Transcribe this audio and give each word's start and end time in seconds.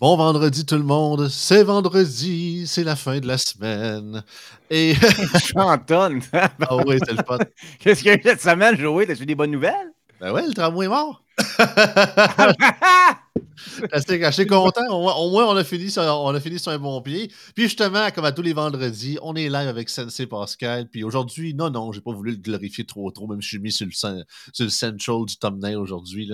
Bon 0.00 0.16
vendredi 0.16 0.64
tout 0.64 0.76
le 0.76 0.82
monde, 0.82 1.28
c'est 1.28 1.62
vendredi, 1.62 2.66
c'est 2.66 2.84
la 2.84 2.96
fin 2.96 3.18
de 3.18 3.26
la 3.26 3.36
semaine. 3.36 4.24
Et 4.70 4.94
Chantonne! 5.44 6.22
ah 6.32 6.76
oui, 6.86 6.98
c'est 7.04 7.12
le 7.12 7.22
fun. 7.22 7.36
Qu'est-ce 7.78 8.00
qu'il 8.00 8.10
y 8.10 8.14
a 8.14 8.16
eu 8.16 8.22
cette 8.22 8.40
semaine, 8.40 8.78
Joey? 8.78 9.04
T'as-tu 9.04 9.26
des 9.26 9.34
bonnes 9.34 9.50
nouvelles? 9.50 9.92
Ben 10.18 10.32
ouais, 10.32 10.46
le 10.46 10.54
tramway 10.54 10.86
est 10.86 10.88
mort. 10.88 11.22
Assez 13.92 14.46
content. 14.46 14.86
Au 14.88 15.02
moins, 15.02 15.14
au 15.14 15.30
moins, 15.30 15.46
on, 15.46 15.56
a 15.56 15.64
fini 15.64 15.90
sur, 15.90 16.02
on 16.02 16.34
a 16.34 16.40
fini 16.40 16.58
sur 16.58 16.72
un 16.72 16.78
bon 16.78 17.00
pied. 17.02 17.28
Puis 17.54 17.64
justement, 17.64 18.10
comme 18.10 18.24
à 18.24 18.32
tous 18.32 18.42
les 18.42 18.52
vendredis, 18.52 19.18
on 19.22 19.34
est 19.36 19.48
live 19.48 19.68
avec 19.68 19.88
Sensei 19.88 20.26
Pascal. 20.26 20.88
Puis 20.88 21.04
aujourd'hui, 21.04 21.54
non, 21.54 21.70
non, 21.70 21.92
j'ai 21.92 22.00
pas 22.00 22.12
voulu 22.12 22.32
le 22.32 22.36
glorifier 22.38 22.84
trop, 22.84 23.10
trop, 23.10 23.26
même 23.26 23.40
si 23.40 23.46
je 23.46 23.50
suis 23.50 23.58
mis 23.58 23.72
sur 23.72 23.86
le, 23.86 23.92
cen- 23.92 24.24
sur 24.52 24.64
le 24.64 24.70
central 24.70 25.24
du 25.26 25.36
thumbnail 25.36 25.76
aujourd'hui. 25.76 26.30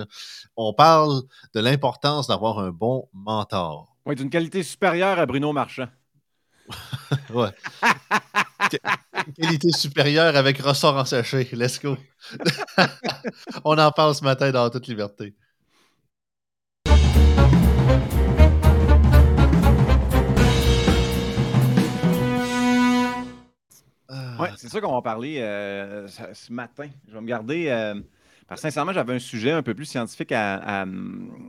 On 0.56 0.72
parle 0.72 1.22
de 1.54 1.60
l'importance 1.60 2.28
d'avoir 2.28 2.58
un 2.60 2.70
bon 2.70 3.08
mentor. 3.12 3.96
Oui, 4.06 4.14
d'une 4.14 4.30
qualité 4.30 4.62
supérieure 4.62 5.18
à 5.18 5.26
Bruno 5.26 5.52
Marchand. 5.52 5.88
Ouais. 7.30 7.50
Qu- 8.70 8.78
Qualité 9.40 9.68
supérieure 9.70 10.34
avec 10.36 10.58
ressort 10.58 10.96
en 10.96 11.04
sachet. 11.04 11.48
Let's 11.52 11.80
go. 11.80 11.96
On 13.64 13.78
en 13.78 13.92
parle 13.92 14.14
ce 14.14 14.24
matin 14.24 14.50
dans 14.50 14.68
toute 14.70 14.88
liberté. 14.88 15.34
Oui, 24.38 24.48
c'est 24.56 24.68
ça 24.68 24.80
qu'on 24.80 24.92
va 24.92 25.02
parler 25.02 25.38
euh, 25.40 26.06
ce 26.08 26.52
matin. 26.52 26.88
Je 27.08 27.14
vais 27.14 27.20
me 27.20 27.26
garder. 27.26 27.94
Euh, 28.52 28.56
sincèrement, 28.56 28.92
j'avais 28.92 29.14
un 29.14 29.18
sujet 29.18 29.50
un 29.50 29.62
peu 29.62 29.74
plus 29.74 29.86
scientifique 29.86 30.30
à- 30.32 30.84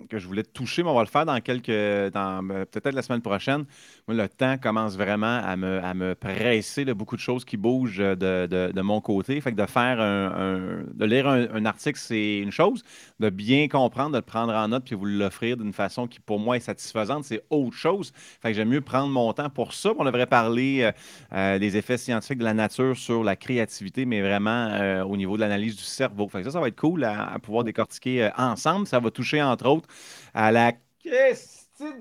que 0.10 0.18
je 0.18 0.26
voulais 0.28 0.44
toucher, 0.44 0.82
mais 0.84 0.90
on 0.90 0.96
va 0.96 1.02
le 1.02 1.08
faire 1.08 1.26
dans 1.26 1.40
quelques. 1.42 1.68
dans 2.14 2.48
euh, 2.50 2.66
peut-être 2.66 2.96
la 2.96 3.02
semaine 3.04 3.22
prochaine. 3.22 3.66
Le 4.08 4.28
temps 4.28 4.58
commence 4.58 4.96
vraiment 4.98 5.42
à 5.44 5.56
me, 5.58 5.84
à 5.84 5.94
me 5.94 6.16
presser 6.16 6.86
de 6.86 6.94
beaucoup 6.94 7.16
de 7.16 7.22
choses 7.22 7.46
qui 7.46 7.56
bougent 7.58 7.98
de, 7.98 8.16
de- 8.48 8.72
de 8.74 8.82
mon 8.82 9.00
côté. 9.02 9.40
Fait 9.42 9.52
que 9.52 9.58
de 9.62 9.66
faire 9.68 10.00
un, 10.02 10.84
de 10.94 11.06
lire 11.06 11.28
un, 11.28 11.66
article, 11.66 12.00
c'est 12.00 12.40
une 12.40 12.52
chose. 12.52 12.84
De 13.20 13.30
bien 13.30 13.68
comprendre, 13.68 14.12
de 14.12 14.18
le 14.18 14.22
prendre 14.22 14.54
en 14.54 14.68
note, 14.70 14.84
puis 14.86 14.96
vous 14.96 15.06
l'offrir 15.06 15.58
d'une 15.58 15.74
façon 15.74 16.08
qui, 16.08 16.20
pour 16.20 16.40
moi, 16.40 16.58
est 16.58 16.62
satisfaisante, 16.62 17.26
c'est 17.26 17.44
autre 17.50 17.76
chose. 17.76 18.12
Fait 18.42 18.50
que 18.50 18.56
j'aime 18.56 18.70
mieux 18.70 18.82
prendre 18.82 19.10
mon 19.12 19.34
temps 19.34 19.50
pour 19.50 19.74
ça. 19.74 19.92
On 19.98 20.06
devrait 20.06 20.26
parler 20.26 20.82
euh, 20.82 20.92
euh, 21.34 21.60
des 21.60 21.78
effets 21.78 21.98
scientifiques 21.98 22.40
de 22.40 22.44
la 22.44 22.54
nature 22.56 22.96
sur 22.98 23.24
la 23.24 23.36
créativité, 23.36 24.06
mais 24.06 24.22
vraiment 24.22 24.70
euh, 24.72 25.04
au 25.04 25.16
niveau 25.18 25.36
de 25.36 25.42
l'analyse 25.42 25.76
du 25.76 25.84
cerveau. 25.84 26.28
Ça, 26.32 26.50
ça 26.52 26.60
va 26.60 26.68
être 26.70 26.76
cool 26.80 26.87
à, 27.04 27.34
à 27.34 27.40
pouvoir 27.40 27.64
décortiquer 27.64 28.24
euh, 28.26 28.30
ensemble. 28.38 28.88
Ça 28.88 29.00
va 29.00 29.12
toucher, 29.12 29.42
entre 29.42 29.68
autres, 29.68 29.88
à 30.34 30.52
la 30.52 30.74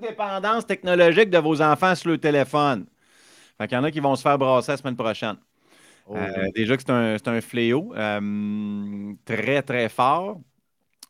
dépendance 0.01 0.65
technologique 0.65 1.29
de 1.29 1.37
vos 1.37 1.61
enfants 1.61 1.95
sur 1.95 2.09
le 2.09 2.17
téléphone. 2.17 2.85
Fait 3.59 3.67
qu'il 3.67 3.77
y 3.77 3.79
en 3.79 3.83
a 3.83 3.91
qui 3.91 3.99
vont 3.99 4.15
se 4.15 4.21
faire 4.23 4.37
brasser 4.37 4.73
la 4.73 4.77
semaine 4.77 4.95
prochaine. 4.97 5.37
oh, 6.05 6.17
Euh, 6.17 6.47
déjà 6.55 6.77
que 6.77 6.83
c'est 6.83 6.91
un, 6.91 7.17
c'est 7.17 7.29
un 7.29 7.41
fléau 7.41 7.93
euh, 7.95 9.13
très, 9.25 9.61
très 9.63 9.89
fort 9.89 10.39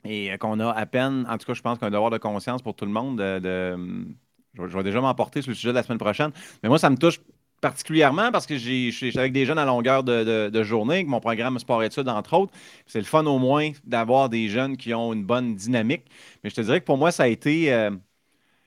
et 0.05 0.37
qu'on 0.39 0.59
a 0.59 0.71
à 0.71 0.85
peine, 0.85 1.25
en 1.29 1.37
tout 1.37 1.45
cas, 1.47 1.53
je 1.53 1.61
pense 1.61 1.79
qu'un 1.79 1.91
devoir 1.91 2.11
de 2.11 2.17
conscience 2.19 2.61
pour 2.61 2.75
tout 2.75 2.85
le 2.85 2.91
monde. 2.91 3.17
De, 3.19 3.39
de- 3.39 4.07
je, 4.55 4.63
vais, 4.63 4.69
je 4.69 4.77
vais 4.77 4.83
déjà 4.83 5.01
m'emporter 5.01 5.41
sur 5.41 5.51
le 5.51 5.55
sujet 5.55 5.69
de 5.69 5.75
la 5.75 5.83
semaine 5.83 5.99
prochaine. 5.99 6.31
Mais 6.63 6.69
moi, 6.69 6.79
ça 6.79 6.89
me 6.89 6.97
touche 6.97 7.19
particulièrement 7.61 8.31
parce 8.31 8.45
que 8.45 8.57
j'ai- 8.57 8.91
suis 8.91 9.17
avec 9.19 9.33
des 9.33 9.45
jeunes 9.45 9.57
à 9.59 9.65
longueur 9.65 10.03
de, 10.03 10.23
de- 10.23 10.49
journée, 10.63 11.03
mon 11.03 11.19
programme 11.19 11.57
sport-études, 11.59 12.09
entre 12.09 12.33
autres. 12.35 12.53
C'est 12.85 12.99
le 12.99 13.05
fun 13.05 13.25
au 13.25 13.39
moins 13.39 13.71
d'avoir 13.85 14.29
des 14.29 14.49
jeunes 14.49 14.77
qui 14.77 14.93
ont 14.93 15.13
une 15.13 15.23
bonne 15.25 15.55
dynamique. 15.55 16.03
Mais 16.43 16.49
je 16.49 16.55
te 16.55 16.61
dirais 16.61 16.79
que 16.81 16.85
pour 16.85 16.97
moi, 16.97 17.11
ça 17.11 17.23
a 17.23 17.27
été. 17.27 17.73
euh, 17.73 17.91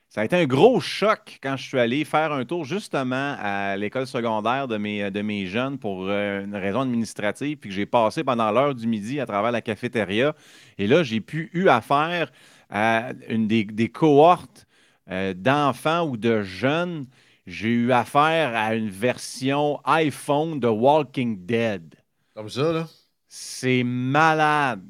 ça 0.09 0.21
a 0.21 0.25
été 0.25 0.35
un 0.35 0.45
gros 0.45 0.81
choc 0.81 1.39
quand 1.41 1.55
je 1.55 1.63
suis 1.63 1.79
allé 1.79 2.03
faire 2.03 2.33
un 2.33 2.43
tour 2.43 2.65
justement 2.65 3.35
à 3.39 3.77
l'école 3.77 4.07
secondaire 4.07 4.67
de 4.67 4.75
mes, 4.77 5.09
de 5.09 5.45
jeunes 5.45 5.77
pour 5.77 6.07
euh, 6.09 6.43
une 6.43 6.55
raison 6.55 6.81
administrative, 6.81 7.57
puis 7.57 7.69
que 7.69 7.75
j'ai 7.75 7.85
passé 7.85 8.23
pendant 8.23 8.51
l'heure 8.51 8.75
du 8.75 8.87
midi 8.87 9.21
à 9.21 9.25
travers 9.25 9.51
la 9.51 9.61
cafétéria. 9.61 10.35
Et 10.77 10.87
là, 10.87 11.03
j'ai 11.03 11.21
pu 11.21 11.49
eu 11.53 11.69
affaire 11.69 12.31
à 12.69 13.11
une 13.29 13.47
des, 13.47 13.63
des 13.63 13.87
cohortes 13.89 14.67
euh, 15.09 15.33
d'enfants 15.33 16.05
ou 16.07 16.17
de 16.17 16.41
jeunes. 16.43 17.05
J'ai 17.47 17.69
eu 17.69 17.91
affaire 17.91 18.55
à 18.55 18.75
une 18.75 18.89
version 18.89 19.79
iPhone 19.85 20.59
de 20.59 20.67
Walking 20.67 21.45
Dead. 21.45 21.95
Comme 22.35 22.49
ça, 22.49 22.71
là? 22.71 22.87
C'est 23.27 23.83
malade. 23.83 24.81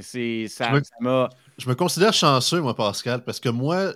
C'est, 0.00 0.46
ça, 0.48 0.70
Je 0.70 0.74
me- 0.76 0.82
ça. 0.82 1.30
Je 1.58 1.68
me 1.68 1.74
considère 1.74 2.12
chanceux, 2.12 2.60
moi, 2.60 2.74
Pascal, 2.74 3.24
parce 3.24 3.40
que 3.40 3.48
moi, 3.48 3.94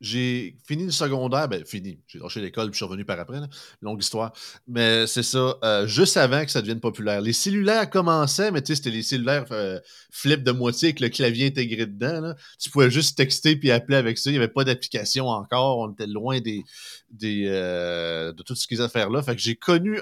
j'ai 0.00 0.56
fini 0.66 0.84
le 0.84 0.90
secondaire, 0.92 1.48
ben 1.48 1.64
fini. 1.64 2.00
J'ai 2.06 2.18
lâché 2.20 2.40
l'école 2.40 2.70
puis 2.70 2.74
je 2.74 2.78
suis 2.78 2.84
revenu 2.84 3.04
par 3.04 3.18
après, 3.18 3.40
là. 3.40 3.48
longue 3.82 4.00
histoire. 4.00 4.32
Mais 4.68 5.06
c'est 5.08 5.22
ça, 5.24 5.56
euh, 5.64 5.86
juste 5.88 6.16
avant 6.16 6.44
que 6.44 6.50
ça 6.50 6.60
devienne 6.60 6.78
populaire. 6.80 7.20
Les 7.20 7.32
cellulaires 7.32 7.88
commençaient, 7.90 8.50
mais 8.52 8.62
tu 8.62 8.68
sais, 8.68 8.76
c'était 8.76 8.90
les 8.90 9.02
cellulaires 9.02 9.46
euh, 9.50 9.80
flip 10.10 10.42
de 10.44 10.52
moitié 10.52 10.88
avec 10.88 11.00
le 11.00 11.08
clavier 11.08 11.46
intégré 11.48 11.86
dedans. 11.86 12.20
là. 12.20 12.34
Tu 12.60 12.70
pouvais 12.70 12.90
juste 12.90 13.16
texter 13.16 13.56
puis 13.56 13.70
appeler 13.72 13.96
avec 13.96 14.18
ça. 14.18 14.30
Il 14.30 14.34
n'y 14.34 14.38
avait 14.38 14.48
pas 14.48 14.62
d'application 14.64 15.26
encore. 15.28 15.78
On 15.78 15.90
était 15.92 16.06
loin 16.06 16.40
des, 16.40 16.62
des, 17.10 17.46
euh, 17.48 18.32
de 18.32 18.42
toutes 18.42 18.56
ces 18.56 18.80
affaires-là. 18.80 19.22
Fait 19.22 19.34
que 19.34 19.40
j'ai 19.42 19.56
connu 19.56 20.00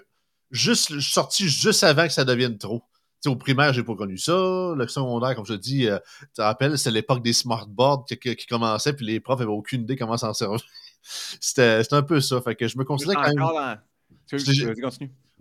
juste, 0.50 0.92
je 0.94 1.00
suis 1.00 1.12
sorti 1.12 1.48
juste 1.48 1.84
avant 1.84 2.06
que 2.06 2.12
ça 2.12 2.24
devienne 2.24 2.58
trop. 2.58 2.80
Tu 2.80 3.22
sais, 3.22 3.28
au 3.30 3.36
primaire, 3.36 3.72
j'ai 3.72 3.82
pas 3.82 3.94
connu 3.94 4.18
ça. 4.18 4.32
Le 4.76 4.86
secondaire, 4.88 5.34
comme 5.34 5.46
je 5.46 5.54
te 5.54 5.58
dis, 5.58 5.88
euh, 5.88 5.98
tu 6.20 6.26
te 6.34 6.42
rappelles, 6.42 6.76
c'était 6.76 6.90
l'époque 6.90 7.22
des 7.22 7.32
smartboards 7.32 8.04
qui, 8.06 8.18
qui, 8.18 8.36
qui 8.36 8.46
commençaient, 8.46 8.92
puis 8.92 9.06
les 9.06 9.20
profs 9.20 9.40
avaient 9.40 9.50
aucune 9.50 9.82
idée 9.82 9.96
comment 9.96 10.16
s'en 10.16 10.32
servir. 10.34 10.60
C'était 11.40 11.84
c'était 11.84 11.94
un 11.94 12.02
peu 12.02 12.20
ça. 12.20 12.40
Fait 12.40 12.56
que 12.56 12.66
je 12.66 12.76
me 12.76 12.82
considère 12.84 13.14
quand 13.14 13.28
même. 13.28 13.40
Encore 13.40 13.54
dans- 13.60 13.78
continue. 14.28 14.74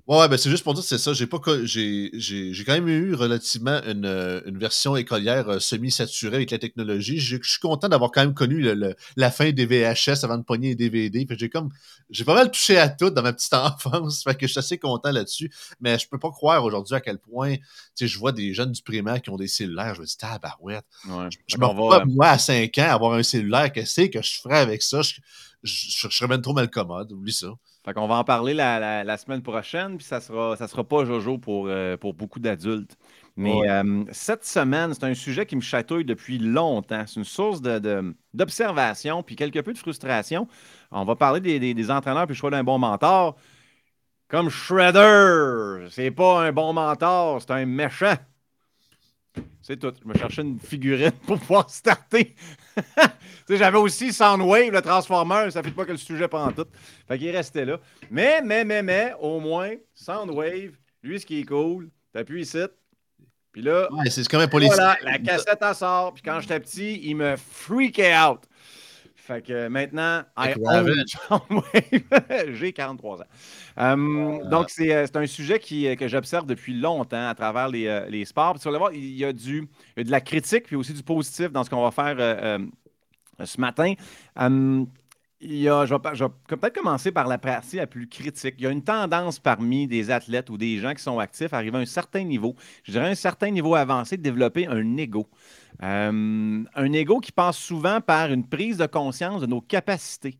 Ouais, 0.08 0.20
ouais, 0.20 0.28
ben 0.30 0.38
c'est 0.38 0.52
juste 0.52 0.64
pour 0.64 0.76
dire 0.76 0.84
que 0.84 0.88
c'est 0.88 1.00
ça. 1.00 1.14
J'ai 1.14 1.26
pas 1.26 1.40
j'ai 1.64 2.12
j'ai 2.14 2.54
j'ai 2.54 2.64
quand 2.64 2.74
même 2.74 2.88
eu 2.88 3.16
relativement 3.16 3.82
une, 3.86 4.06
euh, 4.06 4.40
une 4.46 4.60
version 4.60 4.96
écolière 4.96 5.50
euh, 5.50 5.60
semi-saturée 5.60 6.36
avec 6.36 6.52
la 6.52 6.60
technologie. 6.60 7.18
Je 7.20 7.38
suis 7.42 7.60
content 7.60 7.90
d'avoir 7.90 8.12
quand 8.12 8.22
même 8.22 8.36
connu 8.36 8.62
le- 8.62 8.76
le- 8.76 8.96
la 9.16 9.32
fin 9.32 9.52
des 9.52 9.66
VHS 9.66 10.24
avant 10.24 10.38
de 10.38 10.44
pogner 10.44 10.70
les 10.70 10.76
DVD. 10.76 11.26
J'ai 11.32 11.50
comme 11.50 11.70
j'ai 12.12 12.24
pas 12.24 12.36
mal 12.36 12.52
touché 12.52 12.78
à 12.78 12.88
tout 12.90 13.10
dans 13.10 13.24
ma 13.24 13.34
petite 13.34 13.54
enfance. 13.56 14.24
Fait 14.24 14.36
que 14.36 14.46
je 14.46 14.52
suis 14.52 14.60
assez 14.60 14.78
content 14.78 15.10
là-dessus. 15.12 15.52
Mais 15.82 15.98
je 15.98 16.08
peux 16.08 16.20
pas 16.20 16.30
croire 16.30 16.64
aujourd'hui 16.64 16.94
à 16.96 17.02
quel 17.02 17.18
point 17.18 17.56
tu 17.56 17.62
sais, 17.96 18.08
je 18.08 18.20
vois 18.20 18.32
des 18.32 18.54
jeunes 18.54 18.74
du 18.74 18.84
primaire 18.84 19.20
qui 19.24 19.32
ont 19.32 19.38
des 19.38 19.48
cellulaires. 19.48 19.96
Je 19.96 20.02
me 20.02 20.06
dis, 20.06 20.18
tabarouette. 20.18 20.86
Ouais. 21.08 21.30
Je 21.48 21.58
me 21.58 21.66
vois, 21.66 22.00
va- 22.00 22.06
moi, 22.06 22.28
à 22.30 22.38
5 22.38 22.78
ans, 22.78 22.90
avoir 22.92 23.14
un 23.14 23.24
cellulaire. 23.24 23.72
Qu'est-ce 23.72 24.02
que 24.08 24.22
je 24.22 24.40
ferais 24.40 24.60
avec 24.60 24.84
ça? 24.84 25.02
Je, 25.02 25.16
je, 25.64 26.08
je 26.10 26.16
serais 26.16 26.28
même 26.28 26.42
trop 26.42 26.54
mal 26.54 26.70
commode. 26.70 27.12
Oublie 27.12 27.34
ça. 27.34 27.48
Fait 27.86 27.94
qu'on 27.94 28.08
va 28.08 28.16
en 28.16 28.24
parler 28.24 28.56
la, 28.56 28.80
la- 28.80 29.04
la 29.04 29.18
semaine 29.18 29.44
prochaine, 29.44 29.98
puis 29.98 30.06
ça 30.06 30.20
sera, 30.20 30.58
ça 30.58 30.68
sera 30.68 30.84
pas 30.84 31.06
Jojo 31.06 31.38
pour, 31.38 31.68
euh, 31.68 31.98
pour 31.98 32.16
beaucoup 32.16 32.40
d'adultes. 32.40 32.98
Mais 33.38 33.54
Ouais. 33.54 33.70
euh, 33.70 34.04
cette 34.12 34.44
semaine, 34.46 34.94
c'est 34.94 35.04
un 35.04 35.14
sujet 35.14 35.46
qui 35.46 35.56
me 35.56 35.62
chatouille 35.62 36.06
depuis 36.06 36.40
longtemps. 36.40 37.04
C'est 37.06 37.18
une 37.20 37.26
source 37.26 37.62
de- 37.62 37.80
de- 37.80 38.16
d'observation, 38.34 39.22
puis 39.24 39.36
quelque 39.36 39.60
peu 39.60 39.74
de 39.74 39.78
frustration. 39.78 40.48
On 40.92 41.04
va 41.06 41.16
parler 41.16 41.42
des, 41.42 41.60
des- 41.60 41.74
des 41.76 41.92
entraîneurs, 41.92 42.26
puis 42.26 42.34
le 42.34 42.40
choix 42.40 42.50
d'un 42.50 42.64
bon 42.64 42.80
mentor. 42.80 43.36
Comme 44.28 44.50
Shredder, 44.50 45.88
c'est 45.92 46.12
pas 46.12 46.42
un 46.48 46.52
bon 46.52 46.74
mentor, 46.74 47.42
c'est 47.42 47.52
un 47.52 47.66
méchant. 47.66 48.16
C'est 49.68 49.78
tout. 49.78 49.92
Je 50.00 50.08
me 50.08 50.14
cherchais 50.14 50.44
une 50.44 50.60
figurine 50.60 51.12
pour 51.26 51.40
pouvoir 51.40 51.68
starter. 51.72 52.36
j'avais 53.50 53.80
aussi 53.80 54.14
Soundwave, 54.14 54.70
le 54.70 54.80
Transformer, 54.80 55.50
ça 55.50 55.64
fait 55.64 55.72
pas 55.72 55.86
que 55.86 55.92
le 55.92 55.98
sujet 55.98 56.28
prend 56.28 56.52
tout. 56.52 56.68
Fait 57.08 57.18
qu'il 57.18 57.30
est 57.30 57.36
resté 57.36 57.66
là. 57.66 57.80
Mais, 58.12 58.44
mais, 58.44 58.64
mais, 58.64 58.84
mais, 58.84 59.14
au 59.20 59.40
moins, 59.40 59.72
Soundwave, 59.96 60.74
lui, 61.02 61.20
ce 61.20 61.26
qui 61.26 61.40
est 61.40 61.46
cool, 61.46 61.90
t'appuies 62.14 62.44
ici. 62.44 62.60
Puis 63.52 63.64
là, 63.64 63.92
Ouais, 63.92 64.08
c'est 64.12 64.24
quand 64.28 64.38
même 64.38 64.52
pas 64.52 64.60
les. 64.60 64.68
voilà, 64.68 64.98
la 65.02 65.18
cassette 65.18 65.64
en 65.64 65.74
sort. 65.74 66.14
Puis 66.14 66.22
quand 66.22 66.40
j'étais 66.42 66.60
petit, 66.60 67.00
il 67.04 67.16
me 67.16 67.36
freakait 67.36 68.16
out. 68.20 68.42
Fait 69.26 69.42
que 69.42 69.68
maintenant. 69.70 70.22
J'ai 72.54 72.74
43 72.74 73.22
ans. 73.22 73.24
Euh, 73.80 74.50
Donc, 74.52 74.70
c'est 74.70 74.94
euh, 74.94 75.08
c'est 75.08 75.18
un 75.18 75.26
sujet 75.26 75.58
qui, 75.58 75.88
euh, 75.88 75.96
que 75.96 76.08
j'observe 76.08 76.46
depuis 76.46 76.80
longtemps 76.80 77.28
à 77.28 77.34
travers 77.34 77.68
les, 77.68 77.88
euh, 77.88 78.06
les 78.08 78.24
sports. 78.26 78.54
Puis, 78.54 78.62
vas 78.66 78.72
le 78.72 78.78
voir, 78.78 78.94
il 78.94 79.18
y, 79.18 79.26
a 79.26 79.34
du, 79.34 79.68
il 79.98 80.00
y 80.00 80.02
a 80.02 80.04
de 80.04 80.12
la 80.12 80.22
critique, 80.22 80.66
puis 80.66 80.76
aussi 80.76 80.94
du 80.94 81.02
positif 81.02 81.52
dans 81.52 81.64
ce 81.64 81.72
qu'on 81.72 81.82
va 81.82 81.90
faire 81.90 82.16
euh, 82.20 82.60
euh, 83.40 83.46
ce 83.46 83.60
matin. 83.60 83.94
Hum, 84.36 84.86
il 85.46 85.58
y 85.58 85.70
a- 85.70 85.86
je 85.86 85.94
vais, 85.94 86.30
peut-être 86.48 86.76
commencer 86.76 87.12
par 87.12 87.28
la 87.28 87.38
partie 87.38 87.78
la 87.78 87.88
plus 87.88 88.08
critique. 88.08 88.56
Il 88.58 88.64
y 88.64 88.68
a 88.68 88.72
une 88.72 88.84
tendance 88.84 89.40
parmi 89.40 89.88
des 89.88 90.12
athlètes 90.12 90.50
ou 90.50 90.58
des 90.58 90.78
gens 90.80 90.94
qui 90.94 91.04
sont 91.04 91.20
actifs 91.20 91.54
à 91.54 91.58
arriver 91.58 91.78
à 91.78 91.82
un 91.82 91.86
certain 91.86 92.24
niveau, 92.24 92.56
je 92.84 92.92
dirais 92.92 93.10
un 93.10 93.16
certain 93.16 93.50
niveau 93.52 93.76
avancé, 93.76 94.18
de 94.18 94.24
développer 94.24 94.68
un 94.68 94.98
ego. 94.98 95.28
Euh, 95.84 96.64
un 96.76 96.94
ego 96.94 97.20
qui 97.20 97.32
passe 97.32 97.58
souvent 97.58 98.02
par 98.02 98.32
une 98.32 98.48
prise 98.48 98.78
de 98.78 98.86
conscience 98.86 99.42
de 99.42 99.48
nos 99.48 99.62
capacités. 99.62 100.38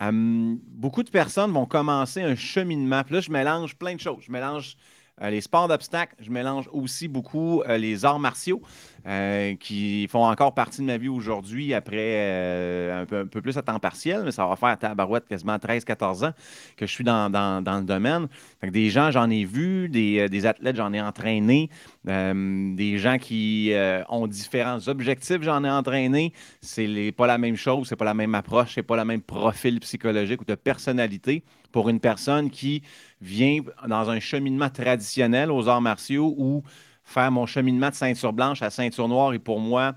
Euh, 0.00 0.54
beaucoup 0.66 1.02
de 1.02 1.10
personnes 1.10 1.50
vont 1.50 1.66
commencer 1.66 2.22
un 2.22 2.36
cheminement. 2.36 3.02
Puis 3.02 3.14
là, 3.14 3.20
je 3.20 3.30
mélange 3.30 3.76
plein 3.76 3.94
de 3.94 4.00
choses. 4.00 4.22
Je 4.26 4.32
mélange 4.32 4.76
les 5.22 5.40
sports 5.40 5.68
d'obstacles, 5.68 6.14
je 6.20 6.30
mélange 6.30 6.68
aussi 6.72 7.08
beaucoup 7.08 7.62
euh, 7.62 7.78
les 7.78 8.04
arts 8.04 8.18
martiaux 8.18 8.62
euh, 9.06 9.54
qui 9.56 10.06
font 10.08 10.24
encore 10.24 10.54
partie 10.54 10.80
de 10.80 10.86
ma 10.86 10.96
vie 10.96 11.08
aujourd'hui 11.08 11.74
après 11.74 12.90
un 12.92 13.06
peu, 13.06 13.26
plus 13.26 13.56
à 13.56 13.62
temps 13.62 13.78
partiel, 13.78 14.22
mais 14.24 14.32
ça 14.32 14.46
va 14.46 14.56
faire 14.56 14.68
à 14.70 14.76
tabarouette 14.76 15.26
quasiment 15.28 15.56
13-14 15.56 16.26
ans 16.26 16.32
que 16.76 16.86
je 16.86 16.92
suis 16.92 17.04
dans, 17.04 17.28
le 17.28 17.82
domaine. 17.82 18.28
des 18.62 18.90
gens, 18.90 19.10
j'en 19.10 19.30
ai 19.30 19.44
vu, 19.44 19.88
des, 19.88 20.46
athlètes, 20.46 20.76
j'en 20.76 20.92
ai 20.92 21.00
entraîné, 21.00 21.70
des 22.04 22.98
gens 22.98 23.18
qui 23.18 23.72
ont 24.08 24.26
différents 24.26 24.86
objectifs, 24.88 25.42
j'en 25.42 25.64
ai 25.64 25.70
entraîné. 25.70 26.32
C'est 26.60 27.12
pas 27.16 27.26
la 27.26 27.38
même 27.38 27.56
chose, 27.56 27.88
c'est 27.88 27.96
pas 27.96 28.04
la 28.04 28.14
même 28.14 28.34
approche, 28.34 28.74
c'est 28.74 28.82
pas 28.82 28.96
le 28.96 29.04
même 29.04 29.22
profil 29.22 29.80
psychologique 29.80 30.42
ou 30.42 30.44
de 30.44 30.54
personnalité 30.54 31.44
pour 31.72 31.88
une 31.88 32.00
personne 32.00 32.50
qui 32.50 32.82
vient 33.20 33.60
dans 33.86 34.10
un 34.10 34.20
cheminement 34.20 34.70
traditionnel 34.70 35.07
aux 35.50 35.68
arts 35.68 35.80
martiaux 35.80 36.34
ou 36.36 36.62
faire 37.04 37.30
mon 37.30 37.46
cheminement 37.46 37.88
de 37.88 37.94
ceinture 37.94 38.32
blanche 38.32 38.62
à 38.62 38.70
ceinture 38.70 39.08
noire 39.08 39.32
et 39.32 39.38
pour 39.38 39.60
moi, 39.60 39.94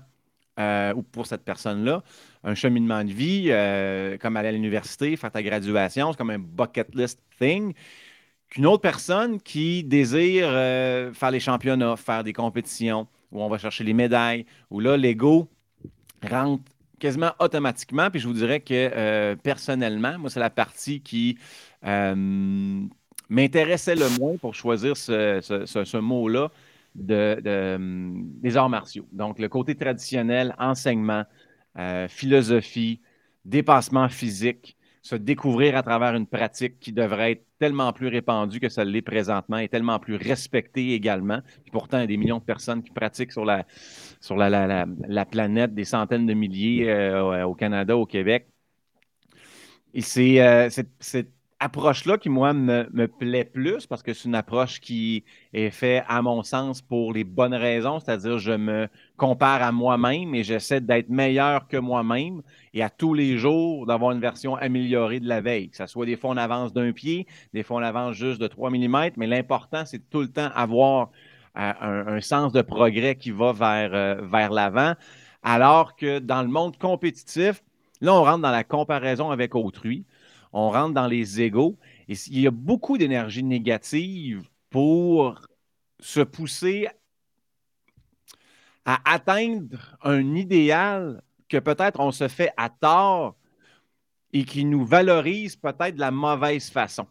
euh, 0.58 0.94
ou 0.94 1.02
pour 1.02 1.26
cette 1.26 1.44
personne-là, 1.44 2.02
un 2.44 2.54
cheminement 2.54 3.04
de 3.04 3.12
vie, 3.12 3.46
euh, 3.48 4.18
comme 4.18 4.36
aller 4.36 4.48
à 4.48 4.52
l'université, 4.52 5.16
faire 5.16 5.30
ta 5.30 5.42
graduation, 5.42 6.12
c'est 6.12 6.18
comme 6.18 6.30
un 6.30 6.38
bucket 6.38 6.94
list 6.94 7.20
thing. 7.38 7.72
Qu'une 8.50 8.66
autre 8.66 8.82
personne 8.82 9.40
qui 9.40 9.82
désire 9.82 10.48
euh, 10.48 11.12
faire 11.14 11.30
les 11.30 11.40
championnats, 11.40 11.96
faire 11.96 12.22
des 12.22 12.34
compétitions, 12.34 13.06
où 13.30 13.42
on 13.42 13.48
va 13.48 13.56
chercher 13.56 13.84
les 13.84 13.94
médailles, 13.94 14.44
où 14.70 14.80
là, 14.80 14.98
l'ego 14.98 15.48
rentre 16.22 16.64
quasiment 16.98 17.32
automatiquement. 17.38 18.10
Puis 18.10 18.20
je 18.20 18.28
vous 18.28 18.34
dirais 18.34 18.60
que 18.60 19.34
personnellement, 19.42 20.18
moi, 20.18 20.28
c'est 20.28 20.38
la 20.38 20.50
partie 20.50 21.00
qui 21.00 21.38
m'intéressait 23.32 23.94
le 23.94 24.08
moins 24.18 24.36
pour 24.36 24.54
choisir 24.54 24.96
ce, 24.96 25.98
mot-là 25.98 26.50
de, 26.94 28.08
des 28.40 28.56
arts 28.56 28.68
martiaux. 28.68 29.06
Donc, 29.12 29.38
le 29.38 29.48
côté 29.48 29.74
traditionnel, 29.74 30.54
enseignement, 30.58 31.24
euh, 31.78 32.08
philosophie, 32.08 33.00
dépassement 33.44 34.08
physique, 34.08 34.76
se 35.00 35.16
découvrir 35.16 35.76
à 35.76 35.82
travers 35.82 36.14
une 36.14 36.26
pratique 36.26 36.78
qui 36.78 36.92
devrait 36.92 37.32
être 37.32 37.46
tellement 37.58 37.92
plus 37.92 38.06
répandue 38.06 38.60
que 38.60 38.68
ça 38.68 38.84
l'est 38.84 39.02
présentement 39.02 39.58
et 39.58 39.68
tellement 39.68 39.98
plus 39.98 40.14
respectée 40.14 40.92
également. 40.92 41.40
pourtant, 41.72 41.98
il 41.98 42.00
y 42.02 42.04
a 42.04 42.06
des 42.06 42.16
millions 42.16 42.38
de 42.38 42.44
personnes 42.44 42.82
qui 42.82 42.90
pratiquent 42.90 43.32
sur 43.32 43.44
la, 43.44 43.64
sur 44.20 44.36
la, 44.36 44.86
la, 45.08 45.24
planète, 45.26 45.74
des 45.74 45.84
centaines 45.84 46.26
de 46.26 46.34
milliers 46.34 46.88
euh, 46.88 47.44
au 47.44 47.54
Canada, 47.54 47.96
au 47.96 48.06
Québec. 48.06 48.46
Et 49.94 50.02
c'est 50.02 50.40
euh, 50.40 50.68
approche-là 51.62 52.18
qui, 52.18 52.28
moi, 52.28 52.52
me, 52.52 53.06
plaît 53.06 53.44
plus 53.44 53.86
parce 53.86 54.02
que 54.02 54.12
c'est 54.12 54.28
une 54.28 54.34
approche 54.34 54.80
qui 54.80 55.24
est 55.52 55.70
faite, 55.70 56.04
à 56.08 56.20
mon 56.20 56.42
sens, 56.42 56.82
pour 56.82 57.12
les 57.12 57.24
bonnes 57.24 57.54
raisons, 57.54 58.00
c'est-à-dire 58.00 58.38
je 58.38 58.52
me 58.52 58.88
compare 59.16 59.62
à 59.62 59.70
moi-même 59.70 60.34
et 60.34 60.42
j'essaie 60.42 60.80
d'être 60.80 61.08
meilleur 61.08 61.68
que 61.68 61.76
moi-même 61.76 62.42
et 62.74 62.82
à 62.82 62.90
tous 62.90 63.14
les 63.14 63.38
jours 63.38 63.86
d'avoir 63.86 64.12
une 64.12 64.20
version 64.20 64.56
améliorée 64.56 65.20
de 65.20 65.28
la 65.28 65.40
veille. 65.40 65.70
Que 65.70 65.76
ce 65.76 65.86
soit 65.86 66.06
des 66.06 66.16
fois 66.16 66.30
on 66.30 66.36
avance 66.36 66.72
d'un 66.72 66.92
pied, 66.92 67.26
des 67.54 67.62
fois 67.62 67.78
on 67.78 67.82
avance 67.82 68.16
juste 68.16 68.40
de 68.40 68.48
3 68.48 68.70
mm, 68.70 69.10
mais 69.16 69.26
l'important, 69.26 69.84
c'est 69.86 70.10
tout 70.10 70.20
le 70.20 70.28
temps 70.28 70.50
avoir 70.54 71.10
euh, 71.56 72.16
un, 72.16 72.20
sens 72.20 72.52
de 72.52 72.62
progrès 72.62 73.14
qui 73.14 73.30
va 73.30 73.52
vers, 73.52 73.94
euh, 73.94 74.14
vers 74.22 74.50
l'avant. 74.50 74.94
Alors 75.42 75.96
que 75.96 76.18
dans 76.18 76.42
le 76.42 76.48
monde 76.48 76.76
compétitif, 76.78 77.62
là, 78.00 78.14
on 78.14 78.22
rentre 78.24 78.42
dans 78.42 78.50
la 78.50 78.64
comparaison 78.64 79.30
avec 79.30 79.54
autrui 79.54 80.04
on 80.52 80.70
rentre 80.70 80.94
dans 80.94 81.06
les 81.06 81.40
égaux. 81.40 81.78
Et 82.08 82.14
il 82.28 82.40
y 82.40 82.46
a 82.46 82.50
beaucoup 82.50 82.98
d'énergie 82.98 83.42
négative 83.42 84.42
pour 84.70 85.40
se 86.00 86.20
pousser 86.20 86.88
à 88.84 89.00
atteindre 89.12 89.96
un 90.02 90.34
idéal 90.34 91.22
que 91.48 91.58
peut-être 91.58 92.00
on 92.00 92.12
se 92.12 92.28
fait 92.28 92.52
à 92.56 92.68
tort 92.68 93.36
et 94.32 94.44
qui 94.44 94.64
nous 94.64 94.84
valorise 94.84 95.56
peut-être 95.56 95.94
de 95.94 96.00
la 96.00 96.10
mauvaise 96.10 96.70
façon. 96.70 97.06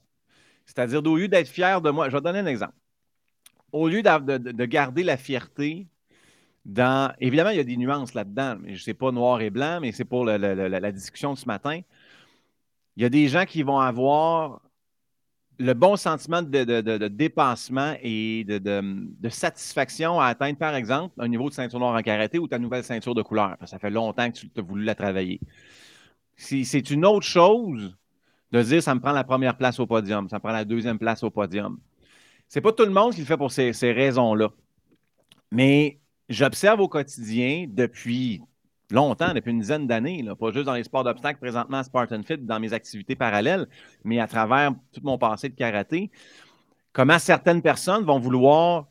C'est-à-dire, 0.66 1.02
au 1.06 1.18
lieu 1.18 1.28
d'être 1.28 1.48
fier 1.48 1.82
de 1.82 1.90
moi, 1.90 2.10
je 2.10 2.16
vais 2.16 2.22
donner 2.22 2.40
un 2.40 2.46
exemple. 2.46 2.74
Au 3.72 3.88
lieu 3.88 4.02
de, 4.02 4.66
garder 4.66 5.04
la 5.04 5.18
fierté. 5.18 5.88
Évidemment, 6.66 7.50
il 7.50 7.58
y 7.58 7.60
a 7.60 7.64
des 7.64 7.78
nuances 7.78 8.14
là-dedans, 8.14 8.58
mais 8.60 8.70
je 8.70 8.82
ne 8.82 8.84
sais 8.84 8.94
pas 8.94 9.12
noir 9.12 9.42
et 9.42 9.50
blanc, 9.50 9.80
mais 9.82 9.92
c'est 9.92 10.06
pour 10.06 10.26
la 10.26 10.92
discussion 10.92 11.34
de 11.34 11.40
ce 11.40 11.46
matin 11.46 11.82
il 12.96 13.04
y 13.04 13.06
a 13.06 13.10
des 13.10 13.28
gens 13.28 13.46
qui 13.46 13.64
vont 13.64 13.80
avoir 13.80 14.62
le 15.62 15.74
bon 15.74 15.96
sentiment 15.96 16.42
de, 16.42 17.08
dépassement 17.08 17.96
et 18.02 18.44
de, 18.46 19.30
satisfaction 19.30 20.20
à 20.20 20.28
atteindre, 20.28 20.58
par 20.58 20.76
exemple, 20.76 21.14
un 21.20 21.28
niveau 21.28 21.50
de 21.50 21.54
ceinture 21.54 21.80
noire 21.80 21.96
en 21.96 22.02
karaté 22.02 22.40
ou 22.40 22.48
ta 22.48 22.58
nouvelle 22.58 22.84
ceinture 22.84 23.14
de 23.14 23.22
couleur. 23.22 23.58
Ça 23.66 23.78
fait 23.78 23.92
longtemps 23.92 24.30
que 24.32 24.38
tu 24.38 24.50
as 24.58 24.62
voulu 24.62 24.84
la 24.84 24.96
travailler. 24.96 25.40
C'est 26.36 26.90
une 26.90 27.06
autre 27.06 27.28
chose 27.28 27.96
de 28.52 28.64
dire 28.64 28.82
ça 28.82 28.96
me 28.96 29.00
prend 29.00 29.12
la 29.12 29.24
première 29.24 29.56
place 29.56 29.80
au 29.80 29.86
podium, 29.86 30.28
ça 30.28 30.38
me 30.38 30.42
prend 30.42 30.52
la 30.52 30.66
deuxième 30.66 30.98
place 30.98 31.24
au 31.24 31.30
podium. 31.30 31.80
C'est 32.48 32.62
pas 32.62 32.74
tout 32.74 32.86
le 32.86 32.92
monde 32.92 33.14
qui 33.14 33.22
le 33.22 33.26
fait 33.26 33.38
pour 33.38 33.52
ces 33.52 33.72
raisons-là. 33.92 34.50
Mais 35.52 36.00
j'observe 36.28 36.80
au 36.80 36.88
quotidien 36.88 37.66
depuis 37.70 38.42
longtemps, 38.92 39.34
depuis 39.34 39.52
une 39.52 39.60
dizaine 39.60 39.88
d'années, 39.88 40.26
pas 40.40 40.52
juste 40.52 40.66
dans 40.66 40.74
les 40.74 40.84
sports 40.84 41.04
d'obstacles 41.04 41.40
présentement 41.40 41.78
à 41.78 41.84
Spartan 41.84 42.24
Fit, 42.24 42.38
dans 42.38 42.60
mes 42.60 42.74
activités 42.74 43.16
parallèles, 43.16 43.68
mais 44.04 44.20
à 44.20 44.28
travers 44.28 44.72
tout 44.94 45.02
mon 45.04 45.18
passé 45.18 45.50
de 45.50 45.56
karaté, 45.56 46.12
comment 46.94 47.20
certaines 47.20 47.62
personnes 47.62 48.04
vont 48.04 48.20
vouloir, 48.20 48.88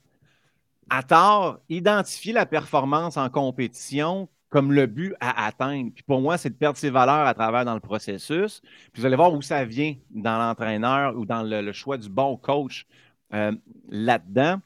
à 0.88 1.02
tort, 1.02 1.60
identifier 1.68 2.32
la 2.32 2.46
performance 2.46 3.16
en 3.16 3.28
compétition 3.30 4.28
comme 4.50 4.72
le 4.72 4.86
but 4.86 5.14
à 5.20 5.46
atteindre. 5.46 5.92
Puis 5.94 6.02
pour 6.02 6.20
moi, 6.20 6.36
c'est 6.36 6.50
de 6.50 6.54
perdre 6.54 6.76
ses 6.76 6.90
valeurs 6.90 7.26
à 7.26 7.34
travers 7.34 7.64
dans 7.64 7.74
le 7.74 7.80
processus. 7.80 8.60
Puis 8.92 9.00
vous 9.00 9.06
allez 9.06 9.16
voir 9.16 9.32
où 9.32 9.40
ça 9.40 9.64
vient 9.64 9.94
dans 10.10 10.38
l'entraîneur 10.38 11.16
ou 11.16 11.24
dans 11.24 11.42
le, 11.42 11.72
choix 11.72 11.96
du 11.96 12.08
bon 12.08 12.36
coach 12.36 12.86
euh, 13.32 13.52
là-dedans. 13.88 14.60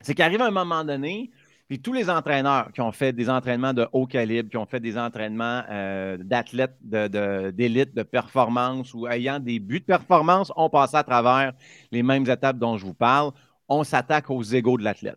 C'est 0.00 0.14
qu'arrive 0.14 0.40
un 0.40 0.50
moment 0.50 0.82
donné 0.82 1.30
puis 1.72 1.80
tous 1.80 1.94
les 1.94 2.10
entraîneurs 2.10 2.70
qui 2.70 2.82
ont 2.82 2.92
fait 2.92 3.14
des 3.14 3.30
entraînements 3.30 3.72
de 3.72 3.88
haut 3.94 4.06
calibre, 4.06 4.50
qui 4.50 4.58
ont 4.58 4.66
fait 4.66 4.78
des 4.78 4.98
entraînements 4.98 5.62
euh, 5.70 6.18
d'athlètes 6.18 6.76
d'élite, 6.82 7.94
de, 7.94 8.02
performance 8.02 8.92
ou 8.92 9.08
ayant 9.08 9.40
des 9.40 9.58
buts 9.58 9.80
de 9.80 9.86
performance, 9.86 10.52
ont 10.54 10.68
passé 10.68 10.98
à 10.98 11.02
travers 11.02 11.54
les 11.90 12.02
mêmes 12.02 12.28
étapes 12.28 12.58
dont 12.58 12.76
je 12.76 12.84
vous 12.84 12.92
parle. 12.92 13.32
On 13.70 13.84
s'attaque 13.84 14.28
aux 14.28 14.42
égaux 14.42 14.76
de 14.76 14.84
l'athlète. 14.84 15.16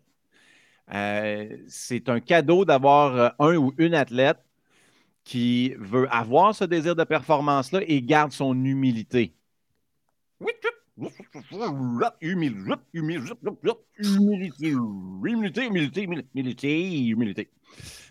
Euh, 0.94 1.58
c'est 1.68 2.08
un 2.08 2.20
cadeau 2.20 2.64
d'avoir 2.64 3.14
euh, 3.16 3.28
un 3.38 3.56
ou 3.56 3.74
une 3.76 3.94
athlète 3.94 4.38
qui 5.24 5.74
veut 5.78 6.08
avoir 6.10 6.54
ce 6.54 6.64
désir 6.64 6.96
de 6.96 7.04
performance-là 7.04 7.82
et 7.86 8.00
garde 8.00 8.32
son 8.32 8.54
humilité. 8.64 9.34
Oui, 10.40 10.52
Humilité, 10.54 10.75
humilité, 13.98 14.68
humilité, 14.70 15.66
humilité, 15.66 16.02
humilité, 16.02 17.06
humilité. 17.08 17.50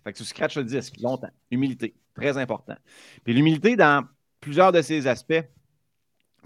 Fait 0.04 0.14
que 0.14 0.18
tu 0.18 0.24
scratches 0.24 0.58
le 0.58 0.64
disque 0.64 1.00
longtemps. 1.02 1.32
Humilité, 1.50 1.96
très 2.14 2.38
important. 2.38 2.76
Puis 3.24 3.34
l'humilité 3.34 3.76
dans 3.76 4.06
plusieurs 4.40 4.72
de 4.72 4.82
ces 4.82 5.08
aspects. 5.08 5.44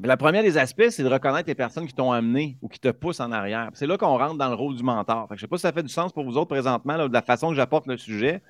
La 0.01 0.15
première 0.15 0.43
des 0.43 0.57
aspects, 0.57 0.87
c'est 0.89 1.03
de 1.03 1.09
reconnaître 1.09 1.49
les 1.49 1.55
personnes 1.55 1.85
qui 1.85 1.93
t'ont 1.93 2.13
amené 2.13 2.57
ou 2.61 2.69
qui 2.69 2.79
te 2.79 2.87
poussent 2.87 3.19
en 3.19 3.33
arrière. 3.33 3.69
C'est 3.73 3.85
là 3.85 3.97
qu'on 3.97 4.17
rentre 4.17 4.37
dans 4.37 4.47
le 4.47 4.55
rôle 4.55 4.77
du 4.77 4.83
mentor. 4.83 5.27
je 5.31 5.33
ne 5.33 5.39
sais 5.39 5.47
pas 5.47 5.57
si 5.57 5.63
ça 5.63 5.73
fait 5.73 5.83
du 5.83 5.89
sens 5.89 6.13
pour 6.13 6.23
vous 6.23 6.37
autres 6.37 6.47
présentement, 6.47 7.09
de 7.09 7.11
la 7.11 7.21
façon 7.21 7.49
que 7.49 7.55
j'apporte 7.55 7.85
le 7.85 7.97
sujet. 7.97 8.41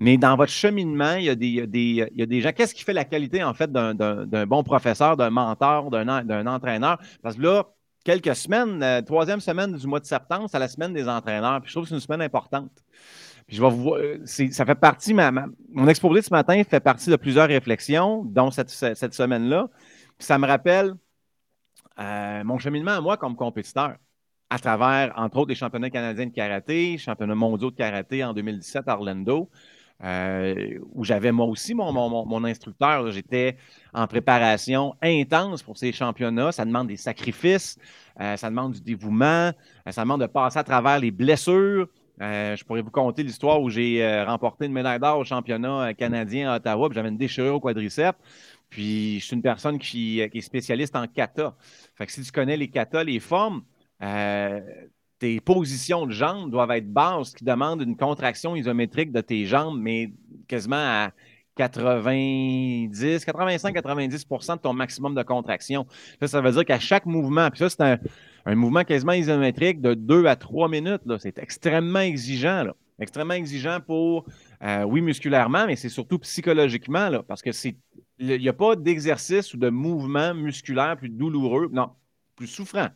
Mais 0.00 0.16
dans 0.16 0.34
votre 0.34 0.50
cheminement, 0.50 1.16
il 1.16 1.24
y 1.24 1.28
a 1.28 1.34
des, 1.34 2.40
gens. 2.40 2.52
Qu'est-ce 2.52 2.74
qui 2.74 2.82
fait 2.82 2.94
la 2.94 3.04
qualité, 3.04 3.44
en 3.44 3.52
fait, 3.52 3.70
d'un 3.70 4.46
bon 4.46 4.62
professeur, 4.62 5.16
d'un 5.18 5.28
mentor, 5.28 5.90
d'un 5.90 6.46
entraîneur? 6.46 6.98
Parce 7.22 7.36
que 7.36 7.42
là, 7.42 7.66
quelques 8.02 8.34
semaines, 8.34 8.82
euh, 8.82 9.02
troisième 9.02 9.40
semaine 9.40 9.76
du 9.76 9.86
mois 9.86 10.00
de 10.00 10.06
septembre, 10.06 10.48
c'est 10.50 10.58
la 10.58 10.68
semaine 10.68 10.94
des 10.94 11.06
entraîneurs. 11.06 11.60
Puis 11.60 11.68
je 11.68 11.74
trouve 11.74 11.84
que 11.84 11.90
c'est 11.90 11.96
une 11.96 12.00
semaine 12.00 12.22
importante. 12.22 12.72
Puis 13.46 13.56
je 13.56 13.62
vais 13.62 13.68
vous, 13.68 13.92
euh, 13.92 14.18
ça 14.24 14.64
fait 14.64 14.74
partie, 14.74 15.12
mon 15.12 15.86
exposé 15.86 16.20
de 16.20 16.24
ce 16.24 16.32
matin 16.32 16.62
fait 16.64 16.80
partie 16.80 17.10
de 17.10 17.16
plusieurs 17.16 17.48
réflexions, 17.48 18.24
dont 18.24 18.50
cette, 18.50 18.70
semaine-là. 18.70 19.68
Puis 20.16 20.26
ça 20.26 20.38
me 20.38 20.46
rappelle 20.46 20.94
euh, 21.98 22.42
mon 22.44 22.58
cheminement 22.58 22.92
à 22.92 23.00
moi 23.02 23.18
comme 23.18 23.36
compétiteur 23.36 23.96
à 24.48 24.58
travers, 24.58 25.12
entre 25.16 25.38
autres, 25.38 25.50
les 25.50 25.54
championnats 25.54 25.90
canadiens 25.90 26.26
de 26.26 26.32
karaté, 26.32 26.98
championnats 26.98 27.36
mondiaux 27.36 27.70
de 27.70 27.76
karaté 27.76 28.24
en 28.24 28.34
2017 28.34 28.88
à 28.88 28.94
Orlando. 28.94 29.48
Euh, 30.02 30.78
où 30.94 31.04
j'avais 31.04 31.30
moi 31.30 31.44
aussi 31.44 31.74
mon, 31.74 31.92
mon, 31.92 32.44
instructeur. 32.44 33.10
J'étais 33.10 33.56
en 33.92 34.06
préparation 34.06 34.94
intense 35.02 35.62
pour 35.62 35.76
ces 35.76 35.92
championnats. 35.92 36.52
Ça 36.52 36.64
demande 36.64 36.88
des 36.88 36.96
sacrifices, 36.96 37.78
euh, 38.18 38.34
ça 38.36 38.48
demande 38.48 38.72
du 38.72 38.80
dévouement, 38.80 39.52
euh, 39.86 39.90
ça 39.90 40.02
demande 40.02 40.22
de 40.22 40.26
passer 40.26 40.58
à 40.58 40.64
travers 40.64 40.98
les 40.98 41.10
blessures. 41.10 41.86
je 42.18 42.64
pourrais 42.64 42.80
vous 42.80 42.90
conter 42.90 43.22
l'histoire 43.22 43.60
où 43.60 43.68
j'ai 43.68 44.24
remporté 44.24 44.66
une 44.66 44.72
médaille 44.72 45.00
d'or 45.00 45.18
au 45.18 45.24
championnat 45.24 45.92
canadien 45.94 46.50
à 46.50 46.56
Ottawa, 46.56 46.88
puis 46.88 46.94
j'avais 46.94 47.08
une 47.10 47.18
déchirure 47.18 47.54
au 47.56 47.60
quadriceps. 47.60 48.18
Puis 48.70 49.20
je 49.20 49.24
suis 49.26 49.36
une 49.36 49.42
personne 49.42 49.78
qui, 49.78 50.22
qui, 50.30 50.38
est 50.38 50.40
spécialiste 50.40 50.96
en 50.96 51.06
kata. 51.08 51.54
Fait 51.94 52.06
que 52.06 52.12
si 52.12 52.22
tu 52.22 52.32
connais 52.32 52.56
les 52.56 52.68
kata, 52.68 53.04
les 53.04 53.20
formes, 53.20 53.62
tes 55.20 55.38
positions 55.38 56.06
de 56.06 56.12
jambes 56.12 56.50
doivent 56.50 56.70
être 56.72 56.92
basses, 56.92 57.30
ce 57.30 57.36
qui 57.36 57.44
demande 57.44 57.82
une 57.82 57.96
contraction 57.96 58.56
isométrique 58.56 59.12
de 59.12 59.20
tes 59.20 59.44
jambes, 59.44 59.78
mais 59.78 60.12
quasiment 60.48 60.76
à 60.76 61.12
90, 61.56 63.26
85-90% 63.26 64.56
de 64.56 64.60
ton 64.60 64.72
maximum 64.72 65.14
de 65.14 65.22
contraction. 65.22 65.86
Ça, 66.20 66.28
ça 66.28 66.40
veut 66.40 66.52
dire 66.52 66.64
qu'à 66.64 66.78
chaque 66.78 67.04
mouvement, 67.04 67.50
puis 67.50 67.58
ça, 67.58 67.68
c'est 67.68 67.82
un, 68.46 68.54
mouvement 68.54 68.82
quasiment 68.82 69.12
isométrique 69.12 69.82
de 69.82 69.92
2 69.92 70.24
à 70.24 70.36
3 70.36 70.68
minutes. 70.68 71.02
C'est 71.18 71.38
extrêmement 71.38 72.00
exigeant. 72.00 72.68
Extrêmement 72.98 73.34
exigeant 73.34 73.78
pour, 73.86 74.24
euh, 74.62 74.84
oui, 74.84 75.02
musculairement, 75.02 75.66
mais 75.66 75.76
c'est 75.76 75.88
surtout 75.90 76.18
psychologiquement, 76.18 77.10
parce 77.28 77.42
que 77.42 77.52
c'est. 77.52 77.76
Il 78.18 78.38
n'y 78.38 78.48
a 78.48 78.52
pas 78.52 78.76
d'exercice 78.76 79.54
ou 79.54 79.56
de 79.56 79.70
mouvement 79.70 80.34
musculaire 80.34 80.96
plus 80.98 81.08
douloureux, 81.08 81.70
non, 81.72 81.90
plus 82.36 82.46
souffrant. 82.46 82.88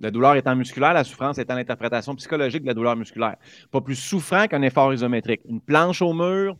La 0.00 0.10
douleur 0.10 0.34
étant 0.34 0.56
musculaire, 0.56 0.94
la 0.94 1.04
souffrance 1.04 1.38
étant 1.38 1.54
l'interprétation 1.54 2.14
psychologique 2.14 2.62
de 2.62 2.68
la 2.68 2.74
douleur 2.74 2.96
musculaire. 2.96 3.36
Pas 3.70 3.80
plus 3.80 3.96
souffrant 3.96 4.46
qu'un 4.46 4.62
effort 4.62 4.92
isométrique. 4.94 5.42
Une 5.46 5.60
planche 5.60 6.00
au 6.00 6.14
mur, 6.14 6.56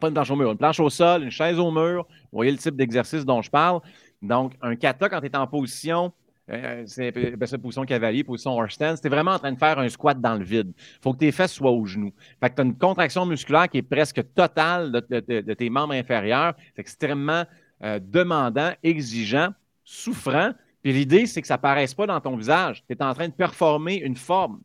pas 0.00 0.08
une 0.08 0.14
planche 0.14 0.30
au 0.30 0.36
mur, 0.36 0.50
une 0.50 0.58
planche 0.58 0.80
au 0.80 0.88
sol, 0.88 1.24
une 1.24 1.30
chaise 1.30 1.58
au 1.58 1.70
mur. 1.70 2.06
Vous 2.08 2.36
voyez 2.38 2.50
le 2.50 2.58
type 2.58 2.74
d'exercice 2.74 3.24
dont 3.24 3.42
je 3.42 3.50
parle. 3.50 3.80
Donc, 4.22 4.54
un 4.62 4.76
kata, 4.76 5.08
quand 5.10 5.20
tu 5.20 5.26
es 5.26 5.36
en 5.36 5.46
position, 5.46 6.12
euh, 6.50 6.84
c'est 6.86 7.12
ça, 7.46 7.58
position 7.58 7.84
cavalier, 7.84 8.22
position 8.24 8.52
horse 8.52 8.74
stand, 8.74 8.98
c'est 9.00 9.08
vraiment 9.08 9.32
en 9.32 9.38
train 9.38 9.52
de 9.52 9.58
faire 9.58 9.78
un 9.78 9.88
squat 9.88 10.20
dans 10.20 10.34
le 10.34 10.44
vide. 10.44 10.72
Il 10.76 11.02
faut 11.02 11.12
que 11.12 11.18
tes 11.18 11.32
fesses 11.32 11.52
soient 11.52 11.70
aux 11.70 11.86
genoux. 11.86 12.12
Fait 12.40 12.50
que 12.50 12.56
tu 12.56 12.60
as 12.62 12.64
une 12.64 12.76
contraction 12.76 13.24
musculaire 13.24 13.68
qui 13.68 13.78
est 13.78 13.82
presque 13.82 14.22
totale 14.34 14.92
de, 14.92 15.54
tes 15.54 15.70
membres 15.70 15.94
inférieurs. 15.94 16.54
C'est 16.74 16.80
extrêmement 16.80 17.44
euh, 17.82 17.98
demandant, 18.02 18.72
exigeant, 18.82 19.50
souffrant. 19.84 20.52
Puis 20.84 20.92
l'idée, 20.92 21.24
c'est 21.24 21.40
que 21.40 21.48
ça 21.48 21.56
ne 21.56 21.62
paraisse 21.62 21.94
pas 21.94 22.06
dans 22.06 22.20
ton 22.20 22.36
visage. 22.36 22.84
Tu 22.86 22.92
es 22.92 23.02
en 23.02 23.14
train 23.14 23.28
de 23.28 23.32
performer 23.32 23.96
une 23.96 24.16
forme. 24.16 24.60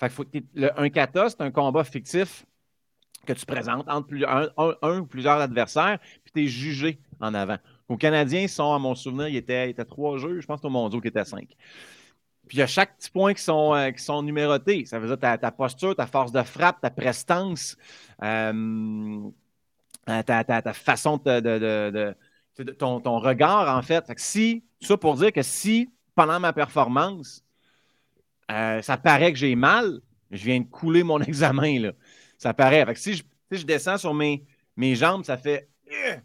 Fait 0.00 0.08
que 0.08 0.14
faut 0.14 0.24
un 0.76 0.90
kata, 0.90 1.30
c'est 1.30 1.40
un 1.42 1.52
combat 1.52 1.84
fictif 1.84 2.44
que 3.24 3.32
tu 3.32 3.46
présentes 3.46 3.88
entre 3.88 4.08
un, 4.82 4.98
ou 4.98 5.06
plusieurs 5.06 5.38
adversaires, 5.40 6.00
puis 6.24 6.32
tu 6.34 6.42
es 6.42 6.46
jugé 6.48 6.98
en 7.20 7.34
avant. 7.34 7.58
Aux 7.88 7.96
Canadiens, 7.96 8.48
sont, 8.48 8.72
à 8.72 8.80
mon 8.80 8.96
souvenir, 8.96 9.28
il 9.28 9.36
était, 9.36 9.70
était 9.70 9.84
trois 9.84 10.18
jeux, 10.18 10.40
je 10.40 10.46
pense 10.46 10.60
que 10.60 10.66
au 10.66 10.70
mondiaux 10.70 11.00
qui 11.00 11.08
était 11.08 11.24
cinq. 11.24 11.54
Puis 12.48 12.56
il 12.56 12.58
y 12.58 12.62
a 12.62 12.66
chaque 12.66 12.96
petit 12.96 13.10
point 13.10 13.32
qui 13.32 13.42
sont, 13.42 13.72
euh, 13.72 13.92
qui 13.92 14.02
sont 14.02 14.24
numérotés. 14.24 14.84
Ça 14.86 14.98
veut 14.98 15.06
dire 15.06 15.18
ta, 15.18 15.38
ta, 15.38 15.52
posture, 15.52 15.94
ta 15.94 16.06
force 16.06 16.32
de 16.32 16.42
frappe, 16.42 16.80
ta 16.80 16.90
prestance, 16.90 17.76
euh, 18.24 19.30
ta, 20.04 20.42
ta, 20.42 20.72
façon 20.72 21.18
de, 21.18 21.38
de, 21.38 22.16
ton, 22.64 23.00
ton, 23.00 23.18
regard, 23.18 23.76
en 23.76 23.82
fait. 23.82 24.06
fait 24.06 24.14
que 24.14 24.20
si, 24.20 24.64
ça 24.80 24.96
pour 24.96 25.14
dire 25.14 25.32
que 25.32 25.42
si, 25.42 25.90
pendant 26.14 26.40
ma 26.40 26.52
performance, 26.52 27.44
euh, 28.50 28.82
ça 28.82 28.96
paraît 28.96 29.32
que 29.32 29.38
j'ai 29.38 29.54
mal, 29.54 30.00
je 30.30 30.44
viens 30.44 30.60
de 30.60 30.66
couler 30.66 31.02
mon 31.02 31.20
examen. 31.20 31.78
Là 31.78 31.92
ça 32.40 32.54
paraît. 32.54 32.86
si, 32.96 33.14
je, 33.14 33.22
je, 33.50 33.64
descends 33.64 33.98
sur 33.98 34.14
mes, 34.14 34.42
mes 34.74 34.94
jambes, 34.94 35.24
ça 35.24 35.36
fait. 35.36 35.68
Euh, 35.92 36.16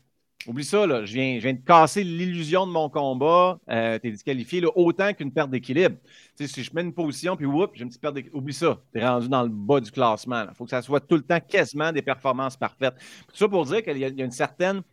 oublie 0.47 0.63
ça, 0.63 0.87
là. 0.87 1.03
Je, 1.03 1.13
viens, 1.13 1.35
je 1.35 1.43
viens 1.43 1.53
de 1.53 1.59
casser 1.59 2.05
l'illusion 2.05 2.65
de 2.65 2.71
mon 2.71 2.89
combat. 2.89 3.59
Euh, 3.69 3.99
tu 3.99 4.07
es 4.07 4.11
disqualifié 4.11 4.63
autant 4.75 5.13
qu'une 5.13 5.33
perte 5.33 5.49
d'équilibre. 5.49 5.97
Si 6.39 6.63
je 6.63 6.73
mets 6.73 6.83
une 6.83 6.93
position, 6.93 7.35
puis 7.35 7.45
oups, 7.45 7.71
j'ai 7.73 7.83
une 7.83 7.89
petite 7.89 8.01
perte 8.01 8.15
d'équilibre. 8.15 8.37
Oublie 8.37 8.53
ça. 8.53 8.79
Tu 8.93 8.99
es 9.01 9.05
rendu 9.05 9.27
dans 9.27 9.43
le 9.43 9.49
bas 9.49 9.81
du 9.81 9.91
classement. 9.91 10.45
Il 10.49 10.55
faut 10.55 10.63
que 10.63 10.69
ça 10.69 10.81
soit 10.81 11.01
tout 11.01 11.15
le 11.15 11.23
temps 11.23 11.41
quasiment 11.41 11.91
des 11.91 12.01
performances 12.01 12.55
parfaites. 12.55 12.95
Ça 13.33 13.49
pour 13.49 13.65
dire 13.65 13.83
qu'il 13.83 13.97
y, 13.97 14.05
a 14.05 14.07
une 14.07 14.31
certaine 14.31 14.83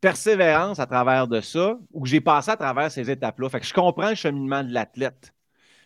persévérance 0.00 0.78
à 0.78 0.86
travers 0.86 1.26
de 1.26 1.40
ça, 1.40 1.78
que 1.92 2.08
j'ai 2.08 2.20
passé 2.20 2.50
à 2.50 2.56
travers 2.56 2.90
ces 2.90 3.10
étapes-là. 3.10 3.48
Je 3.60 3.72
comprends 3.72 4.10
le 4.10 4.14
cheminement 4.14 4.62
de 4.62 4.72
l'athlète. 4.72 5.34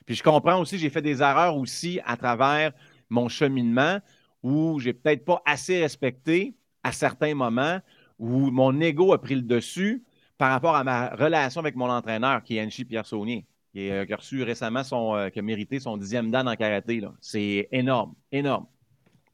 Puis 0.07 0.17
je 0.17 0.23
comprends 0.23 0.61
aussi, 0.61 0.79
j'ai 0.79 0.91
fait 0.91 1.03
des 1.03 1.23
erreurs 1.23 1.57
aussi 1.57 2.01
à 2.05 2.17
travers 2.17 2.73
mon 3.09 3.29
cheminement 3.29 4.01
où 4.43 4.81
j'ai 4.81 4.93
peut-être 4.93 5.25
pas 5.25 5.41
assez 5.45 5.81
respecté 5.81 6.55
à 6.83 6.93
certains 6.93 7.35
moments, 7.35 7.79
où 8.19 8.51
mon 8.51 8.81
ego 8.81 9.13
a 9.13 9.21
pris 9.21 9.37
le 9.37 9.43
dessus 9.43 10.03
par 10.37 10.51
rapport 10.51 10.75
à 10.75 10.83
ma 10.83 11.11
relation 11.11 11.61
avec 11.61 11.77
mon 11.77 11.89
entraîneur, 11.89 12.43
qui 12.43 12.57
est 12.57 12.65
Anchi 12.65 12.85
Pierre 12.85 13.07
Saunier, 13.07 13.47
qui, 13.73 13.89
euh, 13.91 14.05
a 14.11 14.17
reçu 14.17 14.43
récemment 14.43 14.83
son, 14.83 15.15
euh, 15.15 15.29
qui 15.29 15.39
a 15.39 15.43
mérité 15.43 15.79
son 15.79 15.97
dixième 15.97 16.31
dan 16.31 16.49
en 16.49 16.57
karaté. 16.57 17.01
C'est 17.21 17.69
énorme, 17.71 18.15
énorme. 18.33 18.67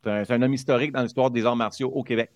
C'est 0.05 0.31
un, 0.31 0.43
homme 0.43 0.55
historique 0.55 0.93
dans 0.93 1.03
l'histoire 1.03 1.31
des 1.31 1.45
arts 1.45 1.57
martiaux 1.57 1.91
au 1.91 2.03
Québec. 2.03 2.31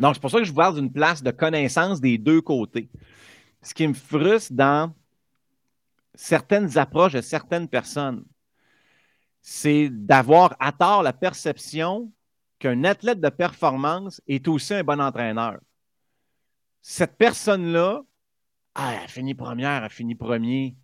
Donc, 0.00 0.14
c'est 0.14 0.20
pour 0.20 0.30
ça 0.30 0.38
que 0.38 0.44
je 0.44 0.50
vous 0.50 0.56
parle 0.56 0.74
d'une 0.74 0.90
place 0.90 1.22
de 1.22 1.30
connaissance 1.30 2.00
des 2.00 2.16
deux 2.16 2.40
côtés. 2.40 2.88
Ce 3.62 3.74
qui 3.74 3.86
me 3.86 3.92
frustre 3.92 4.54
dans 4.54 4.94
certaines 6.14 6.78
approches 6.78 7.12
de 7.12 7.20
certaines 7.20 7.68
personnes, 7.68 8.24
c'est 9.42 9.90
d'avoir 9.90 10.56
à 10.58 10.72
tort 10.72 11.02
la 11.02 11.12
perception 11.12 12.10
qu'un 12.58 12.84
athlète 12.84 13.20
de 13.20 13.28
performance 13.28 14.22
est 14.26 14.48
aussi 14.48 14.72
un 14.72 14.84
bon 14.84 15.00
entraîneur. 15.00 15.58
Cette 16.80 17.16
personne-là, 17.18 18.02
ah, 18.74 18.94
elle 19.02 19.08
finit 19.08 19.34
première, 19.34 19.84
elle 19.84 19.90
finit 19.90 20.14
premier. 20.14 20.76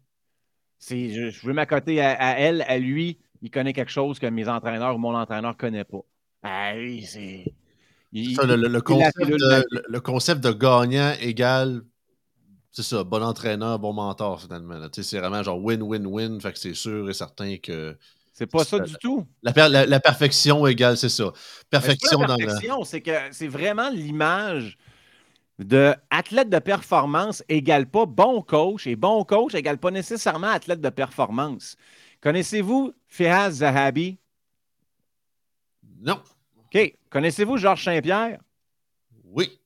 Je, 0.90 1.30
je 1.30 1.46
veux 1.46 1.54
m'accoter 1.54 2.02
à, 2.02 2.38
elle, 2.38 2.62
à 2.62 2.78
lui, 2.78 3.18
il 3.40 3.50
connaît 3.50 3.72
quelque 3.72 3.90
chose 3.90 4.18
que 4.18 4.26
mes 4.26 4.46
entraîneurs 4.46 4.94
ou 4.94 4.98
mon 4.98 5.14
entraîneur 5.14 5.52
ne 5.52 5.56
connaît 5.56 5.84
pas. 5.84 6.04
Ah 6.42 6.74
c'est. 7.02 7.54
Le, 8.12 8.80
concept 8.80 9.18
de, 9.18 9.64
le, 9.88 10.00
concept 10.00 10.42
de 10.42 10.52
gagnant 10.52 11.12
égale 11.20 11.82
c'est 12.76 12.82
ça, 12.82 13.04
bon 13.04 13.22
entraîneur, 13.22 13.78
bon 13.78 13.94
mentor, 13.94 14.42
finalement. 14.42 14.78
C'est 14.92 15.18
vraiment 15.18 15.42
genre 15.42 15.58
win-win-win. 15.58 16.38
Fait 16.42 16.52
que 16.52 16.58
c'est 16.58 16.74
sûr 16.74 17.08
et 17.08 17.14
certain 17.14 17.56
que 17.56 17.96
c'est 18.34 18.46
pas 18.46 18.64
ça 18.64 18.78
du 18.80 18.92
tout. 19.00 19.26
La, 19.42 19.98
perfection 19.98 20.66
égale, 20.66 20.98
c'est 20.98 21.08
ça. 21.08 21.32
Perfection 21.70 22.20
la 22.20 22.36
perfection, 22.36 22.84
c'est 22.84 23.00
que 23.00 23.12
c'est 23.30 23.48
vraiment 23.48 23.88
l'image 23.88 24.76
de 25.58 25.94
athlète 26.10 26.50
de 26.50 26.58
performance 26.58 27.42
égale 27.48 27.86
pas 27.86 28.04
bon 28.04 28.42
coach 28.42 28.86
et 28.86 28.94
bon 28.94 29.24
coach 29.24 29.54
égale 29.54 29.78
pas 29.78 29.90
nécessairement 29.90 30.48
athlète 30.48 30.82
de 30.82 30.90
performance. 30.90 31.76
Connaissez-vous 32.20 32.92
Fiaz 33.08 33.60
Zahabi? 33.60 34.18
Non. 36.02 36.20
OK. 36.66 36.94
Connaissez-vous 37.16 37.56
Georges 37.56 37.82
Saint-Pierre? 37.82 38.38
Oui. 39.24 39.58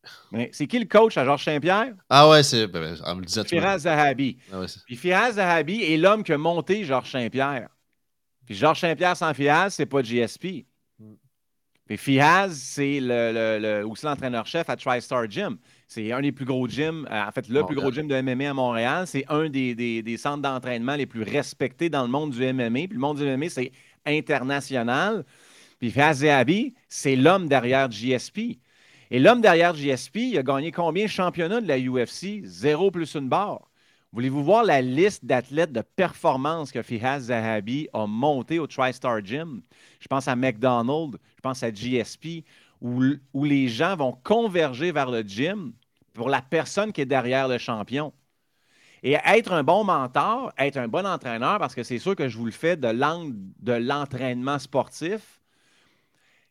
c'est 0.53 0.69
qui 0.69 0.79
le 0.79 0.85
coach 0.85 1.17
à 1.17 1.25
Georges 1.25 1.43
Saint-Pierre? 1.43 1.95
Ah 2.09 2.29
ouais, 2.29 2.45
c'est. 2.45 2.69
Ben, 2.69 2.81
ben, 2.81 2.97
on 3.05 3.17
me 3.17 3.25
disait 3.25 3.43
Firaz 3.43 3.79
Zahabi. 3.79 4.39
Ah 4.53 4.65
Puis 4.87 4.95
Firaz 4.95 5.33
Zahabi 5.33 5.83
est 5.83 5.97
l'homme 5.97 6.23
qui 6.23 6.33
a 6.33 6.39
monté 6.39 6.85
Georges 6.85 7.11
Saint-Pierre. 7.11 7.69
Puis 8.47 8.55
Georges 8.55 8.79
Saint-Pierre 8.79 9.17
sans 9.17 9.35
Fiaz, 9.35 9.75
c'est 9.75 9.87
pas 9.87 10.01
GSP. 10.01 10.65
Puis 11.87 11.97
Fiaz, 11.97 12.53
c'est 12.53 13.01
le, 13.03 13.83
aussi 13.83 14.07
l'entraîneur-chef 14.07 14.71
à 14.71 14.77
TriStar 14.77 15.29
Gym. 15.29 15.59
C'est 15.89 16.13
un 16.13 16.21
des 16.21 16.31
plus 16.31 16.45
gros 16.45 16.69
gyms, 16.69 17.05
euh, 17.11 17.25
en 17.27 17.33
fait, 17.33 17.49
le 17.49 17.67
plus 17.67 17.75
gros 17.75 17.91
gym 17.91 18.07
de 18.07 18.21
MMA 18.21 18.51
à 18.51 18.55
Montréal. 18.55 19.09
C'est 19.09 19.25
un 19.29 19.49
des, 19.49 20.17
centres 20.19 20.43
d'entraînement 20.43 20.95
les 20.95 21.07
plus 21.07 21.25
respectés 21.25 21.91
dans 21.91 22.03
le 22.03 22.11
monde 22.11 22.31
du 22.31 22.53
MMA. 22.53 22.87
Puis 22.87 22.93
le 22.93 23.01
monde 23.01 23.17
du 23.17 23.25
MMA, 23.25 23.49
c'est 23.49 23.73
international. 24.07 25.25
Puis 25.81 25.91
Fiaz 25.91 26.19
Zahabi, 26.19 26.75
c'est 26.89 27.17
l'homme 27.17 27.49
derrière 27.49 27.91
GSP. 27.91 28.61
Et 29.11 29.19
l'homme 29.19 29.41
derrière 29.41 29.75
GSP, 29.75 30.17
il 30.17 30.39
a 30.39 30.43
gagné 30.43 30.71
combien 30.71 31.07
de 31.07 31.11
championnats 31.11 31.61
de 31.61 31.67
la 31.67 31.79
UFC? 31.79 32.45
Zéro 32.45 32.91
plus 32.91 33.15
une 33.15 33.29
barre. 33.29 33.71
Voulez-vous 34.13 34.45
voir 34.45 34.63
la 34.63 34.83
liste 34.83 35.25
d'athlètes 35.25 35.73
de 35.73 35.81
performance 35.81 36.71
que 36.71 36.83
Fihaz 36.83 37.27
Zahabi 37.27 37.89
a 37.93 38.07
monté 38.07 38.59
au 38.59 38.67
TriStar 38.67 39.25
Gym? 39.25 39.63
Je 40.01 40.07
pense 40.07 40.29
à 40.29 40.37
McDonald's, 40.37 41.19
je 41.37 41.41
pense 41.41 41.63
à 41.63 41.71
GSP, 41.71 42.45
où, 42.81 43.03
où 43.33 43.45
les 43.45 43.69
gens 43.69 43.97
vont 43.97 44.13
converger 44.23 44.93
vers 44.93 45.11
le 45.11 45.23
gym 45.23 45.73
pour 46.13 46.29
la 46.29 46.43
personne 46.43 46.93
qui 46.93 47.01
est 47.01 47.07
derrière 47.07 47.49
le 47.49 47.59
champion. 47.59 48.13
Et 49.03 49.13
être 49.13 49.53
un 49.53 49.63
bon 49.63 49.85
mentor, 49.85 50.53
être 50.59 50.77
un 50.77 50.89
bon 50.89 51.07
entraîneur, 51.07 51.59
parce 51.59 51.75
que 51.75 51.83
c'est 51.83 51.99
sûr 51.99 52.15
que 52.15 52.29
je 52.29 52.37
vous 52.37 52.45
le 52.45 52.51
fais 52.51 52.77
de 52.77 52.89
l'angle 52.89 53.35
de 53.61 53.73
l'entraînement 53.73 54.59
sportif, 54.59 55.40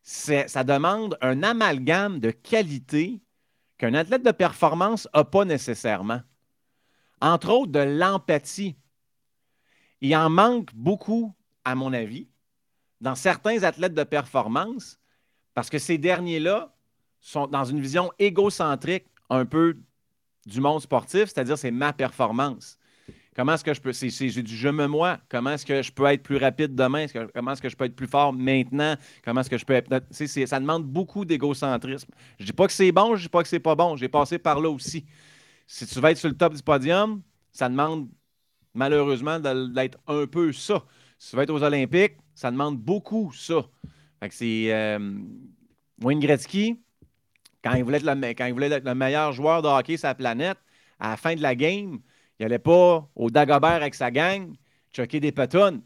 ça 0.10 0.64
demande 0.64 1.18
un 1.22 1.44
amalgame 1.44 2.20
de 2.20 2.32
qualité 2.32 3.22
qu'un 3.78 3.94
athlète 3.94 4.24
de 4.24 4.32
performance 4.32 5.08
n'a 5.14 5.24
pas 5.24 5.46
nécessairement 5.46 6.22
entre 7.22 7.50
autres 7.50 7.72
de 7.72 7.80
l'empathie. 7.80 8.76
Il 10.02 10.16
en 10.16 10.30
manque 10.30 10.74
beaucoup, 10.74 11.36
à 11.64 11.76
mon 11.76 11.94
avis, 11.94 12.28
dans 13.02 13.16
certains 13.16 13.64
athlètes 13.64 13.94
de 13.94 14.04
performance, 14.04 15.00
parce 15.54 15.70
que 15.70 15.78
ces 15.78 15.98
derniers-là 15.98 16.76
sont 17.20 17.48
dans 17.48 17.66
une 17.66 17.82
vision 17.82 18.12
égocentrique 18.18 19.06
un 19.30 19.46
peu 19.46 19.78
du 20.46 20.62
monde 20.62 20.82
sportif, 20.82 21.26
c'est-à-dire 21.26 21.58
c'est 21.58 21.72
ma 21.72 21.94
performance. 21.94 22.79
Comment 23.40 23.54
est-ce 23.54 23.64
que 23.64 23.74
je 23.74 23.80
peux. 23.80 23.94
C'est, 23.94 24.28
du 24.42 24.58
je 24.58 24.68
me 24.68 24.86
moi? 24.88 25.18
Comment 25.30 25.52
est-ce 25.52 25.66
que 25.66 25.82
je 25.82 25.92
peux 25.94 26.06
être 26.08 26.24
plus 26.24 26.36
rapide 26.36 26.76
demain? 26.76 27.06
comment 27.34 27.54
est-ce 27.54 27.62
que 27.62 27.70
je 27.70 27.78
peux 27.78 27.86
être 27.86 27.96
plus 27.96 28.08
fort 28.08 28.34
maintenant? 28.34 28.96
Comment 29.24 29.40
est-ce 29.40 29.50
que 29.50 29.58
je 29.58 29.64
peux 29.64 29.76
être. 29.76 29.90
ça 30.12 30.60
demande 30.60 30.84
beaucoup 30.84 31.24
d'égocentrisme. 31.24 32.10
Je 32.38 32.46
dis 32.46 32.52
pas 32.52 32.68
que 32.68 32.74
c'est 32.74 32.92
bon, 32.92 33.16
je 33.16 33.24
dis 33.24 33.30
pas 33.30 33.42
que 33.42 33.48
c'est 33.48 33.62
pas 33.62 33.76
bon. 33.76 33.96
J'ai 33.96 34.10
passé 34.10 34.40
par 34.40 34.60
là 34.60 34.70
aussi 34.70 35.06
si 35.72 35.86
tu 35.86 36.00
veux 36.00 36.10
être 36.10 36.18
sur 36.18 36.30
le 36.30 36.36
top 36.36 36.56
du 36.56 36.64
podium, 36.64 37.22
ça 37.52 37.70
demande 37.70 38.10
malheureusement, 38.74 39.40
d'être 39.40 40.00
un 40.08 40.26
peu 40.26 40.52
ça. 40.52 40.84
Si 41.20 41.30
tu 41.30 41.36
veux 41.36 41.44
être 41.44 41.52
aux 41.52 41.62
Olympiques, 41.62 42.18
ça 42.34 42.50
demande 42.50 42.80
beaucoup 42.80 43.32
ça. 43.34 43.62
Fait 44.20 44.30
que 44.30 44.36
c'est 44.36 44.74
euh, 44.74 45.20
Wayne 46.02 46.20
Gretzky, 46.20 46.82
quand 47.64 47.76
il, 47.76 47.84
voulait 47.84 47.98
être 47.98 48.04
le, 48.04 48.34
quand 48.34 48.46
il 48.48 48.54
voulait 48.54 48.72
être 48.72 48.86
le 48.86 48.96
meilleur 48.96 49.32
joueur 49.32 49.62
de 49.62 49.68
hockey 49.68 49.98
sur 49.98 50.08
la 50.08 50.16
planète, 50.16 50.58
à 51.00 51.12
la 51.12 51.18
fin 51.18 51.36
de 51.36 51.42
la 51.42 51.54
game, 51.54 52.00
il 52.40 52.44
n'allait 52.44 52.60
pas 52.60 53.08
au 53.16 53.30
Dagobert 53.30 53.72
avec 53.72 53.96
sa 53.96 54.12
gang 54.12 54.54
choquer 54.96 55.20
des 55.20 55.32
patounes. 55.32 55.82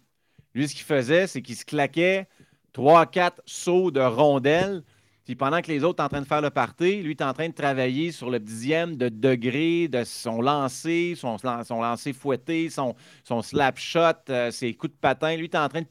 Lui, 0.54 0.68
ce 0.68 0.76
qu'il 0.76 0.84
faisait, 0.84 1.28
c'est 1.28 1.42
qu'il 1.42 1.56
se 1.56 1.66
claquait 1.66 2.28
trois, 2.74 3.06
quatre 3.06 3.42
sauts 3.46 3.92
de 3.92 4.00
rondelles. 4.00 4.84
Puis 5.26 5.36
pendant 5.36 5.62
que 5.62 5.72
les 5.72 5.84
autres 5.84 6.04
sont 6.04 6.06
en 6.06 6.10
train 6.10 6.22
de 6.22 6.28
faire 6.28 6.42
le 6.42 6.50
party, 6.50 7.02
lui 7.02 7.12
est 7.12 7.22
en 7.22 7.34
train 7.34 7.48
de 7.48 7.54
travailler 7.54 8.12
sur 8.12 8.30
le 8.30 8.40
dixième 8.40 8.98
de 8.98 9.10
degré 9.10 9.88
de 9.88 10.04
son 10.04 10.42
lancer, 10.42 11.16
son, 11.16 11.38
lancer 11.70 12.14
fouetté, 12.14 12.70
son, 12.70 12.96
son 13.24 13.42
slap 13.42 13.80
shot, 13.80 14.30
euh, 14.30 14.52
ses 14.52 14.74
coups 14.74 14.94
de 14.94 15.00
patin. 15.00 15.36
Lui 15.38 15.46
est 15.46 15.56
en 15.56 15.70
train 15.70 15.84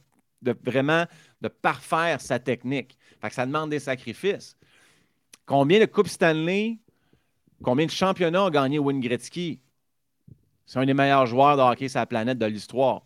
de, 0.42 0.54
vraiment 0.62 1.06
de 1.40 1.48
parfaire 1.48 2.20
sa 2.20 2.38
technique. 2.38 2.98
Fait 3.20 3.28
que 3.30 3.34
ça 3.34 3.46
demande 3.46 3.70
des 3.70 3.80
sacrifices. 3.80 4.56
Combien 5.46 5.80
de 5.80 5.86
Coupes 5.86 6.08
Stanley, 6.08 6.78
combien 7.62 7.86
de 7.86 7.90
championnats 7.90 8.44
a 8.44 8.50
gagné 8.50 8.78
Wayne 8.78 9.00
Gretzky? 9.00 9.60
C'est 10.66 10.78
un 10.78 10.86
des 10.86 10.94
meilleurs 10.94 11.26
joueurs 11.26 11.56
de 11.56 11.62
hockey 11.62 11.88
sur 11.88 12.00
la 12.00 12.06
planète 12.06 12.38
de 12.38 12.46
l'histoire. 12.46 13.02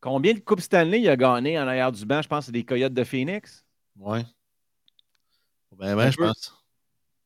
Combien 0.00 0.34
de 0.34 0.40
Coupes 0.40 0.60
Stanley 0.60 1.00
il 1.00 1.08
a 1.08 1.16
gagné 1.16 1.58
en 1.58 1.66
arrière 1.66 1.92
du 1.92 2.04
banc? 2.06 2.22
Je 2.22 2.28
pense 2.28 2.40
que 2.40 2.46
c'est 2.46 2.52
des 2.52 2.64
Coyotes 2.64 2.94
de 2.94 3.04
Phoenix. 3.04 3.64
Oui. 3.98 4.20
Ben, 5.78 5.94
ben, 5.96 6.10
je 6.10 6.16
pense. 6.16 6.54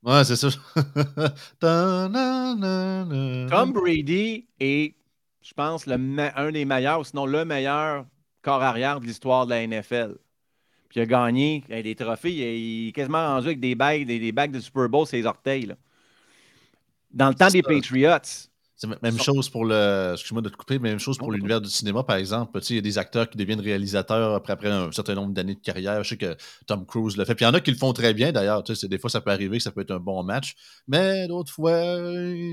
Ouais, 0.02 0.24
c'est 0.24 0.36
ça. 0.36 0.48
Tom 1.60 2.12
Brady 3.72 4.46
est, 4.60 4.94
je 5.40 5.54
pense, 5.54 5.86
le 5.86 5.94
un 6.36 6.52
des 6.52 6.64
meilleurs, 6.64 7.06
sinon 7.06 7.26
le 7.26 7.44
meilleur 7.44 8.04
corps 8.42 8.62
arrière 8.62 9.00
de 9.00 9.06
l'histoire 9.06 9.46
de 9.46 9.50
la 9.50 9.66
NFL. 9.66 10.16
Puis 10.88 11.00
il 11.00 11.02
a 11.02 11.06
gagné 11.06 11.64
il 11.68 11.74
a 11.74 11.82
des 11.82 11.94
trophées. 11.94 12.32
Il 12.32 12.88
est 12.88 12.92
quasiment 12.92 13.26
rendu 13.26 13.46
avec 13.46 13.60
des 13.60 13.74
bagues, 13.74 14.06
des, 14.06 14.32
bagues 14.32 14.52
de 14.52 14.60
Super 14.60 14.88
Bowl 14.88 15.06
sur 15.06 15.16
ses 15.16 15.24
orteils. 15.24 15.74
Dans 17.10 17.28
le 17.28 17.34
temps 17.34 17.48
des 17.48 17.62
Patriots, 17.62 18.50
c'est 18.76 19.02
même 19.02 19.18
chose 19.20 19.48
pour 19.48 19.64
le. 19.64 20.10
Excuse-moi 20.14 20.42
de 20.42 20.48
te 20.48 20.56
couper, 20.56 20.80
même 20.80 20.98
chose 20.98 21.16
pour 21.16 21.30
l'univers 21.30 21.60
du 21.60 21.70
cinéma, 21.70 22.02
par 22.02 22.16
exemple. 22.16 22.58
Il 22.68 22.76
y 22.76 22.78
a 22.78 22.82
des 22.82 22.98
acteurs 22.98 23.30
qui 23.30 23.38
deviennent 23.38 23.60
réalisateurs 23.60 24.34
après, 24.34 24.52
après 24.52 24.68
un 24.68 24.90
certain 24.90 25.14
nombre 25.14 25.32
d'années 25.32 25.54
de 25.54 25.60
carrière. 25.60 26.02
Je 26.02 26.08
sais 26.08 26.16
que 26.16 26.36
Tom 26.66 26.84
Cruise 26.84 27.16
le 27.16 27.24
fait. 27.24 27.36
Puis 27.36 27.44
il 27.44 27.48
y 27.48 27.50
en 27.50 27.54
a 27.54 27.60
qui 27.60 27.70
le 27.70 27.76
font 27.76 27.92
très 27.92 28.14
bien 28.14 28.32
d'ailleurs. 28.32 28.64
Des 28.64 28.98
fois, 28.98 29.10
ça 29.10 29.20
peut 29.20 29.30
arriver 29.30 29.58
que 29.58 29.62
ça 29.62 29.70
peut 29.70 29.82
être 29.82 29.92
un 29.92 30.00
bon 30.00 30.24
match. 30.24 30.56
Mais 30.88 31.28
d'autres 31.28 31.52
fois, 31.52 31.82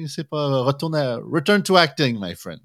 c'est 0.08 0.30
pas. 0.30 0.62
Retourne 0.62 0.96
à... 0.96 1.18
Return 1.18 1.64
to 1.64 1.76
acting, 1.76 2.20
my 2.22 2.36
friend. 2.36 2.60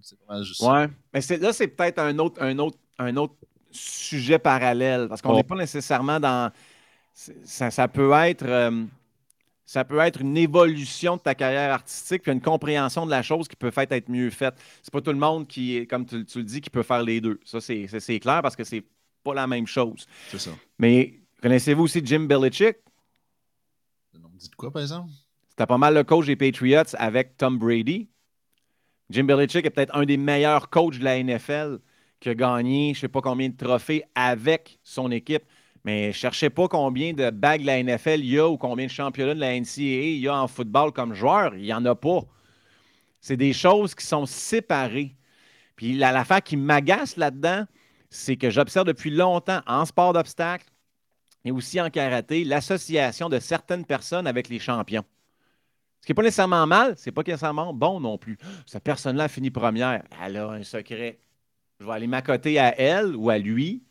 Ouais. 0.61 0.89
Mais 1.15 1.39
là, 1.39 1.53
c'est 1.55 1.69
peut-être 1.69 1.99
un 1.99 2.19
autre, 2.19 2.43
un, 2.43 2.59
autre, 2.59 2.77
un 2.99 3.17
autre 3.17 3.35
sujet 3.71 4.39
parallèle. 4.39 5.09
Parce 5.09 5.23
qu'on 5.23 5.35
n'est 5.35 5.45
pas 5.45 5.57
nécessairement 5.57 6.21
dans. 6.21 6.53
Ça, 7.15 7.71
ça 7.71 7.89
peut 7.89 8.13
être. 8.13 8.45
Euh, 8.45 8.85
ça 9.67 9.85
peut 9.85 9.99
être 9.99 10.21
une 10.21 10.37
évolution 10.37 11.17
de 11.17 11.21
ta 11.21 11.35
carrière 11.35 11.73
artistique, 11.73 12.23
puis 12.23 12.33
une 12.33 12.41
compréhension 12.41 13.05
de 13.05 13.11
la 13.11 13.23
chose 13.23 13.49
qui 13.49 13.57
peut 13.57 13.73
faire 13.73 13.87
être 13.91 14.09
mieux 14.09 14.31
faite. 14.31 14.55
C'est 14.81 14.93
pas 14.93 15.01
tout 15.01 15.11
le 15.11 15.19
monde 15.19 15.49
qui, 15.49 15.87
comme 15.89 16.07
tu, 16.07 16.17
le 16.17 16.43
dis, 16.45 16.61
qui 16.61 16.71
peut 16.71 16.85
faire 16.85 17.03
les 17.03 17.21
deux. 17.21 17.41
Ça, 17.45 17.61
c'est 17.61 18.21
clair 18.21 18.43
parce 18.43 18.55
que 18.55 18.63
c'est 18.63 18.85
pas 19.25 19.35
la 19.35 19.49
même 19.49 19.67
chose. 19.67 20.07
C'est 20.29 20.39
ça. 20.39 20.53
Mais 20.79 21.21
connaissez-vous 21.43 21.83
aussi 21.83 22.01
Jim 22.05 22.21
Belichick? 22.21 22.77
Dites 24.35 24.55
quoi, 24.55 24.71
par 24.71 24.83
exemple? 24.83 25.11
C'était 25.49 25.67
pas 25.67 25.79
mal 25.79 25.95
le 25.95 26.05
coach 26.05 26.27
des 26.27 26.37
Patriots 26.37 26.95
avec 26.99 27.37
Tom 27.37 27.59
Brady. 27.59 28.09
Jim 29.11 29.25
Belichick 29.25 29.65
est 29.65 29.71
peut-être 29.71 29.97
un 29.97 30.05
des 30.05 30.17
meilleurs 30.17 30.69
coachs 30.71 30.99
de 30.99 31.05
la 31.05 31.23
NFL 31.23 31.79
qui 32.21 32.29
a 32.29 32.35
gagné 32.35 32.93
je 32.95 32.99
ne 32.99 33.01
sais 33.01 33.09
pas 33.09 33.21
combien 33.21 33.49
de 33.49 33.57
trophées 33.57 34.05
avec 34.15 34.79
son 34.83 35.11
équipe. 35.11 35.43
Mais 35.87 36.13
cherchez 36.13 36.51
pas 36.51 36.67
combien 36.67 37.13
de 37.13 37.31
bagues 37.31 37.65
la 37.65 37.81
NFL 37.81 38.19
il 38.19 38.33
y 38.33 38.39
a 38.41 38.49
ou 38.49 38.59
combien 38.59 38.87
de 38.87 38.91
championnats 38.91 39.35
de 39.35 39.41
la 39.41 39.55
NCAA 39.59 40.17
il 40.17 40.19
y 40.19 40.27
a 40.27 40.37
en 40.37 40.49
football 40.49 40.91
comme 40.91 41.15
joueur. 41.15 41.55
Il 41.55 41.63
n'y 41.63 41.73
en 41.73 41.85
a 41.85 41.95
pas. 41.95 42.23
C'est 43.21 43.37
des 43.37 43.53
choses 43.53 43.95
qui 43.95 44.05
sont 44.05 44.27
séparées. 44.27 45.15
Puis 45.77 45.93
l'affaire 45.93 46.43
qui 46.43 46.57
m'agace 46.57 47.17
là-dedans, 47.17 47.67
c'est 48.11 48.37
que 48.37 48.51
j'observe 48.51 48.85
depuis 48.85 49.11
longtemps 49.11 49.61
en 49.65 49.85
sport 49.85 50.13
d'obstacle 50.13 50.67
et 51.45 51.53
aussi 51.53 51.81
en 51.81 51.89
karaté 51.89 52.43
l'association 52.43 53.29
de 53.29 53.39
certaines 53.39 53.85
personnes 53.85 54.27
avec 54.27 54.49
les 54.49 54.59
champions. 54.59 55.05
Ce 56.01 56.07
qui 56.07 56.11
n'est 56.11 56.17
pas 56.17 56.23
nécessairement 56.23 56.67
mal, 56.67 56.95
c'est 56.97 57.13
pas 57.13 57.23
nécessairement 57.25 57.73
bon 57.73 58.01
non 58.01 58.19
plus. 58.19 58.39
Cette 58.67 58.83
personne-là 58.83 59.25
a 59.25 59.29
fini 59.29 59.53
première. 59.53 60.03
Elle 60.21 60.37
a 60.37 60.51
un 60.51 60.65
secret. 60.65 61.21
Je 61.79 61.87
vais 61.87 61.93
aller 61.93 62.09
m'accoter 62.09 62.59
à 62.59 62.77
elle 62.77 63.15
ou 63.15 63.31
à 63.31 63.39
lui 63.39 63.85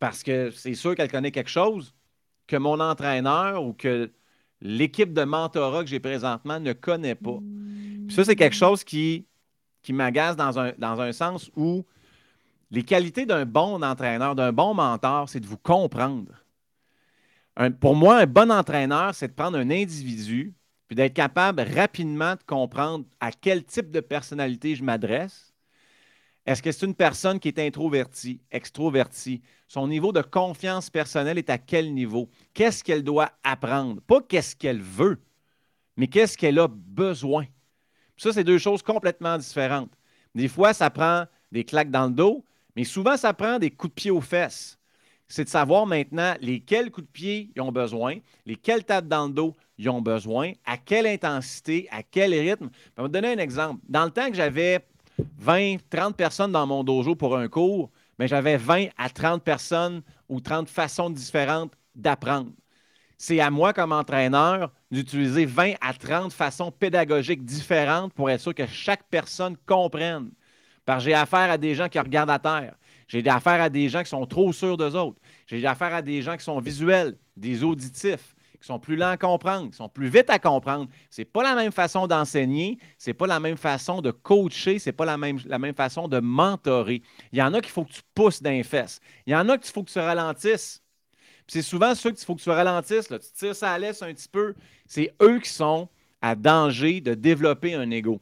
parce 0.00 0.24
que 0.24 0.50
c'est 0.50 0.74
sûr 0.74 0.96
qu'elle 0.96 1.10
connaît 1.10 1.30
quelque 1.30 1.50
chose 1.50 1.94
que 2.48 2.56
mon 2.56 2.80
entraîneur 2.80 3.62
ou 3.62 3.72
que 3.72 4.10
l'équipe 4.60 5.12
de 5.12 5.22
mentorat 5.22 5.84
que 5.84 5.88
j'ai 5.88 6.00
présentement 6.00 6.58
ne 6.58 6.72
connaît 6.72 7.14
pas. 7.14 7.38
Puis 8.06 8.16
ça, 8.16 8.24
c'est 8.24 8.34
quelque 8.34 8.56
chose 8.56 8.82
qui, 8.82 9.26
qui 9.82 9.92
m'agace 9.92 10.36
dans 10.36 10.58
un, 10.58 11.12
sens 11.12 11.50
où 11.54 11.84
les 12.72 12.82
qualités 12.82 13.26
d'un 13.26 13.46
bon 13.46 13.82
entraîneur, 13.82 14.34
d'un 14.34 14.52
bon 14.52 14.74
mentor, 14.74 15.28
c'est 15.28 15.40
de 15.40 15.46
vous 15.46 15.58
comprendre. 15.58 16.32
pour 17.78 17.94
moi, 17.94 18.18
un 18.18 18.26
bon 18.26 18.50
entraîneur, 18.50 19.14
c'est 19.14 19.28
de 19.28 19.32
prendre 19.32 19.58
un 19.58 19.70
individu 19.70 20.54
puis 20.88 20.96
d'être 20.96 21.14
capable 21.14 21.62
rapidement 21.62 22.32
de 22.32 22.42
comprendre 22.44 23.04
à 23.20 23.30
quel 23.30 23.62
type 23.62 23.92
de 23.92 24.00
personnalité 24.00 24.74
je 24.74 24.82
m'adresse, 24.82 25.49
est-ce 26.46 26.62
que 26.62 26.72
c'est 26.72 26.86
une 26.86 26.94
personne 26.94 27.38
qui 27.38 27.48
est 27.48 27.58
introvertie, 27.58 28.40
extrovertie? 28.50 29.42
Son 29.68 29.86
niveau 29.86 30.12
de 30.12 30.22
confiance 30.22 30.90
personnelle 30.90 31.38
est 31.38 31.50
à 31.50 31.58
quel 31.58 31.92
niveau? 31.92 32.28
Qu'est-ce 32.54 32.82
qu'elle 32.82 33.04
doit 33.04 33.30
apprendre? 33.44 34.00
Pas 34.02 34.20
qu'est-ce 34.22 34.56
qu'elle 34.56 34.80
veut, 34.80 35.20
mais 35.96 36.06
qu'est-ce 36.06 36.36
qu'elle 36.36 36.58
a 36.58 36.68
besoin. 36.68 37.44
ça, 38.16 38.32
c'est 38.32 38.44
deux 38.44 38.58
choses 38.58 38.82
complètement 38.82 39.36
différentes. 39.38 39.92
Des 40.34 40.48
fois, 40.48 40.72
ça 40.72 40.90
prend 40.90 41.24
des 41.52 41.64
claques 41.64 41.90
dans 41.90 42.06
le 42.06 42.14
dos, 42.14 42.44
mais 42.74 42.84
souvent, 42.84 43.16
ça 43.16 43.34
prend 43.34 43.58
des 43.58 43.70
coups 43.70 43.94
de 43.94 44.00
pied 44.00 44.10
aux 44.10 44.20
fesses. 44.20 44.78
C'est 45.28 45.44
de 45.44 45.48
savoir 45.48 45.86
maintenant 45.86 46.34
lesquels 46.40 46.90
coups 46.90 47.06
de 47.06 47.12
pied 47.12 47.52
ils 47.54 47.62
ont 47.62 47.70
besoin, 47.70 48.16
lesquelles 48.46 48.84
tapes 48.84 49.06
dans 49.06 49.28
le 49.28 49.32
dos 49.32 49.56
ils 49.78 49.88
ont 49.88 50.02
besoin, 50.02 50.52
à 50.66 50.76
quelle 50.76 51.06
intensité, 51.06 51.86
à 51.90 52.02
quel 52.02 52.32
rythme. 52.34 52.68
Je 52.72 52.96
vais 52.96 53.02
vous 53.02 53.08
donner 53.08 53.32
un 53.34 53.38
exemple. 53.38 53.80
Dans 53.88 54.04
le 54.04 54.10
temps 54.10 54.28
que 54.28 54.36
j'avais 54.36 54.80
20, 55.38 55.76
30 55.90 56.16
personnes 56.16 56.52
dans 56.52 56.66
mon 56.66 56.84
dojo 56.84 57.14
pour 57.14 57.36
un 57.36 57.48
cours, 57.48 57.90
mais 58.18 58.28
j'avais 58.28 58.56
20 58.56 58.88
à 58.96 59.08
30 59.08 59.42
personnes 59.42 60.02
ou 60.28 60.40
30 60.40 60.68
façons 60.68 61.10
différentes 61.10 61.72
d'apprendre. 61.94 62.50
C'est 63.16 63.40
à 63.40 63.50
moi, 63.50 63.72
comme 63.72 63.92
entraîneur, 63.92 64.72
d'utiliser 64.90 65.44
20 65.44 65.74
à 65.80 65.92
30 65.92 66.32
façons 66.32 66.70
pédagogiques 66.70 67.44
différentes 67.44 68.14
pour 68.14 68.30
être 68.30 68.40
sûr 68.40 68.54
que 68.54 68.66
chaque 68.66 69.04
personne 69.10 69.56
comprenne. 69.66 70.30
Parce 70.86 71.04
j'ai 71.04 71.14
affaire 71.14 71.50
à 71.50 71.58
des 71.58 71.74
gens 71.74 71.88
qui 71.88 71.98
regardent 71.98 72.30
à 72.30 72.38
terre. 72.38 72.74
J'ai 73.08 73.26
affaire 73.28 73.60
à 73.60 73.68
des 73.68 73.88
gens 73.88 74.02
qui 74.02 74.08
sont 74.08 74.24
trop 74.24 74.52
sûrs 74.52 74.76
d'eux 74.76 74.96
autres. 74.96 75.20
J'ai 75.46 75.64
affaire 75.66 75.94
à 75.94 76.00
des 76.00 76.22
gens 76.22 76.36
qui 76.36 76.44
sont 76.44 76.60
visuels, 76.60 77.16
des 77.36 77.62
auditifs 77.62 78.34
qui 78.60 78.66
sont 78.66 78.78
plus 78.78 78.96
lents 78.96 79.10
à 79.10 79.16
comprendre, 79.16 79.70
qui 79.70 79.76
sont 79.76 79.88
plus 79.88 80.08
vite 80.08 80.28
à 80.28 80.38
comprendre. 80.38 80.88
Ce 81.08 81.20
n'est 81.20 81.26
pas 81.26 81.42
la 81.42 81.54
même 81.54 81.72
façon 81.72 82.06
d'enseigner, 82.06 82.78
ce 82.98 83.10
n'est 83.10 83.14
pas 83.14 83.26
la 83.26 83.40
même 83.40 83.56
façon 83.56 84.02
de 84.02 84.10
coacher, 84.10 84.78
ce 84.78 84.90
n'est 84.90 84.92
pas 84.92 85.06
la 85.06 85.16
même, 85.16 85.38
façon 85.74 86.08
de 86.08 86.20
mentorer. 86.20 87.02
Il 87.32 87.38
y 87.38 87.42
en 87.42 87.54
a 87.54 87.60
qu'il 87.60 87.70
faut 87.70 87.84
que 87.84 87.92
tu 87.92 88.02
pousses 88.14 88.42
d'un 88.42 88.62
fesses. 88.62 89.00
Il 89.26 89.32
y 89.32 89.36
en 89.36 89.48
a 89.48 89.56
qu'il 89.56 89.72
faut 89.72 89.82
que 89.82 89.90
tu 89.90 89.98
ralentisses. 89.98 90.82
C'est 91.48 91.62
souvent 91.62 91.94
ceux 91.94 92.10
qu'il 92.10 92.24
faut 92.24 92.36
que 92.36 92.42
tu 92.42 92.50
ralentisses. 92.50 93.10
Là. 93.10 93.18
Tu 93.18 93.32
tires 93.32 93.56
ça 93.56 93.72
à 93.72 93.78
l'aise 93.78 94.02
un 94.02 94.12
petit 94.12 94.28
peu. 94.28 94.54
C'est 94.86 95.12
eux 95.22 95.40
qui 95.40 95.50
sont 95.50 95.88
à 96.20 96.34
danger 96.34 97.00
de 97.00 97.14
développer 97.14 97.74
un 97.74 97.90
ego 97.90 98.20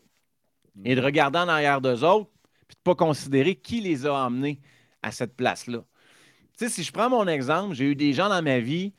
et 0.85 0.94
de 0.94 1.01
regarder 1.01 1.38
en 1.40 1.48
arrière 1.48 1.81
d'eux 1.81 2.05
autres 2.05 2.31
puis 2.68 2.77
de 2.77 2.81
ne 2.90 2.94
pas 2.94 2.94
considérer 2.94 3.57
qui 3.57 3.81
les 3.81 4.07
a 4.07 4.24
amenés 4.24 4.61
à 5.03 5.11
cette 5.11 5.35
place-là. 5.37 5.85
Si 6.55 6.83
je 6.83 6.92
prends 6.92 7.09
mon 7.09 7.27
exemple, 7.27 7.74
j'ai 7.74 7.85
eu 7.85 7.94
des 7.94 8.12
gens 8.12 8.29
dans 8.29 8.42
ma 8.42 8.61
vie 8.61 8.92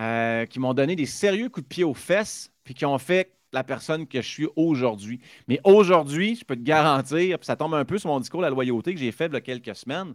euh, 0.00 0.46
qui 0.46 0.58
m'ont 0.58 0.74
donné 0.74 0.96
des 0.96 1.06
sérieux 1.06 1.48
coups 1.48 1.64
de 1.64 1.68
pied 1.68 1.84
aux 1.84 1.94
fesses, 1.94 2.50
puis 2.64 2.74
qui 2.74 2.86
ont 2.86 2.98
fait 2.98 3.36
la 3.52 3.64
personne 3.64 4.06
que 4.06 4.22
je 4.22 4.28
suis 4.28 4.48
aujourd'hui. 4.56 5.20
Mais 5.48 5.60
aujourd'hui, 5.64 6.36
je 6.36 6.44
peux 6.44 6.56
te 6.56 6.62
garantir, 6.62 7.38
puis 7.38 7.46
ça 7.46 7.56
tombe 7.56 7.74
un 7.74 7.84
peu 7.84 7.98
sur 7.98 8.08
mon 8.08 8.20
discours 8.20 8.40
de 8.40 8.46
la 8.46 8.50
loyauté 8.50 8.94
que 8.94 9.00
j'ai 9.00 9.12
fait 9.12 9.26
il 9.26 9.32
y 9.32 9.36
a 9.36 9.40
quelques 9.40 9.74
semaines, 9.76 10.14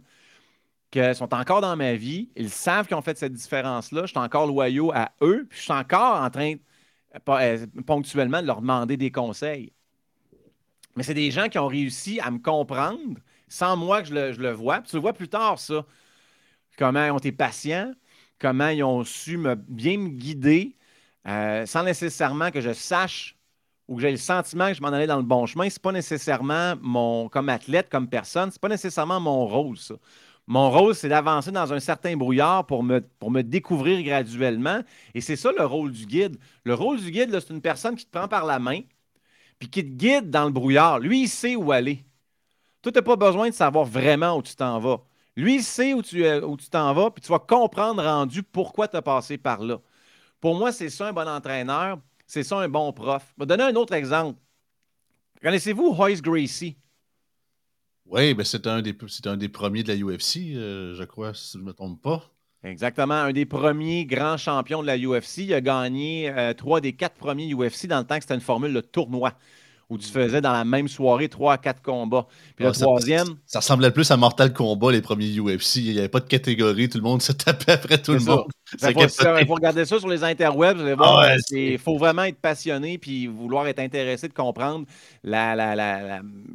qu'ils 0.90 1.14
sont 1.14 1.32
encore 1.34 1.60
dans 1.60 1.76
ma 1.76 1.94
vie, 1.94 2.30
ils 2.36 2.50
savent 2.50 2.86
qu'ils 2.86 2.96
ont 2.96 3.02
fait 3.02 3.16
cette 3.16 3.34
différence-là, 3.34 4.02
je 4.02 4.08
suis 4.08 4.18
encore 4.18 4.46
loyaux 4.46 4.92
à 4.92 5.12
eux, 5.22 5.46
puis 5.48 5.58
je 5.58 5.64
suis 5.64 5.72
encore 5.72 6.22
en 6.22 6.30
train, 6.30 6.54
euh, 7.28 7.66
ponctuellement, 7.86 8.40
de 8.40 8.46
leur 8.46 8.60
demander 8.60 8.96
des 8.96 9.10
conseils. 9.10 9.72
Mais 10.96 11.02
c'est 11.02 11.14
des 11.14 11.30
gens 11.30 11.48
qui 11.48 11.58
ont 11.58 11.68
réussi 11.68 12.18
à 12.20 12.30
me 12.30 12.38
comprendre 12.38 13.20
sans 13.48 13.76
moi 13.76 14.02
que 14.02 14.08
je 14.08 14.14
le, 14.14 14.32
je 14.32 14.40
le 14.40 14.50
vois. 14.50 14.80
Puis 14.80 14.90
tu 14.90 14.96
le 14.96 15.02
vois 15.02 15.12
plus 15.12 15.28
tard, 15.28 15.58
ça. 15.58 15.84
Comment 16.78 17.06
ils 17.06 17.10
ont 17.10 17.18
été 17.18 17.32
patients, 17.32 17.92
comment 18.38 18.68
ils 18.68 18.84
ont 18.84 19.04
su 19.04 19.38
me, 19.38 19.54
bien 19.54 19.98
me 19.98 20.08
guider 20.08 20.76
euh, 21.26 21.66
sans 21.66 21.82
nécessairement 21.82 22.50
que 22.50 22.60
je 22.60 22.72
sache 22.72 23.36
ou 23.88 23.96
que 23.96 24.02
j'ai 24.02 24.10
le 24.10 24.16
sentiment 24.16 24.68
que 24.68 24.74
je 24.74 24.82
m'en 24.82 24.88
allais 24.88 25.06
dans 25.06 25.16
le 25.16 25.22
bon 25.22 25.46
chemin, 25.46 25.68
c'est 25.70 25.82
pas 25.82 25.92
nécessairement 25.92 26.74
mon, 26.80 27.28
comme 27.28 27.48
athlète, 27.48 27.88
comme 27.88 28.08
personne, 28.08 28.50
c'est 28.50 28.60
pas 28.60 28.68
nécessairement 28.68 29.20
mon 29.20 29.46
rôle, 29.46 29.76
ça. 29.78 29.94
Mon 30.48 30.70
rôle, 30.70 30.94
c'est 30.94 31.08
d'avancer 31.08 31.50
dans 31.50 31.72
un 31.72 31.80
certain 31.80 32.16
brouillard 32.16 32.66
pour 32.66 32.84
me, 32.84 33.00
pour 33.00 33.32
me 33.32 33.42
découvrir 33.42 34.00
graduellement. 34.04 34.80
Et 35.14 35.20
c'est 35.20 35.34
ça 35.34 35.50
le 35.56 35.64
rôle 35.66 35.90
du 35.90 36.06
guide. 36.06 36.36
Le 36.64 36.74
rôle 36.74 37.00
du 37.00 37.10
guide, 37.10 37.32
c'est 37.32 37.52
une 37.52 37.60
personne 37.60 37.96
qui 37.96 38.06
te 38.06 38.16
prend 38.16 38.28
par 38.28 38.44
la 38.44 38.60
main, 38.60 38.82
puis 39.58 39.68
qui 39.68 39.82
te 39.82 39.88
guide 39.90 40.30
dans 40.30 40.44
le 40.44 40.52
brouillard. 40.52 41.00
Lui, 41.00 41.22
il 41.22 41.28
sait 41.28 41.56
où 41.56 41.72
aller. 41.72 42.04
Toi, 42.82 42.92
tu 42.92 42.98
n'as 42.98 43.02
pas 43.02 43.16
besoin 43.16 43.48
de 43.48 43.54
savoir 43.54 43.84
vraiment 43.84 44.36
où 44.36 44.42
tu 44.42 44.54
t'en 44.54 44.78
vas. 44.78 45.04
Lui, 45.36 45.56
il 45.56 45.62
sait 45.62 45.92
où 45.94 46.02
tu 46.02 46.24
euh, 46.24 46.40
où 46.46 46.56
tu 46.56 46.68
t'en 46.70 46.92
vas, 46.94 47.10
puis 47.10 47.22
tu 47.22 47.28
vas 47.30 47.38
comprendre 47.38 48.02
rendu 48.02 48.42
pourquoi 48.42 48.88
tu 48.88 48.96
as 48.96 49.02
passé 49.02 49.38
par 49.38 49.62
là. 49.62 49.80
Pour 50.40 50.56
moi, 50.56 50.72
c'est 50.72 50.90
ça 50.90 51.08
un 51.08 51.12
bon 51.14 51.28
entraîneur, 51.28 51.98
c'est 52.26 52.44
ça 52.44 52.58
un 52.60 52.68
bon 52.68 52.92
prof. 52.92 53.24
Je 53.38 53.42
vais 53.42 53.46
donner 53.46 53.64
un 53.64 53.76
autre 53.76 53.94
exemple. 53.94 54.40
Connaissez-vous 55.40 55.94
Hoyce 55.98 56.20
Gracie? 56.20 56.76
Oui, 58.06 58.32
ben 58.34 58.44
c'est 58.44 58.66
un, 58.66 58.80
des, 58.82 58.96
un 59.26 59.36
des 59.36 59.48
premiers 59.50 59.82
de 59.82 59.88
la 59.92 59.96
UFC, 59.96 60.54
euh, 60.56 60.94
je 60.94 61.04
crois, 61.04 61.34
si 61.34 61.52
je 61.54 61.58
ne 61.58 61.64
me 61.64 61.72
trompe 61.74 62.00
pas. 62.00 62.22
Exactement, 62.62 63.14
un 63.14 63.32
des 63.32 63.46
premiers 63.46 64.06
grands 64.06 64.36
champions 64.36 64.82
de 64.82 64.86
la 64.86 64.98
UFC. 64.98 65.38
Il 65.44 65.54
a 65.54 65.60
gagné 65.60 66.30
euh, 66.30 66.52
trois 66.52 66.80
des 66.80 66.94
quatre 66.94 67.14
premiers 67.16 67.52
UFC 67.54 67.86
dans 67.86 67.98
le 67.98 68.04
temps 68.06 68.16
que 68.16 68.22
c'était 68.22 68.34
une 68.34 68.40
formule 68.40 68.72
de 68.74 68.80
tournoi 68.80 69.34
où 69.88 69.98
tu 69.98 70.08
faisais 70.08 70.40
dans 70.40 70.52
la 70.52 70.64
même 70.64 70.88
soirée 70.88 71.28
trois 71.28 71.54
à 71.54 71.58
quatre 71.58 71.80
combats. 71.80 72.26
Puis 72.56 72.64
le 72.64 72.72
troisième. 72.72 73.36
Ça, 73.46 73.60
ressemblait 73.60 73.90
plus 73.90 74.10
à 74.10 74.16
Mortal 74.16 74.52
Kombat, 74.52 74.92
les 74.92 75.00
premiers 75.00 75.38
UFC. 75.38 75.76
Il 75.76 75.92
n'y 75.92 75.98
avait 75.98 76.08
pas 76.08 76.20
de 76.20 76.26
catégorie, 76.26 76.88
tout 76.88 76.98
le 76.98 77.04
monde 77.04 77.22
se 77.22 77.32
tapait 77.32 77.72
après 77.72 77.98
tout 77.98 78.12
le 78.12 78.20
monde. 78.20 78.46
Il 78.82 79.46
faut, 79.46 79.54
regarder 79.54 79.84
ça 79.84 79.98
sur 80.00 80.08
les 80.08 80.24
interwebs. 80.24 80.78
Il 80.78 80.96
ah 80.98 81.36
faut 81.78 81.98
vraiment 81.98 82.24
être 82.24 82.40
passionné 82.40 82.98
puis 82.98 83.28
vouloir 83.28 83.68
être 83.68 83.78
intéressé 83.78 84.26
de 84.26 84.34
comprendre 84.34 84.86
la, 85.22 85.54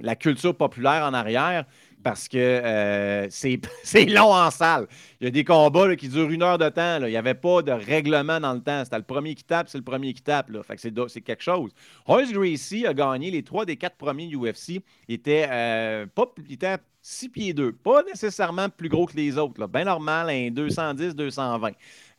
la 0.02 0.16
culture 0.16 0.56
populaire 0.56 1.06
en 1.06 1.14
arrière 1.14 1.66
parce 2.04 2.28
que 2.28 2.38
euh, 2.38 3.28
c'est 3.84 4.06
long 4.06 4.34
en 4.34 4.52
salle. 4.52 4.88
Il 5.20 5.26
y 5.26 5.28
a 5.28 5.32
des 5.32 5.44
combats 5.44 5.96
qui 5.96 6.10
durent 6.10 6.30
une 6.30 6.44
heure 6.44 6.58
de 6.58 6.70
temps. 6.70 7.00
Il 7.02 7.10
n'y 7.10 7.18
avait 7.18 7.34
pas 7.34 7.62
de 7.62 7.72
règlement 7.72 8.40
dans 8.40 8.54
le 8.54 8.62
temps. 8.62 8.84
C'était 8.84 8.98
le 8.98 9.04
premier 9.04 9.36
qui 9.36 9.44
tape, 9.44 9.70
c'est 9.70 9.78
le 9.78 9.84
premier 9.84 10.14
qui 10.14 10.22
tape. 10.22 10.52
Que 10.52 11.08
c'est 11.08 11.22
quelque 11.22 11.44
chose. 11.44 11.72
Royce 12.06 12.32
Gracie 12.32 12.86
a 12.86 12.94
gagné 12.94 13.32
les 13.32 13.44
trois 13.44 13.66
des 13.66 13.78
quatre 13.78 13.98
premiers 13.98 14.34
UFC. 14.34 14.82
Il 15.08 15.16
était, 15.16 15.48
euh, 15.50 16.06
pas, 16.14 16.26
il 16.48 16.54
était 16.54 16.78
6 17.02 17.30
pieds 17.30 17.54
2. 17.54 17.74
Pas 17.74 18.04
nécessairement 18.04 18.70
plus 18.70 18.90
gros 18.90 19.06
que 19.06 19.16
les 19.16 19.38
autres. 19.38 19.68
Bien 19.68 19.86
normal, 19.86 20.30
un 20.30 20.50
210-220. 20.50 21.74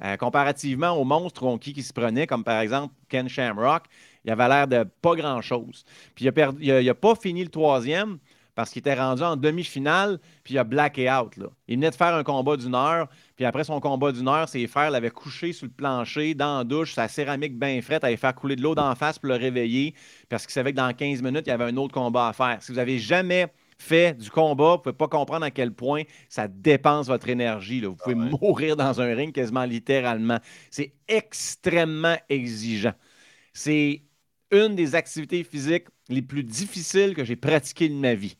Euh, 0.05 0.16
comparativement 0.16 0.90
aux 0.90 1.05
monstres 1.05 1.59
qui, 1.59 1.73
qui 1.73 1.83
se 1.83 1.92
prenaient, 1.92 2.27
comme 2.27 2.42
par 2.42 2.61
exemple 2.61 2.92
Ken 3.09 3.29
Shamrock, 3.29 3.85
il 4.25 4.31
avait 4.31 4.49
l'air 4.49 4.66
de 4.66 4.85
pas 5.01 5.14
grand-chose. 5.14 5.85
Puis 6.14 6.27
il 6.27 6.85
n'a 6.85 6.95
pas 6.95 7.14
fini 7.14 7.42
le 7.45 7.51
troisième 7.51 8.18
parce 8.55 8.71
qu'il 8.71 8.81
était 8.81 8.95
rendu 8.95 9.23
en 9.23 9.37
demi-finale, 9.37 10.19
puis 10.45 10.55
il 10.55 10.59
a 10.59 10.65
blacké 10.65 11.11
out. 11.11 11.37
Là. 11.37 11.47
Il 11.69 11.77
venait 11.77 11.91
de 11.91 11.95
faire 11.95 12.15
un 12.15 12.23
combat 12.23 12.57
d'une 12.57 12.75
heure, 12.75 13.09
puis 13.37 13.45
après 13.45 13.65
son 13.65 13.81
combat 13.81 14.12
d'une 14.12 14.29
heure, 14.29 14.49
ses 14.49 14.67
frères 14.67 14.91
l'avaient 14.91 15.11
couché 15.11 15.53
sur 15.53 15.67
le 15.67 15.73
plancher, 15.73 16.35
dans 16.35 16.59
la 16.59 16.65
douche, 16.65 16.95
sa 16.95 17.09
céramique 17.09 17.59
bien 17.59 17.81
frette, 17.81 18.05
allait 18.05 18.17
faire 18.17 18.35
couler 18.35 18.57
de 18.57 18.62
l'eau 18.62 18.75
d'en 18.75 18.95
face 18.95 19.19
pour 19.19 19.29
le 19.29 19.37
réveiller, 19.37 19.95
parce 20.29 20.47
qu'il 20.47 20.53
savait 20.53 20.73
que 20.73 20.77
dans 20.77 20.93
15 20.93 21.23
minutes, 21.23 21.45
il 21.47 21.51
y 21.51 21.53
avait 21.53 21.65
un 21.65 21.77
autre 21.77 21.95
combat 21.95 22.29
à 22.29 22.33
faire. 22.33 22.59
Si 22.61 22.73
vous 22.73 22.77
n'avez 22.77 22.99
jamais 22.99 23.47
fait 23.79 24.17
du 24.17 24.31
combat, 24.31 24.73
vous 24.73 24.77
ne 24.77 24.83
pouvez 24.83 24.97
pas 24.97 25.09
comprendre 25.09 25.45
à 25.45 25.51
quel 25.51 25.73
point 25.73 26.03
ça 26.29 26.47
dépense 26.47 27.09
votre 27.09 27.29
énergie. 27.29 27.81
Vous 27.81 27.97
pouvez 27.97 28.17
ah 28.19 28.37
mourir 28.41 28.77
dans 28.77 29.01
un 29.01 29.15
ring 29.15 29.33
quasiment 29.33 29.65
littéralement. 29.65 30.38
C'est 30.71 30.95
extrêmement 31.09 32.17
exigeant. 32.29 32.95
C'est 33.53 34.03
une 34.51 34.77
des 34.77 34.95
activités 34.95 35.43
physiques 35.43 35.87
les 36.09 36.23
plus 36.23 36.45
difficiles 36.45 37.15
que 37.15 37.25
j'ai 37.25 37.37
pratiquées 37.37 37.88
de 37.88 37.95
ma 37.95 38.15
vie. 38.15 38.37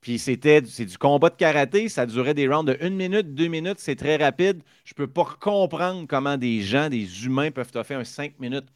Puis 0.00 0.18
c'était 0.18 0.62
c'est 0.64 0.84
du 0.84 0.96
combat 0.96 1.30
de 1.30 1.36
karaté, 1.36 1.88
ça 1.88 2.06
durait 2.06 2.34
des 2.34 2.46
rounds 2.46 2.70
de 2.72 2.78
une 2.84 2.94
minute, 2.94 3.34
deux 3.34 3.48
minutes, 3.48 3.78
c'est 3.78 3.96
très 3.96 4.16
rapide. 4.16 4.62
Je 4.84 4.92
ne 4.92 4.96
peux 4.96 5.08
pas 5.08 5.24
comprendre 5.40 6.06
comment 6.08 6.36
des 6.36 6.62
gens, 6.62 6.88
des 6.88 7.24
humains 7.24 7.50
peuvent 7.50 7.70
offrir 7.74 7.98
un 7.98 8.04
cinq 8.04 8.38
minutes 8.38 8.68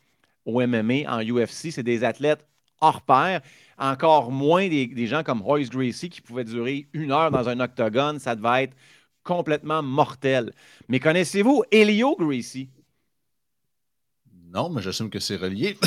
au 0.44 0.60
MMA, 0.66 1.04
en 1.06 1.22
UFC. 1.22 1.70
C'est 1.70 1.82
des 1.82 2.02
athlètes 2.04 2.44
hors 2.80 3.02
pair. 3.02 3.40
Encore 3.78 4.30
moins 4.30 4.68
des, 4.68 5.06
gens 5.06 5.22
comme 5.22 5.42
Royce 5.42 5.70
Gracie 5.70 6.10
qui 6.10 6.20
pouvaient 6.20 6.44
durer 6.44 6.86
une 6.92 7.12
heure 7.12 7.30
dans 7.30 7.48
un 7.48 7.58
octogone. 7.60 8.18
Ça 8.18 8.36
devait 8.36 8.64
être 8.64 8.76
complètement 9.22 9.82
mortel. 9.82 10.52
Mais 10.88 11.00
connaissez-vous 11.00 11.64
Elio 11.70 12.16
Gracie? 12.16 12.68
Non, 14.52 14.68
mais 14.68 14.82
j'assume 14.82 15.08
que 15.08 15.18
c'est 15.18 15.36
relié. 15.36 15.78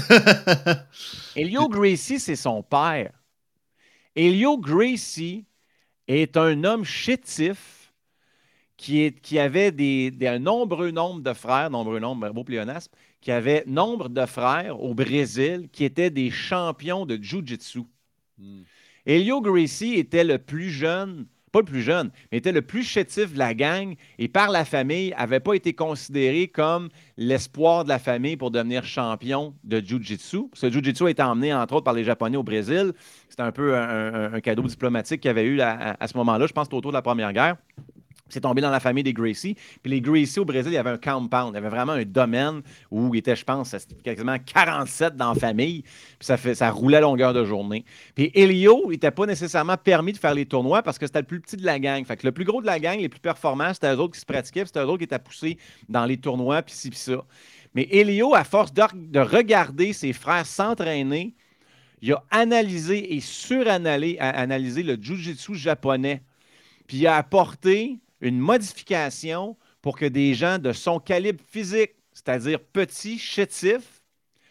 Elio 1.36 1.70
Gracie, 1.70 2.20
c'est 2.20 2.36
son 2.36 2.64
père. 2.64 3.12
Elio 4.16 4.58
Gracie 4.58 5.46
est 6.08 6.38
un 6.38 6.64
homme 6.64 6.86
chétif 6.86 7.94
qui, 8.78 9.02
est, 9.02 9.20
qui 9.20 9.40
avait 9.40 9.72
des, 9.72 10.12
un 10.22 10.40
nombreux 10.40 10.92
nombre 10.92 11.22
de 11.22 11.34
frères, 11.34 11.70
nombreux 11.70 12.00
nombre, 12.00 12.30
beau 12.30 12.44
pléonasme, 12.44 12.92
qui 13.22 13.32
avait 13.32 13.64
nombre 13.68 14.10
de 14.10 14.26
frères 14.26 14.82
au 14.82 14.94
Brésil 14.94 15.70
qui 15.72 15.84
étaient 15.84 16.10
des 16.10 16.32
champions 16.32 17.06
de 17.06 17.18
Jiu-Jitsu. 17.22 17.84
Hmm. 18.38 18.64
Elio 19.06 19.42
Gracie 19.42 19.96
était 19.96 20.24
le 20.24 20.40
plus 20.40 20.70
jeune 20.70 21.28
pas 21.56 21.62
le 21.62 21.66
plus 21.66 21.84
jeune, 21.84 22.12
mais 22.34 22.40
était 22.40 22.52
le 22.52 22.62
plus 22.62 22.84
chétif 22.84 23.32
de 23.34 23.40
la 23.40 23.54
gang 23.54 23.96
et 24.20 24.28
par 24.28 24.52
la 24.52 24.66
famille 24.66 25.14
n'avait 25.18 25.40
pas 25.40 25.54
été 25.54 25.72
considéré 25.72 26.50
comme 26.50 26.90
l'espoir 27.16 27.86
de 27.86 27.90
la 27.90 27.98
famille 27.98 28.36
pour 28.36 28.52
devenir 28.52 28.84
champion 28.84 29.54
de 29.64 29.80
Jiu-Jitsu. 29.80 30.50
Ce 30.54 30.70
Jiu-Jitsu 30.70 31.06
a 31.06 31.10
été 31.12 31.24
emmené, 31.24 31.54
entre 31.54 31.76
autres, 31.76 31.86
par 31.86 31.94
les 31.94 32.04
Japonais 32.04 32.36
au 32.36 32.44
Brésil. 32.44 32.92
C'était 33.30 33.44
un 33.44 33.54
peu 33.54 33.74
un, 33.74 34.38
cadeau 34.42 34.64
diplomatique 34.64 35.22
qu'il 35.22 35.30
y 35.30 35.32
avait 35.32 35.46
eu 35.46 35.62
à, 35.62 35.96
à 35.98 36.08
ce 36.10 36.18
moment-là, 36.18 36.46
je 36.46 36.52
pense, 36.52 36.68
autour 36.74 36.92
de 36.92 36.98
la 36.98 37.02
Première 37.02 37.32
Guerre. 37.32 37.56
C'est 38.28 38.42
tombé 38.42 38.60
dans 38.60 38.72
la 38.72 38.80
famille 38.80 39.04
des 39.04 39.14
Gracie. 39.14 39.56
Puis 39.84 39.92
les 39.92 40.02
Gracie 40.02 40.40
au 40.40 40.46
Brésil, 40.46 40.72
il 40.72 40.76
y 40.76 40.80
avait 40.80 40.90
un 40.90 40.98
compound. 40.98 41.52
Il 41.52 41.56
y 41.56 41.58
avait 41.58 41.70
vraiment 41.70 41.92
un 41.92 42.06
domaine 42.06 42.64
où 42.90 43.14
il 43.14 43.20
était, 43.20 43.36
je 43.36 43.46
pense, 43.46 43.76
quasiment 44.04 44.38
47 44.40 45.16
dans 45.16 45.34
la 45.34 45.40
famille. 45.40 45.84
Puis 45.84 46.26
ça, 46.26 46.36
fait, 46.36 46.56
ça 46.56 46.72
roulait 46.72 46.98
à 46.98 47.02
longueur 47.02 47.34
de 47.34 47.46
journée. 47.46 47.86
Puis 48.16 48.32
Elio, 48.34 48.86
il 48.86 48.92
n'était 48.92 49.12
pas 49.12 49.28
nécessairement 49.28 49.78
permis 49.78 50.12
de 50.12 50.18
faire 50.18 50.34
les 50.34 50.48
tournois 50.48 50.82
parce 50.82 50.98
que 50.98 51.06
c'était 51.06 51.20
le 51.20 51.26
plus 51.26 51.40
petit 51.40 51.56
de 51.56 51.66
la 51.66 51.78
gang. 51.78 52.04
Fait 52.04 52.18
que 52.18 52.26
le 52.26 52.32
plus 52.32 52.46
gros 52.46 52.62
de 52.62 52.66
la 52.66 52.80
gang, 52.80 53.00
les 53.00 53.10
plus 53.10 53.20
performants, 53.20 53.74
c'était 53.76 53.94
eux 53.94 54.00
autres 54.00 54.16
qui 54.16 54.22
se 54.22 54.26
pratiquaient. 54.26 54.62
Puis 54.62 54.70
c'était 54.70 54.82
eux 54.82 54.88
autres 54.88 54.98
qui 54.98 55.04
étaient 55.04 55.20
poussés 55.20 55.60
dans 55.88 56.06
les 56.06 56.18
tournois, 56.18 56.64
puis 56.64 56.74
ci, 56.74 56.90
puis 56.90 56.98
ça. 56.98 57.24
Mais 57.76 57.88
Elio, 57.92 58.34
à 58.34 58.44
force 58.44 58.74
de, 58.74 58.82
de 58.96 59.20
regarder 59.20 59.94
ses 59.94 60.14
frères 60.14 60.48
s'entraîner, 60.48 61.36
il 62.02 62.12
a 62.14 62.24
analysé 62.32 63.16
et 63.16 63.20
suranalysé 63.20 64.84
le 64.84 64.98
jiu-jitsu 65.00 65.54
japonais. 65.54 66.24
Puis 66.88 66.98
il 66.98 67.08
a 67.08 67.18
apporté 67.18 68.00
une 68.22 68.40
modification 68.40 69.58
pour 69.82 69.98
que 69.98 70.06
des 70.06 70.34
gens 70.34 70.58
de 70.58 70.72
son 70.72 71.00
calibre 71.00 71.44
physique, 71.48 71.92
c'est-à-dire 72.14 72.60
petits, 72.60 73.20
chétifs, 73.20 74.02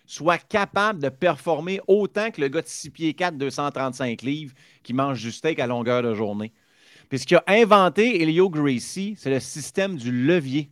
soient 0.06 0.38
capables 0.38 1.02
de 1.02 1.08
performer 1.08 1.80
autant 1.88 2.30
que 2.30 2.40
le 2.40 2.48
gars 2.48 2.62
de 2.62 2.68
6 2.68 2.90
pieds 2.90 3.14
4, 3.14 3.36
235 3.38 4.22
livres 4.22 4.54
qui 4.82 4.92
mange 4.92 5.22
du 5.22 5.32
steak 5.32 5.58
à 5.58 5.66
longueur 5.66 6.02
de 6.02 6.14
journée. 6.14 6.52
Puis 7.08 7.18
ce 7.18 7.26
qu'il 7.26 7.36
a 7.38 7.44
inventé, 7.48 8.22
Elio 8.22 8.50
Gracie, 8.50 9.14
c'est 9.18 9.30
le 9.30 9.40
système 9.40 9.96
du 9.96 10.12
levier. 10.12 10.70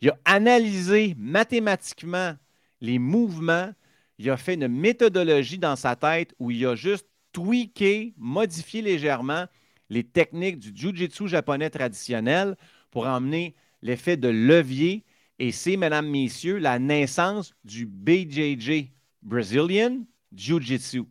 Il 0.00 0.10
a 0.10 0.18
analysé 0.24 1.14
mathématiquement 1.18 2.34
les 2.80 2.98
mouvements, 2.98 3.72
il 4.18 4.30
a 4.30 4.36
fait 4.36 4.54
une 4.54 4.68
méthodologie 4.68 5.58
dans 5.58 5.76
sa 5.76 5.96
tête 5.96 6.34
où 6.38 6.50
il 6.50 6.64
a 6.66 6.74
juste 6.74 7.06
tweaké, 7.32 8.14
modifié 8.16 8.82
légèrement 8.82 9.46
les 9.88 10.04
techniques 10.04 10.58
du 10.58 10.72
jiu-jitsu 10.74 11.28
japonais 11.28 11.70
traditionnel 11.70 12.56
pour 12.90 13.06
emmener 13.06 13.54
l'effet 13.82 14.16
de 14.16 14.28
levier. 14.28 15.04
Et 15.38 15.52
c'est, 15.52 15.76
mesdames, 15.76 16.08
messieurs, 16.08 16.58
la 16.58 16.78
naissance 16.78 17.54
du 17.64 17.86
BJJ, 17.86 18.90
Brazilian 19.22 19.98
Jiu-Jitsu. 20.34 21.04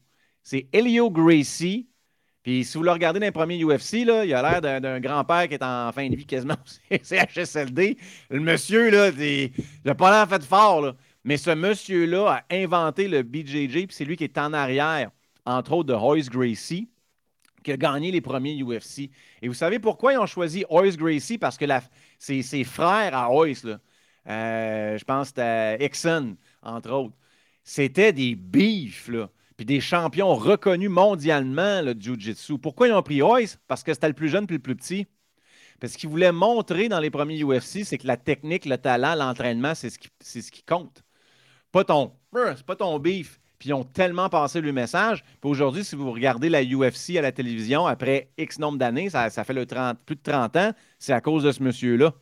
C'est 0.44 0.68
Elio 0.74 1.10
Gracie. 1.10 1.88
Puis 2.44 2.64
si 2.64 2.78
vous 2.78 2.84
le 2.84 2.92
regardez 2.92 3.20
dans 3.20 3.26
les 3.26 3.32
premiers 3.32 3.64
UFC, 3.64 4.06
là, 4.06 4.24
il 4.24 4.34
a 4.34 4.60
l'air 4.60 4.82
d'un 4.82 5.00
grand-père 5.00 5.48
qui 5.48 5.56
est 5.56 5.64
en 5.64 5.92
fin 5.92 6.08
de 6.08 6.16
vie 6.16 6.26
quasiment 6.26 6.58
c'est 7.02 7.28
HSLD. 7.36 7.98
Le 8.30 8.40
monsieur, 8.40 8.92
là, 8.92 9.10
il 9.10 9.52
n'a 9.84 9.96
pas 9.96 10.12
l'air 10.12 10.30
fait 10.30 10.46
fort. 10.46 10.94
Mais 11.24 11.38
ce 11.38 11.50
monsieur-là 11.50 12.28
a 12.28 12.56
inventé 12.56 13.08
le 13.08 13.24
BJJ, 13.24 13.88
puis 13.88 13.88
c'est 13.90 14.06
lui 14.06 14.16
qui 14.16 14.26
est 14.26 14.38
en 14.38 14.54
arrière, 14.54 15.10
entre 15.44 15.72
autres, 15.74 15.88
de 15.88 15.94
Royce 15.94 16.30
Gracie 16.30 16.88
qui 17.66 17.72
a 17.72 17.78
gagné 17.78 18.12
les 18.12 18.22
premiers 18.22 18.62
UFC. 18.62 19.10
Et 19.42 19.48
vous 19.48 19.54
savez 19.54 19.80
pourquoi 19.80 20.14
ils 20.14 20.20
ont 20.20 20.28
choisi 20.28 20.64
Hoyce 20.70 20.96
Gracie? 20.96 21.38
Parce 21.38 21.58
que 21.58 21.66
ses, 22.20 22.64
frères 22.64 23.16
à 23.16 23.32
Hoyce, 23.32 23.66
euh, 23.66 24.98
je 24.98 25.04
pense 25.04 25.28
c'était 25.30 25.84
Exxon, 25.84 26.38
entre 26.62 26.92
autres, 26.92 27.16
c'était 27.64 28.14
des 28.14 28.36
beefs, 28.36 29.10
puis 29.58 29.66
des 29.66 29.82
champions 29.82 30.36
reconnus 30.36 30.90
mondialement, 30.90 31.82
le 31.82 31.94
Jiu-Jitsu. 32.00 32.60
Pourquoi 32.60 32.88
ils 32.88 32.94
ont 32.94 33.02
pris 33.02 33.22
Hoyce? 33.22 33.58
Parce 33.68 33.84
que 33.84 33.94
c'était 33.94 34.10
le 34.10 34.14
plus 34.14 34.30
jeune 34.30 34.46
puis 34.46 34.58
le 34.58 34.62
plus 34.62 34.76
petit. 34.76 35.08
Parce 35.80 35.96
qu'ils 35.98 36.10
voulaient 36.10 36.32
montrer 36.32 36.88
dans 36.88 37.00
les 37.00 37.10
premiers 37.10 37.44
UFC, 37.44 37.84
c'est 37.84 37.98
que 37.98 38.08
la 38.08 38.16
technique, 38.16 38.66
le 38.66 38.78
talent, 38.78 39.16
l'entraînement, 39.16 39.74
c'est 39.76 39.90
ce, 39.90 39.98
qui, 40.52 40.64
compte. 40.64 41.04
Pas 41.72 41.84
ton, 41.84 42.14
c'est 42.34 42.66
pas 42.66 42.76
ton 42.76 42.98
beef, 43.00 43.40
puis 43.60 43.70
ils 43.70 43.74
ont 43.74 43.84
tellement 43.84 44.30
passé 44.30 44.62
le 44.62 44.72
message. 44.72 45.24
Puis 45.42 45.50
aujourd'hui, 45.50 45.84
si 45.84 45.96
vous 45.96 46.12
regardez 46.12 46.50
la 46.50 46.64
UFC 46.64 47.18
à 47.18 47.22
la 47.22 47.32
télévision, 47.32 47.86
après 47.86 48.30
X 48.38 48.60
nombre 48.60 48.78
d'années, 48.78 49.10
ça, 49.10 49.30
fait 49.30 49.54
le 49.54 49.66
30, 49.66 49.98
plus 50.06 50.16
de 50.16 50.22
30 50.22 50.56
ans, 50.58 50.72
c'est 51.00 51.14
à 51.14 51.22
cause 51.22 51.44
de 51.44 51.52
ce 51.52 51.64
monsieur-là. 51.64 52.14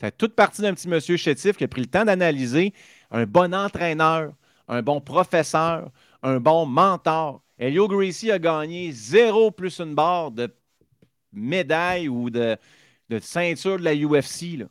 C'est 0.00 0.16
toute 0.16 0.34
partie 0.34 0.62
d'un 0.62 0.74
petit 0.74 0.88
monsieur 0.88 1.16
chétif 1.16 1.56
qui 1.56 1.64
a 1.64 1.68
pris 1.68 1.82
le 1.82 1.86
temps 1.86 2.04
d'analyser 2.04 2.72
un 3.10 3.24
bon 3.24 3.54
entraîneur, 3.54 4.32
un 4.66 4.82
bon 4.82 5.00
professeur, 5.00 5.90
un 6.22 6.40
bon 6.40 6.66
mentor. 6.66 7.42
Elio 7.58 7.86
Gracie 7.86 8.30
a 8.30 8.38
gagné 8.38 8.90
zéro 8.90 9.50
plus 9.50 9.78
une 9.78 9.94
barre 9.94 10.32
de 10.32 10.52
médaille 11.32 12.08
ou 12.08 12.30
de, 12.30 12.58
ceinture 13.20 13.78
de 13.78 13.84
la 13.84 13.94
UFC. 13.94 14.66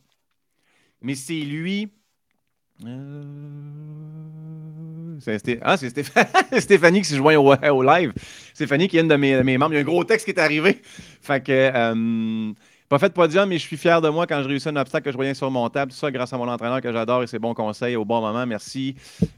Mais 1.01 1.15
c'est 1.15 1.33
lui. 1.33 1.91
Euh, 2.83 4.40
c'est 5.21 5.59
ah, 5.61 5.77
c'est 5.77 5.93
Stéphanie 6.59 7.01
qui 7.01 7.07
s'est 7.07 7.15
joint 7.15 7.35
au, 7.37 7.53
au, 7.53 7.83
live. 7.83 8.13
Stéphanie 8.53 8.87
qui 8.87 8.97
est 8.97 9.01
une 9.01 9.07
de 9.07 9.15
mes, 9.15 9.57
membres. 9.57 9.73
Il 9.73 9.75
y 9.75 9.79
a 9.79 9.81
un 9.81 9.85
gros 9.85 10.03
texte 10.03 10.25
qui 10.25 10.31
est 10.31 10.39
arrivé. 10.39 10.81
Fait 11.21 11.43
que. 11.43 11.51
Euh, 11.51 12.53
pas 12.91 12.99
fait 12.99 13.07
de 13.07 13.13
podium, 13.13 13.47
mais 13.47 13.57
je 13.57 13.63
suis 13.63 13.77
fier 13.77 14.01
de 14.01 14.09
moi 14.09 14.27
quand 14.27 14.43
je 14.43 14.49
réussis 14.49 14.67
un 14.67 14.75
obstacle 14.75 15.05
que 15.05 15.11
je 15.11 15.15
voyais 15.15 15.33
sur 15.33 15.49
mon 15.49 15.69
table. 15.69 15.93
Tout 15.93 15.97
ça 15.97 16.11
grâce 16.11 16.33
à 16.33 16.37
mon 16.37 16.49
entraîneur 16.49 16.81
que 16.81 16.91
j'adore 16.91 17.23
et 17.23 17.27
ses 17.27 17.39
bons 17.39 17.53
conseils 17.53 17.95
au 17.95 18.03
bon 18.03 18.19
moment. 18.19 18.45
Merci. 18.45 18.95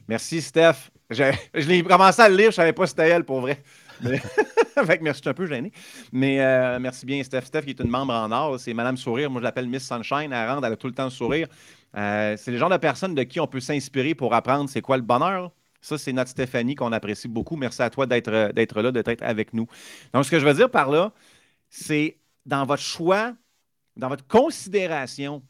Merci, 0.08 0.42
Steph. 0.42 0.90
Je, 1.08 1.22
l'ai 1.68 1.84
commencé 1.84 2.20
à 2.20 2.28
le 2.28 2.34
lire, 2.34 2.46
je 2.46 2.48
ne 2.48 2.52
savais 2.54 2.72
pas 2.72 2.84
si 2.86 2.90
c'était 2.90 3.10
elle 3.10 3.22
pour 3.22 3.40
vrai. 3.40 3.62
Fait 4.02 4.98
que 4.98 5.04
merci, 5.04 5.18
je 5.18 5.22
suis 5.22 5.30
un 5.30 5.34
peu 5.34 5.46
gêné. 5.46 5.70
Mais 6.10 6.40
euh, 6.40 6.80
merci 6.80 7.06
bien, 7.06 7.22
Steph. 7.22 7.42
Steph, 7.42 7.62
qui 7.62 7.70
est 7.70 7.80
une 7.80 7.90
membre 7.90 8.12
en 8.12 8.32
or, 8.32 8.58
c'est 8.58 8.74
Madame 8.74 8.96
Sourire. 8.96 9.30
Moi, 9.30 9.40
je 9.40 9.44
l'appelle 9.44 9.68
Miss 9.68 9.86
Sunshine. 9.86 10.32
Elle 10.32 10.48
rentre, 10.48 10.66
elle 10.66 10.72
a 10.72 10.76
tout 10.76 10.88
le 10.88 10.94
temps 10.94 11.06
de 11.06 11.12
sourire. 11.12 11.46
Euh, 11.96 12.36
c'est 12.36 12.50
le 12.50 12.58
genre 12.58 12.70
de 12.70 12.76
personne 12.76 13.14
de 13.14 13.22
qui 13.22 13.38
on 13.38 13.46
peut 13.46 13.60
s'inspirer 13.60 14.16
pour 14.16 14.34
apprendre 14.34 14.68
c'est 14.68 14.80
quoi 14.80 14.96
le 14.96 15.04
bonheur. 15.04 15.52
Ça, 15.84 15.98
c'est 15.98 16.12
notre 16.12 16.30
Stéphanie 16.30 16.74
qu'on 16.74 16.92
apprécie 16.92 17.28
beaucoup. 17.28 17.56
Merci 17.56 17.82
à 17.82 17.90
toi 17.90 18.06
d'être 18.06 18.30
là, 18.30 18.52
d'être 18.92 19.22
avec 19.22 19.52
nous. 19.52 19.66
Donc, 20.12 20.24
ce 20.24 20.30
que 20.30 20.38
je 20.38 20.46
veux 20.46 20.54
dire 20.54 20.70
par 20.70 20.90
là, 20.90 21.12
c'est 21.68 22.18
dans 22.46 22.64
votre 22.64 22.82
choix 22.82 23.34
dans 23.96 24.08
votre 24.08 24.26
considération 24.26 25.42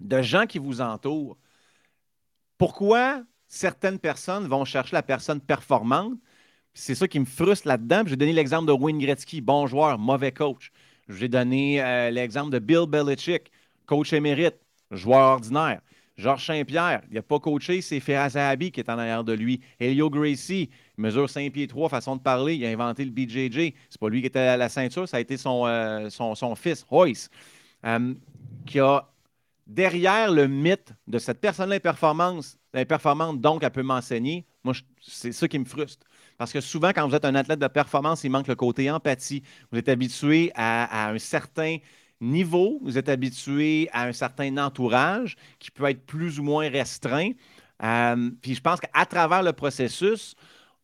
de 0.00 0.22
gens 0.22 0.46
qui 0.46 0.58
vous 0.58 0.80
entourent, 0.80 1.36
pourquoi 2.58 3.22
certaines 3.48 3.98
personnes 3.98 4.46
vont 4.46 4.64
chercher 4.64 4.94
la 4.94 5.02
personne 5.02 5.40
performante? 5.40 6.14
C'est 6.72 6.94
ça 6.94 7.08
qui 7.08 7.20
me 7.20 7.24
frustre 7.24 7.68
là-dedans. 7.68 8.02
J'ai 8.06 8.16
donné 8.16 8.32
l'exemple 8.32 8.66
de 8.66 8.72
Wayne 8.72 8.98
Gretzky, 8.98 9.40
bon 9.40 9.66
joueur, 9.66 9.98
mauvais 9.98 10.32
coach. 10.32 10.72
J'ai 11.08 11.28
donné 11.28 11.82
euh, 11.82 12.10
l'exemple 12.10 12.50
de 12.50 12.58
Bill 12.58 12.86
Belichick, 12.86 13.50
coach 13.86 14.12
émérite, 14.12 14.56
joueur 14.90 15.34
ordinaire. 15.34 15.80
Georges 16.16 16.46
Saint-Pierre, 16.46 17.02
il 17.10 17.14
n'a 17.14 17.22
pas 17.22 17.40
coaché, 17.40 17.80
c'est 17.80 17.98
Ferraz 17.98 18.56
qui 18.58 18.80
est 18.80 18.88
en 18.88 18.98
arrière 18.98 19.24
de 19.24 19.32
lui. 19.32 19.60
Elio 19.80 20.10
Gracie, 20.10 20.70
mesure 20.96 21.28
5 21.28 21.52
pieds 21.52 21.66
3, 21.66 21.88
façon 21.88 22.16
de 22.16 22.20
parler, 22.20 22.54
il 22.54 22.64
a 22.64 22.68
inventé 22.68 23.04
le 23.04 23.10
BJJ. 23.10 23.74
C'est 23.90 24.00
pas 24.00 24.08
lui 24.08 24.20
qui 24.20 24.28
était 24.28 24.38
à 24.38 24.56
la 24.56 24.68
ceinture, 24.68 25.08
ça 25.08 25.16
a 25.16 25.20
été 25.20 25.36
son, 25.36 25.66
euh, 25.66 26.08
fils, 26.54 26.84
Royce. 26.88 27.30
Euh, 27.84 28.14
qui 28.64 28.80
a 28.80 29.06
derrière 29.66 30.30
le 30.30 30.46
mythe 30.46 30.92
de 31.06 31.18
cette 31.18 31.40
personne-là 31.40 31.80
performance, 31.80 32.58
performante, 32.88 33.40
donc 33.40 33.62
elle 33.62 33.70
peut 33.70 33.82
m'enseigner. 33.82 34.46
Moi, 34.62 34.74
c'est 35.00 35.32
ça 35.32 35.48
qui 35.48 35.58
me 35.58 35.64
frustre. 35.64 36.06
Parce 36.38 36.52
que 36.52 36.60
souvent, 36.60 36.90
quand 36.90 37.08
vous 37.08 37.14
êtes 37.14 37.24
un 37.24 37.34
athlète 37.34 37.60
de 37.60 37.66
performance, 37.68 38.24
il 38.24 38.30
manque 38.30 38.48
le 38.48 38.56
côté 38.56 38.90
empathie. 38.90 39.42
Vous 39.70 39.78
êtes 39.78 39.88
habitué 39.88 40.50
à, 40.54 41.10
un 41.10 41.18
certain 41.18 41.78
niveau, 42.20 42.78
vous 42.82 42.98
êtes 42.98 43.08
habitué 43.08 43.88
à 43.92 44.04
un 44.04 44.12
certain 44.12 44.56
entourage 44.58 45.36
qui 45.58 45.70
peut 45.70 45.88
être 45.88 46.04
plus 46.06 46.38
ou 46.38 46.42
moins 46.42 46.68
restreint. 46.68 47.30
Euh, 47.82 48.30
puis 48.40 48.54
je 48.54 48.60
pense 48.60 48.80
qu'à 48.80 49.06
travers 49.06 49.42
le 49.42 49.52
processus, 49.52 50.34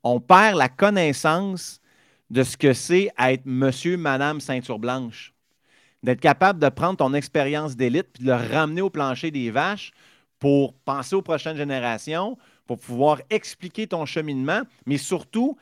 on 0.02 0.20
perd 0.20 0.56
la 0.56 0.68
connaissance 0.68 1.80
de 2.30 2.42
ce 2.42 2.56
que 2.56 2.72
c'est 2.72 3.10
être 3.18 3.46
monsieur, 3.46 3.96
madame 3.96 4.40
ceinture 4.40 4.78
blanche 4.78 5.32
d'être 6.02 6.20
capable 6.20 6.58
de 6.58 6.68
prendre 6.68 6.96
ton 6.96 7.14
expérience 7.14 7.76
d'élite 7.76 8.08
puis 8.12 8.24
de 8.24 8.30
le 8.30 8.36
ramener 8.36 8.80
au 8.80 8.90
plancher 8.90 9.30
des 9.30 9.50
vaches 9.50 9.92
pour 10.38 10.72
penser 10.72 11.14
aux 11.14 11.22
prochaines 11.22 11.56
générations, 11.56 12.38
pour 12.66 12.78
pouvoir 12.78 13.20
expliquer 13.28 13.86
ton 13.86 14.06
cheminement, 14.06 14.62
mais 14.86 14.96
surtout 14.96 15.56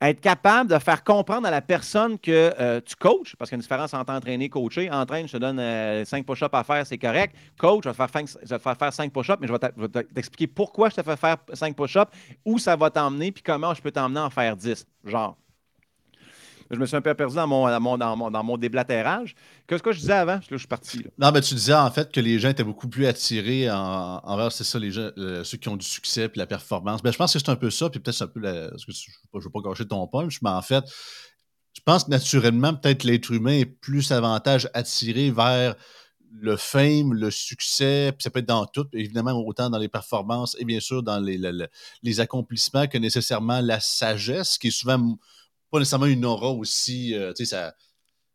être 0.00 0.20
capable 0.20 0.70
de 0.70 0.78
faire 0.78 1.02
comprendre 1.02 1.46
à 1.46 1.50
la 1.50 1.62
personne 1.62 2.18
que 2.18 2.52
euh, 2.60 2.80
tu 2.84 2.96
coaches, 2.96 3.34
parce 3.36 3.48
qu'il 3.48 3.56
y 3.56 3.58
a 3.58 3.60
une 3.60 3.62
différence 3.62 3.94
entre 3.94 4.12
entraîner 4.12 4.44
et 4.44 4.48
coacher. 4.48 4.90
Entraîne, 4.90 5.26
je 5.26 5.32
te 5.32 5.38
donne 5.38 5.58
euh, 5.58 6.04
cinq 6.04 6.26
push-ups 6.26 6.50
à 6.52 6.64
faire, 6.64 6.86
c'est 6.86 6.98
correct. 6.98 7.34
Coach, 7.58 7.84
je 7.84 7.88
vais, 7.88 7.94
te 7.94 8.12
faire, 8.12 8.60
faire 8.60 8.76
faire 8.76 8.92
cinq 8.92 9.12
push-ups, 9.12 9.38
mais 9.40 9.46
je 9.46 9.52
vais 9.52 10.04
t'expliquer 10.14 10.46
pourquoi 10.46 10.90
je 10.90 10.96
te 10.96 11.02
fais 11.02 11.16
faire 11.16 11.36
cinq 11.54 11.74
push-ups, 11.74 12.10
où 12.44 12.58
ça 12.58 12.76
va 12.76 12.90
t'emmener, 12.90 13.32
puis 13.32 13.42
comment 13.42 13.72
je 13.72 13.80
peux 13.80 13.90
t'emmener 13.90 14.20
en 14.20 14.30
faire 14.30 14.56
dix. 14.56 14.86
Genre. 15.04 15.36
Je 16.70 16.78
me 16.78 16.86
suis 16.86 16.96
un 16.96 17.00
peu 17.00 17.14
perdu 17.14 17.36
dans 17.36 17.46
mon, 17.46 17.66
dans 17.66 18.16
mon, 18.16 18.30
dans 18.30 18.44
mon, 18.44 18.56
déblatérage. 18.56 19.34
Qu'est-ce 19.66 19.82
que 19.82 19.92
je 19.92 20.00
disais 20.00 20.12
avant? 20.12 20.40
Je 20.50 20.56
suis 20.56 20.66
parti. 20.66 21.04
Non, 21.18 21.30
mais 21.32 21.40
tu 21.40 21.54
disais 21.54 21.74
en 21.74 21.90
fait 21.90 22.10
que 22.12 22.20
les 22.20 22.38
gens 22.38 22.48
étaient 22.48 22.64
beaucoup 22.64 22.88
plus 22.88 23.06
attirés 23.06 23.70
envers, 23.70 24.52
c'est 24.52 24.64
ça, 24.64 24.78
les 24.78 24.90
gens, 24.90 25.10
ceux 25.16 25.58
qui 25.58 25.68
ont 25.68 25.76
du 25.76 25.86
succès 25.86 26.28
puis 26.28 26.38
la 26.38 26.46
performance. 26.46 27.02
Ben, 27.02 27.12
je 27.12 27.18
pense 27.18 27.32
que 27.32 27.38
c'est 27.38 27.48
un 27.48 27.56
peu 27.56 27.70
ça, 27.70 27.90
puis 27.90 28.00
peut-être 28.00 28.22
un 28.22 28.26
peu 28.26 28.40
je 28.42 29.38
ne 29.38 29.42
veux 29.42 29.50
pas 29.50 29.60
gâcher 29.60 29.86
ton 29.86 30.06
punch, 30.06 30.40
mais 30.42 30.50
en 30.50 30.62
fait, 30.62 30.84
je 31.72 31.80
pense 31.84 32.04
que 32.04 32.10
naturellement, 32.10 32.74
peut-être 32.74 33.04
l'être 33.04 33.30
humain 33.30 33.52
est 33.52 33.66
plus 33.66 34.10
avantage 34.10 34.68
attiré 34.72 35.30
vers 35.30 35.76
le 36.40 36.56
fame, 36.56 37.14
le 37.14 37.30
succès, 37.30 38.12
puis 38.12 38.22
ça 38.22 38.30
peut 38.30 38.40
être 38.40 38.46
dans 38.46 38.66
tout, 38.66 38.86
évidemment, 38.92 39.32
autant 39.32 39.70
dans 39.70 39.78
les 39.78 39.88
performances 39.88 40.56
et 40.58 40.64
bien 40.64 40.80
sûr 40.80 41.02
dans 41.02 41.18
les, 41.18 41.38
les 42.02 42.20
accomplissements 42.20 42.86
que 42.86 42.98
nécessairement 42.98 43.60
la 43.60 43.80
sagesse, 43.80 44.58
qui 44.58 44.68
est 44.68 44.70
souvent 44.70 45.18
pas 45.70 45.78
nécessairement 45.78 46.06
une 46.06 46.24
aura 46.24 46.50
aussi. 46.50 47.14
Euh, 47.14 47.32
tu 47.32 47.44
sais, 47.44 47.56
ça. 47.56 47.74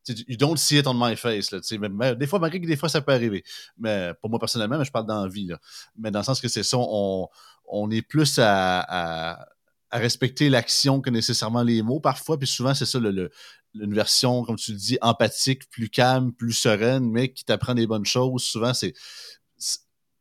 You 0.08 0.36
don't 0.36 0.58
see 0.58 0.80
it 0.80 0.88
on 0.88 0.96
my 0.96 1.16
face. 1.16 1.52
Là, 1.52 1.60
mais, 1.92 2.16
des 2.16 2.26
fois, 2.26 2.40
malgré 2.40 2.60
que 2.60 2.66
des 2.66 2.76
fois, 2.76 2.90
ça 2.90 3.02
peut 3.02 3.12
arriver. 3.12 3.44
Mais 3.78 4.14
pour 4.20 4.32
moi, 4.32 4.40
personnellement, 4.40 4.80
mais 4.80 4.86
je 4.86 4.92
parle 4.92 5.06
dans 5.06 5.24
la 5.24 5.30
vie. 5.30 5.46
Là. 5.46 5.60
Mais 5.96 6.10
dans 6.10 6.20
le 6.20 6.26
sens 6.26 6.42
que 6.42 6.48
c'est 6.48 6.64
ça, 6.64 6.78
on, 6.80 7.28
on 7.66 7.92
est 7.92 8.02
plus 8.02 8.40
à, 8.40 8.80
à, 8.80 9.48
respecter 9.92 10.50
l'action 10.50 11.02
que 11.02 11.12
nécessairement 11.12 11.62
les 11.62 11.84
mots 11.84 12.00
parfois. 12.00 12.40
Puis 12.40 12.48
souvent, 12.48 12.74
c'est 12.74 12.88
ça, 12.88 13.00
le, 13.00 13.30
une 13.76 13.94
version, 13.94 14.44
comme 14.44 14.56
tu 14.56 14.72
le 14.72 14.78
dis, 14.78 14.98
empathique, 15.02 15.70
plus 15.70 15.90
calme, 15.90 16.34
plus 16.34 16.54
sereine, 16.54 17.10
mais 17.10 17.32
qui 17.32 17.46
t'apprend 17.46 17.76
des 17.76 17.86
bonnes 17.86 18.06
choses. 18.06 18.44
Souvent, 18.44 18.74
c'est. 18.74 18.94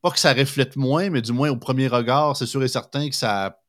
Pas 0.02 0.10
que 0.10 0.18
ça 0.18 0.32
reflète 0.32 0.76
moins, 0.76 1.10
mais 1.10 1.20
du 1.20 1.32
moins 1.32 1.50
au 1.50 1.56
premier 1.56 1.86
regard, 1.86 2.34
c'est 2.34 2.46
sûr 2.46 2.62
et 2.62 2.68
certain 2.68 3.10
que 3.10 3.14
ça 3.14 3.60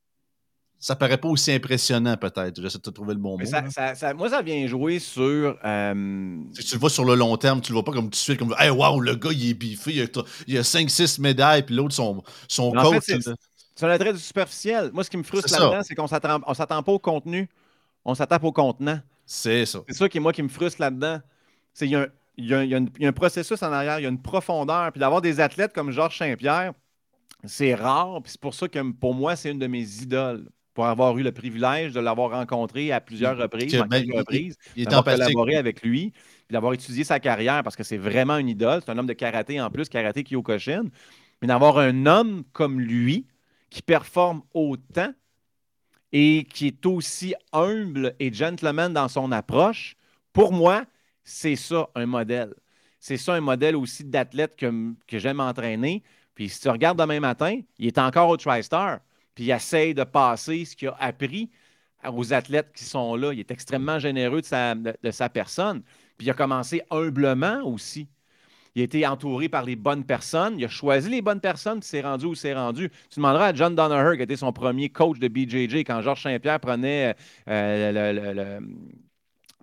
ça 0.81 0.95
paraît 0.95 1.17
pas 1.17 1.27
aussi 1.27 1.51
impressionnant, 1.51 2.17
peut-être. 2.17 2.59
J'essaie 2.59 2.79
de 2.79 2.89
trouver 2.89 3.13
le 3.13 3.19
bon 3.19 3.37
mot. 3.37 3.45
Ça, 3.45 4.13
moi, 4.15 4.29
ça 4.29 4.41
vient 4.41 4.65
jouer 4.65 4.97
sur. 4.97 5.55
Euh, 5.63 6.37
si 6.53 6.65
tu 6.65 6.73
le 6.73 6.79
vois 6.79 6.89
sur 6.89 7.05
le 7.05 7.13
long 7.13 7.37
terme, 7.37 7.61
tu 7.61 7.71
le 7.71 7.75
vois 7.75 7.83
pas 7.83 7.91
comme 7.91 8.05
tout 8.05 8.09
de 8.09 8.15
suite, 8.15 8.39
comme 8.39 8.55
Hey, 8.57 8.71
wow, 8.71 8.99
le 8.99 9.15
gars, 9.15 9.29
il 9.31 9.51
est 9.51 9.53
biffé, 9.53 9.93
il 10.47 10.57
a, 10.57 10.59
a 10.59 10.63
5-6 10.63 11.21
médailles, 11.21 11.63
puis 11.63 11.75
l'autre, 11.75 11.93
son, 11.93 12.23
son 12.47 12.71
coach. 12.71 13.03
c'est 13.05 13.85
un 13.85 13.89
attrait 13.89 14.11
du 14.11 14.19
superficiel. 14.19 14.89
Moi, 14.91 15.03
ce 15.03 15.11
qui 15.11 15.17
me 15.17 15.23
frustre 15.23 15.51
là-dedans, 15.51 15.83
c'est 15.83 15.93
qu'on 15.93 16.05
ne 16.05 16.53
s'attend 16.55 16.81
pas 16.81 16.91
au 16.91 16.99
contenu, 16.99 17.47
on 18.03 18.15
s'attend 18.15 18.39
au 18.41 18.51
contenant. 18.51 18.99
C'est 19.23 19.67
ça. 19.67 19.81
C'est 19.87 19.95
ça 19.95 20.09
qui, 20.09 20.19
moi, 20.19 20.33
qui 20.33 20.41
me 20.41 20.49
frustre 20.49 20.81
là-dedans. 20.81 21.19
Il 21.79 21.89
y, 21.89 21.95
a 21.95 21.99
un, 21.99 22.07
y, 22.37 22.53
a, 22.55 22.63
y, 22.63 23.05
a 23.05 23.07
un 23.07 23.13
processus 23.13 23.61
en 23.61 23.71
arrière, 23.71 23.99
il 23.99 24.03
y 24.03 24.05
a 24.07 24.09
une 24.09 24.21
profondeur. 24.21 24.91
Puis 24.91 24.99
d'avoir 24.99 25.21
des 25.21 25.39
athlètes 25.39 25.73
comme 25.73 25.91
Georges 25.91 26.17
Saint-Pierre, 26.17 26.73
c'est 27.43 27.75
rare. 27.75 28.19
Puis 28.23 28.31
c'est 28.31 28.41
pour 28.41 28.55
ça 28.55 28.67
que 28.67 28.91
pour 28.93 29.13
moi, 29.13 29.35
c'est 29.35 29.51
une 29.51 29.59
de 29.59 29.67
mes 29.67 30.01
idoles 30.01 30.49
pour 30.73 30.85
avoir 30.85 31.17
eu 31.17 31.23
le 31.23 31.31
privilège 31.31 31.93
de 31.93 31.99
l'avoir 31.99 32.31
rencontré 32.31 32.91
à 32.91 33.01
plusieurs 33.01 33.37
reprises, 33.37 33.75
reprises, 33.75 34.57
d'avoir 34.77 35.03
collaboré 35.03 35.55
avec 35.55 35.81
lui, 35.81 36.11
puis 36.11 36.53
d'avoir 36.53 36.73
étudié 36.73 37.03
sa 37.03 37.19
carrière, 37.19 37.63
parce 37.63 37.75
que 37.75 37.83
c'est 37.83 37.97
vraiment 37.97 38.37
une 38.37 38.49
idole. 38.49 38.81
C'est 38.83 38.91
un 38.91 38.97
homme 38.97 39.07
de 39.07 39.13
karaté 39.13 39.59
en 39.59 39.69
plus, 39.69 39.89
karaté 39.89 40.23
Kyokushin. 40.23 40.85
Mais 41.41 41.47
d'avoir 41.47 41.77
un 41.79 42.05
homme 42.05 42.43
comme 42.53 42.79
lui 42.79 43.25
qui 43.69 43.81
performe 43.81 44.43
autant 44.53 45.13
et 46.13 46.45
qui 46.53 46.67
est 46.67 46.85
aussi 46.85 47.33
humble 47.51 48.15
et 48.19 48.31
gentleman 48.31 48.93
dans 48.93 49.07
son 49.07 49.31
approche, 49.31 49.95
pour 50.33 50.53
moi, 50.53 50.85
c'est 51.23 51.55
ça 51.55 51.89
un 51.95 52.05
modèle. 52.05 52.53
C'est 52.99 53.17
ça 53.17 53.33
un 53.33 53.41
modèle 53.41 53.75
aussi 53.75 54.03
d'athlète 54.03 54.55
que, 54.55 54.93
que 55.07 55.19
j'aime 55.19 55.39
entraîner. 55.39 56.03
Puis 56.35 56.49
si 56.49 56.61
tu 56.61 56.69
regardes 56.69 56.99
demain 56.99 57.19
matin, 57.19 57.59
il 57.79 57.87
est 57.87 57.97
encore 57.97 58.29
au 58.29 58.37
TriStar 58.37 58.99
il 59.41 59.51
essaye 59.51 59.93
de 59.93 60.03
passer 60.03 60.65
ce 60.65 60.75
qu'il 60.75 60.89
a 60.89 60.95
appris 60.99 61.49
aux 62.07 62.33
athlètes 62.33 62.71
qui 62.75 62.83
sont 62.83 63.15
là. 63.15 63.33
Il 63.33 63.39
est 63.39 63.51
extrêmement 63.51 63.99
généreux 63.99 64.41
de 64.41 65.11
sa, 65.11 65.29
personne. 65.29 65.81
Puis 66.17 66.27
il 66.27 66.29
a 66.29 66.33
commencé 66.33 66.81
humblement 66.89 67.61
aussi. 67.63 68.07
Il 68.73 68.81
a 68.81 68.85
été 68.85 69.05
entouré 69.05 69.49
par 69.49 69.65
les 69.65 69.75
bonnes 69.75 70.05
personnes. 70.05 70.57
Il 70.57 70.65
a 70.65 70.69
choisi 70.69 71.09
les 71.09 71.21
bonnes 71.21 71.41
personnes, 71.41 71.79
puis 71.79 71.89
s'est 71.89 72.01
rendu 72.01 72.25
où 72.25 72.35
s'est 72.35 72.53
rendu. 72.53 72.89
Tu 73.09 73.17
demanderas 73.17 73.47
à 73.47 73.53
John 73.53 73.75
Donaher, 73.75 74.15
qui 74.15 74.23
était 74.23 74.37
son 74.37 74.53
premier 74.53 74.89
coach 74.89 75.19
de 75.19 75.27
BJJ, 75.27 75.79
quand 75.79 76.01
Georges 76.01 76.23
Saint-Pierre 76.23 76.59
prenait 76.59 77.15
euh, 77.49 78.59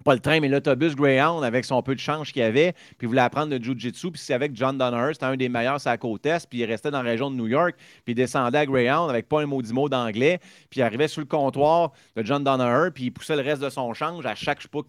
pas 0.05 0.15
le 0.15 0.21
train, 0.21 0.41
mais 0.41 0.49
l'autobus 0.49 0.95
Greyhound 0.95 1.45
avec 1.45 1.65
son 1.65 1.83
peu 1.83 1.95
de 1.95 2.01
change 2.01 2.33
qu'il 2.33 2.43
avait, 2.43 2.73
puis 2.73 3.03
il 3.03 3.09
voulait 3.09 3.21
apprendre 3.21 3.57
le 3.57 3.63
Jiu-Jitsu, 3.63 4.11
puis 4.11 4.21
c'est 4.21 4.35
avec 4.35 4.55
John 4.55 4.79
Donner, 4.79 5.11
c'était 5.13 5.27
un 5.27 5.37
des 5.37 5.49
meilleurs 5.49 5.87
à 5.87 5.91
la 5.91 5.99
côte 5.99 6.25
est, 6.27 6.47
puis 6.49 6.59
il 6.59 6.65
restait 6.65 6.91
dans 6.91 7.03
la 7.03 7.11
région 7.11 7.31
de 7.31 7.37
New 7.37 7.47
York, 7.47 7.75
puis 8.05 8.13
il 8.13 8.15
descendait 8.15 8.59
à 8.59 8.67
Greyhound 8.67 9.11
avec 9.11 9.29
pas 9.29 9.43
un 9.43 9.47
mot 9.47 9.63
mot 9.73 9.89
d'anglais, 9.89 10.39
puis 10.71 10.81
il 10.81 10.83
arrivait 10.83 11.09
sur 11.09 11.21
le 11.21 11.27
comptoir 11.27 11.93
de 12.17 12.25
John 12.25 12.43
Donner, 12.43 12.91
puis 12.95 13.05
il 13.05 13.11
poussait 13.11 13.37
le 13.37 13.43
reste 13.43 13.63
de 13.63 13.71
son 13.71 13.93
change 13.95 14.27
à 14.27 14.35
chaque, 14.35 14.59
je 14.59 14.65
sais 14.65 14.69
pas, 14.69 14.81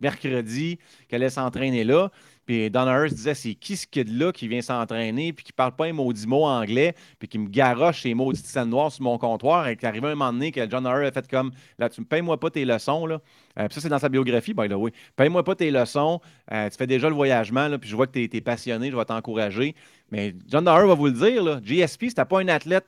mercredi, 0.00 0.78
qu'elle 1.08 1.22
allait 1.22 1.30
s'entraîner 1.30 1.84
là. 1.84 2.10
Puis 2.46 2.70
Donna 2.70 3.08
disait 3.08 3.34
c'est 3.34 3.54
qui 3.54 3.76
ce 3.76 3.86
kid-là 3.86 4.32
qui 4.32 4.48
vient 4.48 4.60
s'entraîner, 4.60 5.32
puis 5.32 5.44
qui 5.44 5.52
parle 5.52 5.74
pas 5.74 5.86
un 5.86 5.92
maudit 5.92 6.26
mot 6.26 6.44
anglais, 6.44 6.94
puis 7.18 7.28
qui 7.28 7.38
me 7.38 7.48
garoche 7.48 8.02
ses 8.02 8.14
maudites 8.14 8.46
scènes 8.46 8.70
noires 8.70 8.92
sur 8.92 9.02
mon 9.04 9.18
comptoir, 9.18 9.68
et 9.68 9.76
qui 9.76 9.86
arrivait 9.86 10.08
un 10.08 10.14
moment 10.14 10.32
donné 10.32 10.52
que 10.52 10.68
John 10.68 10.84
Hurt 10.86 11.04
a 11.04 11.12
fait 11.12 11.28
comme 11.28 11.52
là, 11.78 11.88
tu 11.88 12.00
me 12.00 12.06
payes-moi 12.06 12.38
pas 12.38 12.50
tes 12.50 12.64
leçons, 12.64 13.06
là. 13.06 13.20
Euh, 13.58 13.68
puis 13.68 13.74
ça, 13.74 13.80
c'est 13.80 13.88
dans 13.88 13.98
sa 13.98 14.08
biographie, 14.08 14.52
by 14.52 14.68
the 14.68 14.72
way. 14.72 14.92
Paye-moi 15.16 15.44
pas 15.44 15.54
tes 15.54 15.70
leçons, 15.70 16.20
euh, 16.52 16.68
tu 16.68 16.76
fais 16.76 16.86
déjà 16.86 17.08
le 17.08 17.14
voyagement, 17.14 17.68
là, 17.68 17.78
puis 17.78 17.88
je 17.88 17.96
vois 17.96 18.06
que 18.06 18.12
tu 18.12 18.36
es, 18.36 18.40
passionné, 18.40 18.90
je 18.90 18.96
vais 18.96 19.04
t'encourager. 19.04 19.74
Mais 20.10 20.34
John 20.48 20.64
Donner 20.64 20.86
va 20.86 20.94
vous 20.94 21.06
le 21.06 21.12
dire, 21.12 21.42
là, 21.42 21.60
GSP, 21.62 22.06
c'était 22.08 22.24
pas 22.24 22.40
un 22.40 22.48
athlète 22.48 22.86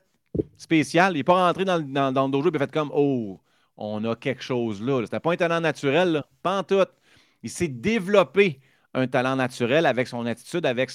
spécial. 0.56 1.14
Il 1.14 1.18
n'est 1.18 1.24
pas 1.24 1.46
rentré 1.46 1.64
dans, 1.64 1.80
dans, 2.12 2.26
le 2.26 2.30
dojo 2.30 2.50
et 2.52 2.58
fait 2.58 2.70
comme 2.70 2.90
Oh, 2.92 3.40
on 3.76 4.04
a 4.04 4.16
quelque 4.16 4.42
chose 4.42 4.82
là. 4.82 5.02
C'était 5.04 5.20
pas 5.20 5.32
un 5.32 5.36
talent 5.36 5.60
naturel, 5.60 6.12
là. 6.12 6.26
pas 6.42 6.62
tout. 6.62 6.86
Il 7.42 7.50
s'est 7.50 7.68
développé 7.68 8.60
un 8.96 9.06
talent 9.06 9.36
naturel 9.36 9.86
avec 9.86 10.08
son 10.08 10.26
attitude, 10.26 10.66
avec 10.66 10.90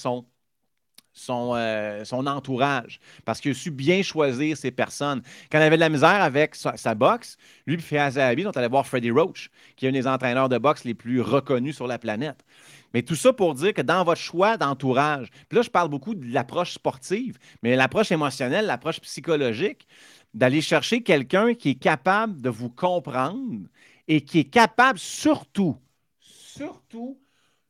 euh, 1.30 2.04
son 2.04 2.26
entourage, 2.26 3.00
parce 3.24 3.40
qu'il 3.40 3.52
a 3.52 3.54
su 3.54 3.70
bien 3.70 4.02
choisir 4.02 4.56
ses 4.56 4.72
personnes. 4.72 5.22
Quand 5.50 5.58
il 5.58 5.62
avait 5.62 5.76
de 5.76 5.80
la 5.80 5.88
misère 5.88 6.22
avec 6.22 6.54
sa, 6.56 6.94
boxe, 6.94 7.36
lui 7.66 7.76
et 7.76 7.78
Fiazabi, 7.78 8.46
on 8.46 8.50
allait 8.50 8.68
voir 8.68 8.86
Freddie 8.86 9.10
Roach, 9.10 9.50
qui 9.76 9.86
est 9.86 9.88
un 9.88 9.92
des 9.92 10.06
entraîneurs 10.06 10.48
de 10.48 10.58
boxe 10.58 10.84
les 10.84 10.94
plus 10.94 11.20
reconnus 11.20 11.76
sur 11.76 11.86
la 11.86 11.98
planète. 11.98 12.44
Mais 12.92 13.02
tout 13.02 13.14
ça 13.14 13.32
pour 13.32 13.54
dire 13.54 13.72
que 13.72 13.82
dans 13.82 14.04
votre 14.04 14.20
choix 14.20 14.56
d'entourage, 14.56 15.30
puis 15.48 15.56
là, 15.56 15.62
je 15.62 15.70
parle 15.70 15.88
beaucoup 15.88 16.14
de 16.14 16.26
l'approche 16.32 16.72
sportive, 16.72 17.38
mais 17.62 17.76
l'approche 17.76 18.10
émotionnelle, 18.10 18.66
l'approche 18.66 19.00
psychologique, 19.00 19.86
d'aller 20.34 20.60
chercher 20.60 21.02
quelqu'un 21.02 21.54
qui 21.54 21.70
est 21.70 21.80
capable 21.80 22.40
de 22.40 22.50
vous 22.50 22.70
comprendre 22.70 23.68
et 24.08 24.22
qui 24.22 24.40
est 24.40 24.50
capable 24.50 24.98
surtout, 24.98 25.76
surtout 26.20 27.18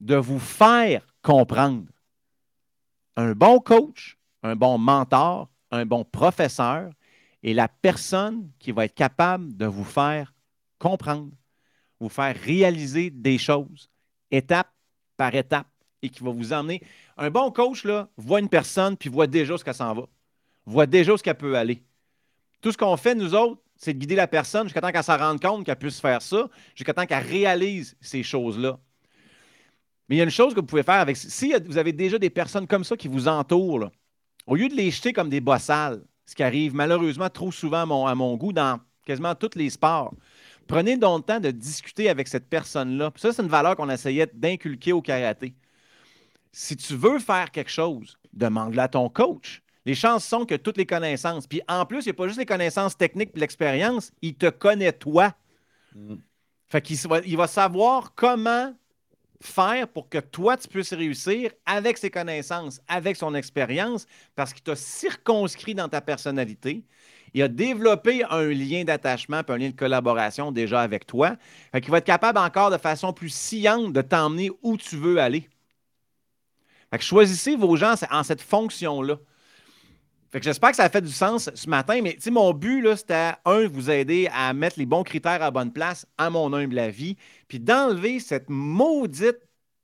de 0.03 0.17
vous 0.17 0.41
faire 0.41 1.07
comprendre. 1.23 1.87
Un 3.17 3.33
bon 3.33 3.61
coach, 3.61 4.19
un 4.43 4.57
bon 4.57 4.77
mentor, 4.77 5.49
un 5.71 5.87
bon 5.87 6.05
professeur 6.05 6.91
est 7.45 7.55
la 7.55 7.69
personne 7.69 8.51
qui 8.59 8.73
va 8.73 8.85
être 8.85 8.95
capable 8.95 9.57
de 9.57 9.67
vous 9.67 9.85
faire 9.85 10.35
comprendre, 10.79 11.31
vous 12.01 12.09
faire 12.09 12.37
réaliser 12.37 13.11
des 13.11 13.39
choses 13.39 13.89
étape 14.31 14.73
par 15.17 15.35
étape 15.35 15.69
et 16.03 16.09
qui 16.09 16.25
va 16.25 16.31
vous 16.31 16.53
emmener. 16.53 16.83
Un 17.17 17.31
bon 17.31 17.53
coach 17.53 17.87
voit 18.17 18.41
une 18.41 18.49
personne 18.49 18.97
puis 18.97 19.09
voit 19.09 19.29
déjà 19.29 19.57
ce 19.57 19.63
qu'elle 19.63 19.75
s'en 19.75 19.95
va, 19.95 20.03
voit 20.67 20.87
déjà 20.87 21.17
ce 21.17 21.23
qu'elle 21.23 21.37
peut 21.37 21.57
aller. 21.57 21.81
Tout 22.61 22.73
ce 22.73 22.79
qu'on 22.79 22.97
fait, 22.97 23.15
nous 23.15 23.35
autres, 23.35 23.63
c'est 23.77 23.93
de 23.95 23.99
guider 23.99 24.17
la 24.17 24.27
personne 24.27 24.65
jusqu'à 24.65 24.81
temps 24.81 24.91
qu'elle 24.91 25.05
s'en 25.05 25.19
rende 25.19 25.41
compte 25.41 25.65
qu'elle 25.65 25.77
puisse 25.77 26.01
faire 26.01 26.23
ça, 26.23 26.49
jusqu'à 26.75 26.95
temps 26.95 27.07
qu'elle 27.07 27.25
réalise 27.25 27.97
ces 28.01 28.25
choses-là. 28.25 28.81
Mais 30.13 30.17
il 30.17 30.19
y 30.19 30.21
a 30.21 30.25
une 30.25 30.31
chose 30.31 30.53
que 30.53 30.61
vous 30.61 30.67
pouvez 30.67 30.83
faire 30.83 31.01
avec. 31.01 31.17
Si 31.17 31.55
vous 31.65 31.79
avez 31.79 31.95
déjà 31.95 32.19
des 32.19 32.29
personnes 32.29 32.67
comme 32.67 32.85
ça 32.85 32.99
qui 32.99 33.09
vous 33.09 33.29
entourent, 33.29 33.89
au 34.47 34.57
lieu 34.57 34.69
de 34.69 34.75
les 34.75 34.91
jeter 34.91 35.15
comme 35.15 35.31
des 35.31 35.41
bossales, 35.41 36.03
ce 36.27 36.35
qui 36.35 36.43
arrive 36.43 36.75
malheureusement 36.75 37.31
trop 37.31 37.51
souvent 37.51 37.79
à 37.79 37.87
mon, 37.87 38.07
à 38.07 38.15
mon 38.15 38.37
goût 38.37 38.53
dans 38.53 38.79
quasiment 39.07 39.35
tous 39.35 39.57
les 39.57 39.71
sports, 39.71 40.13
prenez 40.67 40.99
donc 40.99 41.21
le 41.21 41.33
temps 41.33 41.41
de 41.41 41.51
discuter 41.51 42.11
avec 42.11 42.29
cette 42.29 42.47
personne-là. 42.51 43.11
Ça, 43.17 43.33
c'est 43.33 43.41
une 43.41 43.49
valeur 43.49 43.75
qu'on 43.75 43.89
essayait 43.89 44.31
d'inculquer 44.35 44.93
au 44.93 45.01
karaté. 45.01 45.55
Si 46.53 46.77
tu 46.77 46.95
veux 46.95 47.19
faire 47.19 47.51
quelque 47.51 47.71
chose, 47.71 48.19
demande-le 48.35 48.81
à 48.81 48.89
ton 48.89 49.09
coach. 49.09 49.63
Les 49.87 49.95
chances 49.95 50.27
sont 50.27 50.45
que 50.45 50.57
toutes 50.57 50.77
les 50.77 50.85
connaissances, 50.85 51.47
puis 51.47 51.63
en 51.69 51.87
plus, 51.87 52.01
il 52.01 52.09
n'y 52.09 52.11
a 52.11 52.15
pas 52.17 52.27
juste 52.27 52.39
les 52.39 52.45
connaissances 52.45 52.99
techniques 52.99 53.31
et 53.35 53.41
l'expérience, 53.41 54.13
il 54.21 54.35
te 54.35 54.51
connaît 54.51 54.93
toi. 54.93 55.33
Mm. 55.95 56.17
Fait 56.69 56.83
qu'il 56.83 56.99
il 57.25 57.37
va 57.39 57.47
savoir 57.47 58.15
comment 58.15 58.75
faire 59.45 59.89
pour 59.89 60.09
que 60.09 60.19
toi, 60.19 60.57
tu 60.57 60.69
puisses 60.69 60.93
réussir 60.93 61.51
avec 61.67 61.99
ses 61.99 62.11
connaissances, 62.11 62.81
avec 62.89 63.17
son 63.17 63.35
expérience, 63.35 64.07
parce 64.35 64.53
qu'il 64.53 64.63
t'a 64.63 64.77
circonscrit 64.77 65.75
dans 65.75 65.89
ta 65.89 66.01
personnalité. 66.01 66.85
Il 67.35 67.43
a 67.43 67.49
développé 67.49 68.25
un 68.29 68.49
lien 68.49 68.85
d'attachement 68.85 69.43
un 69.49 69.57
lien 69.57 69.71
de 69.71 69.77
collaboration 69.77 70.53
déjà 70.53 70.83
avec 70.83 71.07
toi. 71.07 71.37
Fait 71.73 71.81
qu'il 71.81 71.91
va 71.91 71.99
être 71.99 72.05
capable 72.05 72.39
encore 72.39 72.71
de 72.71 72.77
façon 72.77 73.13
plus 73.13 73.31
sciente 73.31 73.93
de 73.93 74.03
t'emmener 74.03 74.51
où 74.63 74.77
tu 74.77 74.97
veux 74.97 75.19
aller. 75.19 75.49
Choisissez 77.01 77.57
vos 77.57 77.75
gens 77.77 77.95
en 78.11 78.23
cette 78.23 78.43
fonction-là. 78.43 79.17
Fait 80.33 80.41
que 80.41 80.45
j'espère 80.45 80.71
que 80.71 80.77
ça 80.77 80.85
a 80.85 80.89
fait 80.89 81.03
du 81.03 81.13
sens 81.13 81.51
ce 81.55 81.69
matin, 81.69 82.01
mais 82.03 82.17
mon 82.31 82.55
but, 82.55 82.83
c'était, 82.97 83.33
un, 83.45 83.69
vous 83.69 83.91
aider 83.91 84.31
à 84.33 84.55
mettre 84.55 84.79
les 84.79 84.87
bons 84.87 85.03
critères 85.03 85.43
à 85.43 85.51
bonne 85.51 85.71
place 85.71 86.07
à 86.17 86.31
mon 86.31 86.55
humble 86.55 86.79
avis, 86.79 87.17
puis 87.49 87.61
d'enlever 87.61 88.19
cette 88.19 88.49
maudite 88.49 89.37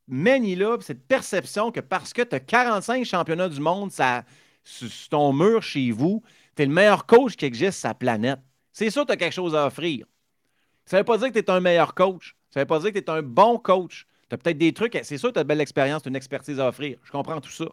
manie-là, 0.06 0.78
cette 0.80 1.06
perception 1.06 1.70
que 1.70 1.80
parce 1.80 2.14
que 2.14 2.22
tu 2.22 2.34
as 2.34 2.40
45 2.40 3.04
championnats 3.04 3.50
du 3.50 3.60
monde 3.60 3.92
ça, 3.92 4.24
sur 4.64 4.88
ton 5.10 5.34
mur 5.34 5.62
chez 5.62 5.90
vous, 5.90 6.22
tu 6.56 6.62
es 6.62 6.66
le 6.66 6.72
meilleur 6.72 7.04
coach 7.04 7.36
qui 7.36 7.44
existe 7.44 7.80
sur 7.80 7.88
la 7.88 7.94
planète. 7.94 8.40
C'est 8.72 8.88
sûr 8.88 9.02
que 9.02 9.08
tu 9.08 9.12
as 9.12 9.16
quelque 9.18 9.34
chose 9.34 9.54
à 9.54 9.66
offrir. 9.66 10.06
Ça 10.86 10.96
ne 10.96 11.00
veut 11.02 11.04
pas 11.04 11.18
dire 11.18 11.28
que 11.28 11.34
tu 11.34 11.40
es 11.40 11.50
un 11.50 11.60
meilleur 11.60 11.94
coach. 11.94 12.34
Ça 12.48 12.60
ne 12.60 12.62
veut 12.62 12.68
pas 12.68 12.78
dire 12.78 12.94
que 12.94 12.98
tu 12.98 13.04
es 13.04 13.10
un 13.10 13.22
bon 13.22 13.58
coach. 13.58 14.06
Tu 14.30 14.34
as 14.34 14.38
peut-être 14.38 14.56
des 14.56 14.72
trucs, 14.72 14.98
c'est 15.02 15.18
sûr 15.18 15.28
que 15.28 15.34
tu 15.34 15.40
as 15.40 15.42
de 15.42 15.48
belle 15.48 15.60
expérience, 15.60 16.02
tu 16.02 16.08
as 16.08 16.10
une 16.10 16.16
expertise 16.16 16.58
à 16.58 16.68
offrir. 16.68 16.96
Je 17.02 17.10
comprends 17.10 17.38
tout 17.38 17.50
ça. 17.50 17.66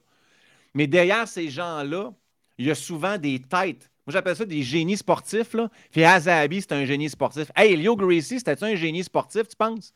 Mais 0.74 0.88
derrière 0.88 1.26
ces 1.26 1.50
gens-là, 1.50 2.12
il 2.58 2.66
y 2.66 2.72
a 2.72 2.76
souvent 2.76 3.18
des 3.18 3.40
têtes. 3.40 3.90
Moi, 4.06 4.14
j'appelle 4.14 4.36
ça 4.36 4.46
des 4.46 4.62
génies 4.62 4.98
sportifs. 4.98 5.54
Là. 5.54 5.70
Puis 5.92 6.04
Azabi, 6.04 6.62
c'est 6.62 6.74
un 6.74 6.86
génie 6.86 7.10
sportif. 7.10 7.52
Hey, 7.56 7.76
Leo 7.76 7.96
Gracie, 7.96 8.40
c'était 8.40 8.64
un 8.64 8.76
génie 8.76 9.04
sportif, 9.04 9.48
tu 9.48 9.56
penses? 9.56 9.94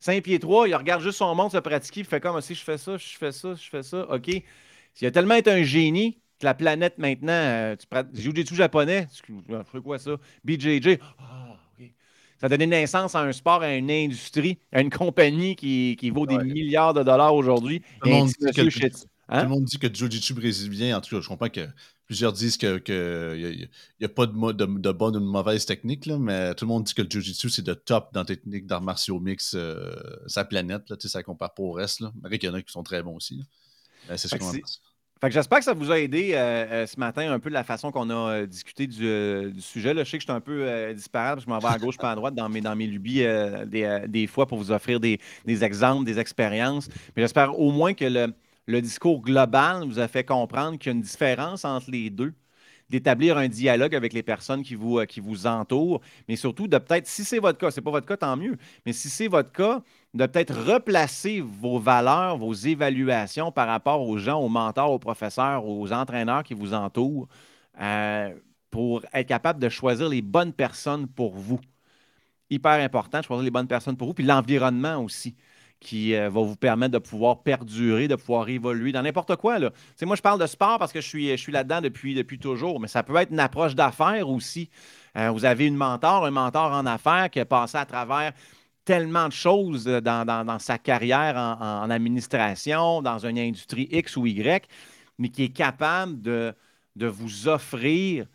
Saint 0.00 0.20
pieds 0.20 0.38
3, 0.38 0.68
il 0.68 0.74
regarde 0.74 1.02
juste 1.02 1.18
son 1.18 1.34
monde 1.34 1.50
se 1.50 1.58
pratiquer, 1.58 2.00
il 2.00 2.06
fait 2.06 2.20
comme 2.20 2.40
si 2.40 2.54
je 2.54 2.62
fais 2.62 2.78
ça, 2.78 2.96
je 2.96 3.16
fais 3.16 3.32
ça, 3.32 3.54
je 3.54 3.68
fais 3.68 3.82
ça. 3.82 4.08
OK. 4.10 4.28
Il 5.00 5.06
a 5.06 5.10
tellement 5.10 5.34
été 5.34 5.50
un 5.50 5.62
génie 5.62 6.20
que 6.38 6.44
la 6.44 6.54
planète 6.54 6.98
maintenant, 6.98 7.32
euh, 7.32 7.76
tu 7.76 8.22
joues 8.22 8.32
du 8.32 8.44
japonais, 8.52 9.08
fais 9.72 9.80
quoi 9.80 9.98
ça? 9.98 10.12
BJJ. 10.44 10.98
Ah. 11.18 11.48
Ça 12.40 12.46
a 12.46 12.48
donné 12.48 12.66
naissance 12.66 13.16
à 13.16 13.22
un 13.22 13.32
sport, 13.32 13.62
à 13.62 13.74
une 13.74 13.90
industrie, 13.90 14.58
à 14.70 14.80
une 14.80 14.90
compagnie 14.90 15.56
qui, 15.56 15.96
qui 15.98 16.10
vaut 16.10 16.24
des 16.24 16.38
milliards 16.38 16.94
de 16.94 17.02
dollars 17.02 17.34
aujourd'hui. 17.34 17.82
Tout 18.00 19.07
le 19.28 19.48
monde 19.48 19.64
dit 19.64 19.78
que 19.78 19.86
le 19.86 19.94
jiu-jitsu 19.94 20.34
brésilien, 20.34 20.96
en 20.96 21.00
tout 21.00 21.14
cas, 21.14 21.22
je 21.22 21.28
comprends 21.28 21.50
que 21.50 21.66
plusieurs 22.06 22.32
disent 22.32 22.56
qu'il 22.56 22.80
que 22.80 23.36
n'y 24.00 24.06
a, 24.06 24.08
pas 24.08 24.26
de, 24.26 24.52
de, 24.52 24.64
de, 24.64 24.92
bonne 24.92 25.16
ou 25.16 25.20
de 25.20 25.24
mauvaise 25.24 25.66
technique, 25.66 26.06
là, 26.06 26.18
mais 26.18 26.54
tout 26.54 26.64
le 26.64 26.68
monde 26.68 26.84
dit 26.84 26.94
que 26.94 27.02
le 27.02 27.10
jiu-jitsu, 27.10 27.50
c'est 27.50 27.62
de 27.62 27.74
top 27.74 28.12
dans 28.14 28.20
la 28.20 28.26
technique 28.26 28.66
d'arts 28.66 28.82
martiaux 28.82 29.20
mix, 29.20 29.54
euh, 29.54 29.94
sa 30.26 30.44
planète. 30.44 30.88
Là, 30.88 30.96
ça 30.98 31.22
compare 31.22 31.52
pas 31.52 31.62
au 31.62 31.72
reste. 31.72 32.00
Là. 32.00 32.12
Qu'il 32.30 32.44
y 32.44 32.48
en 32.48 32.54
a 32.54 32.62
qui 32.62 32.72
sont 32.72 32.82
très 32.82 33.02
bons 33.02 33.16
aussi. 33.16 33.44
C'est 34.16 34.28
ce 34.28 34.36
qu'on 34.36 34.52
fait 35.20 35.30
que 35.30 35.34
j'espère 35.34 35.58
que 35.58 35.64
ça 35.64 35.74
vous 35.74 35.90
a 35.90 35.98
aidé 35.98 36.30
euh, 36.34 36.36
euh, 36.38 36.86
ce 36.86 36.98
matin 37.00 37.32
un 37.32 37.40
peu 37.40 37.50
de 37.50 37.54
la 37.54 37.64
façon 37.64 37.90
qu'on 37.90 38.08
a 38.08 38.46
discuté 38.46 38.86
du, 38.86 39.52
sujet. 39.60 39.92
Là, 39.92 40.04
je 40.04 40.10
sais 40.10 40.16
que 40.16 40.22
je 40.22 40.26
suis 40.26 40.32
un 40.32 40.40
peu 40.40 40.94
disparate, 40.94 41.40
je 41.40 41.48
m'en 41.48 41.58
vais 41.58 41.66
à 41.66 41.76
gauche 41.76 41.96
pas 41.96 42.12
à 42.12 42.14
droite 42.14 42.36
dans 42.36 42.48
mes, 42.48 42.60
dans 42.60 42.76
mes 42.76 42.86
lubies 42.86 43.24
des, 43.66 44.04
des, 44.06 44.26
fois 44.28 44.46
pour 44.46 44.58
vous 44.58 44.70
offrir 44.70 45.00
des, 45.00 45.18
des 45.44 45.64
exemples, 45.64 46.04
des 46.04 46.20
expériences. 46.20 46.88
Mais 47.16 47.22
j'espère 47.22 47.58
au 47.58 47.72
moins 47.72 47.94
que 47.94 48.04
le, 48.04 48.32
le 48.68 48.82
discours 48.82 49.22
global 49.22 49.84
vous 49.84 49.98
a 49.98 50.08
fait 50.08 50.24
comprendre 50.24 50.78
qu'il 50.78 50.92
y 50.92 50.94
a 50.94 50.96
une 50.96 51.02
différence 51.02 51.64
entre 51.64 51.90
les 51.90 52.10
deux 52.10 52.34
d'établir 52.90 53.36
un 53.36 53.48
dialogue 53.48 53.94
avec 53.94 54.12
les 54.12 54.22
personnes 54.22 54.62
qui 54.62 54.74
vous, 54.74 54.98
euh, 54.98 55.04
qui 55.04 55.20
vous 55.20 55.46
entourent, 55.46 56.00
mais 56.28 56.36
surtout 56.36 56.68
de 56.68 56.78
peut-être, 56.78 57.06
si 57.06 57.24
c'est 57.24 57.38
votre 57.38 57.58
cas, 57.58 57.70
c'est 57.70 57.82
pas 57.82 57.90
votre 57.90 58.06
cas, 58.06 58.16
tant 58.16 58.36
mieux, 58.36 58.56
mais 58.86 58.92
si 58.92 59.10
c'est 59.10 59.28
votre 59.28 59.52
cas, 59.52 59.82
de 60.14 60.26
peut-être 60.26 60.54
replacer 60.54 61.40
vos 61.40 61.78
valeurs, 61.78 62.38
vos 62.38 62.54
évaluations 62.54 63.52
par 63.52 63.68
rapport 63.68 64.00
aux 64.08 64.16
gens, 64.16 64.40
aux 64.40 64.48
mentors, 64.48 64.90
aux 64.90 64.98
professeurs, 64.98 65.66
aux 65.66 65.92
entraîneurs 65.92 66.42
qui 66.44 66.54
vous 66.54 66.72
entourent, 66.72 67.28
euh, 67.80 68.34
pour 68.70 69.04
être 69.12 69.28
capable 69.28 69.60
de 69.60 69.68
choisir 69.68 70.08
les 70.08 70.22
bonnes 70.22 70.52
personnes 70.52 71.06
pour 71.06 71.36
vous. 71.36 71.60
Hyper 72.50 72.80
important 72.82 73.20
choisir 73.22 73.44
les 73.44 73.50
bonnes 73.50 73.68
personnes 73.68 73.96
pour 73.96 74.08
vous, 74.08 74.14
puis 74.14 74.24
l'environnement 74.24 74.96
aussi 75.04 75.36
qui 75.80 76.14
euh, 76.14 76.28
va 76.28 76.40
vous 76.42 76.56
permettre 76.56 76.92
de 76.92 76.98
pouvoir 76.98 77.42
perdurer, 77.42 78.08
de 78.08 78.16
pouvoir 78.16 78.48
évoluer 78.48 78.92
dans 78.92 79.02
n'importe 79.02 79.36
quoi. 79.36 79.58
Moi, 79.58 80.16
je 80.16 80.22
parle 80.22 80.40
de 80.40 80.46
sport 80.46 80.78
parce 80.78 80.92
que 80.92 81.00
je 81.00 81.06
suis, 81.06 81.30
je 81.30 81.36
suis 81.36 81.52
là-dedans 81.52 81.80
depuis, 81.80 82.14
depuis 82.14 82.38
toujours, 82.38 82.80
mais 82.80 82.88
ça 82.88 83.02
peut 83.02 83.16
être 83.16 83.30
une 83.30 83.40
approche 83.40 83.74
d'affaires 83.74 84.28
aussi. 84.28 84.70
Euh, 85.16 85.30
vous 85.30 85.44
avez 85.44 85.66
une 85.66 85.76
mentor, 85.76 86.26
un 86.26 86.30
mentor 86.30 86.72
en 86.72 86.86
affaires 86.86 87.30
qui 87.30 87.40
a 87.40 87.44
passé 87.44 87.76
à 87.76 87.84
travers 87.84 88.32
tellement 88.84 89.28
de 89.28 89.32
choses 89.32 89.84
dans, 89.84 90.58
sa 90.58 90.78
carrière 90.78 91.36
en, 91.36 91.90
administration, 91.90 93.02
dans 93.02 93.18
une 93.18 93.38
industrie 93.38 93.86
X 93.90 94.16
ou 94.16 94.26
Y, 94.26 94.66
mais 95.18 95.28
qui 95.28 95.44
est 95.44 95.52
capable 95.52 96.22
de, 96.22 96.54
de 96.96 97.06
vous 97.06 97.48
offrir 97.48 98.26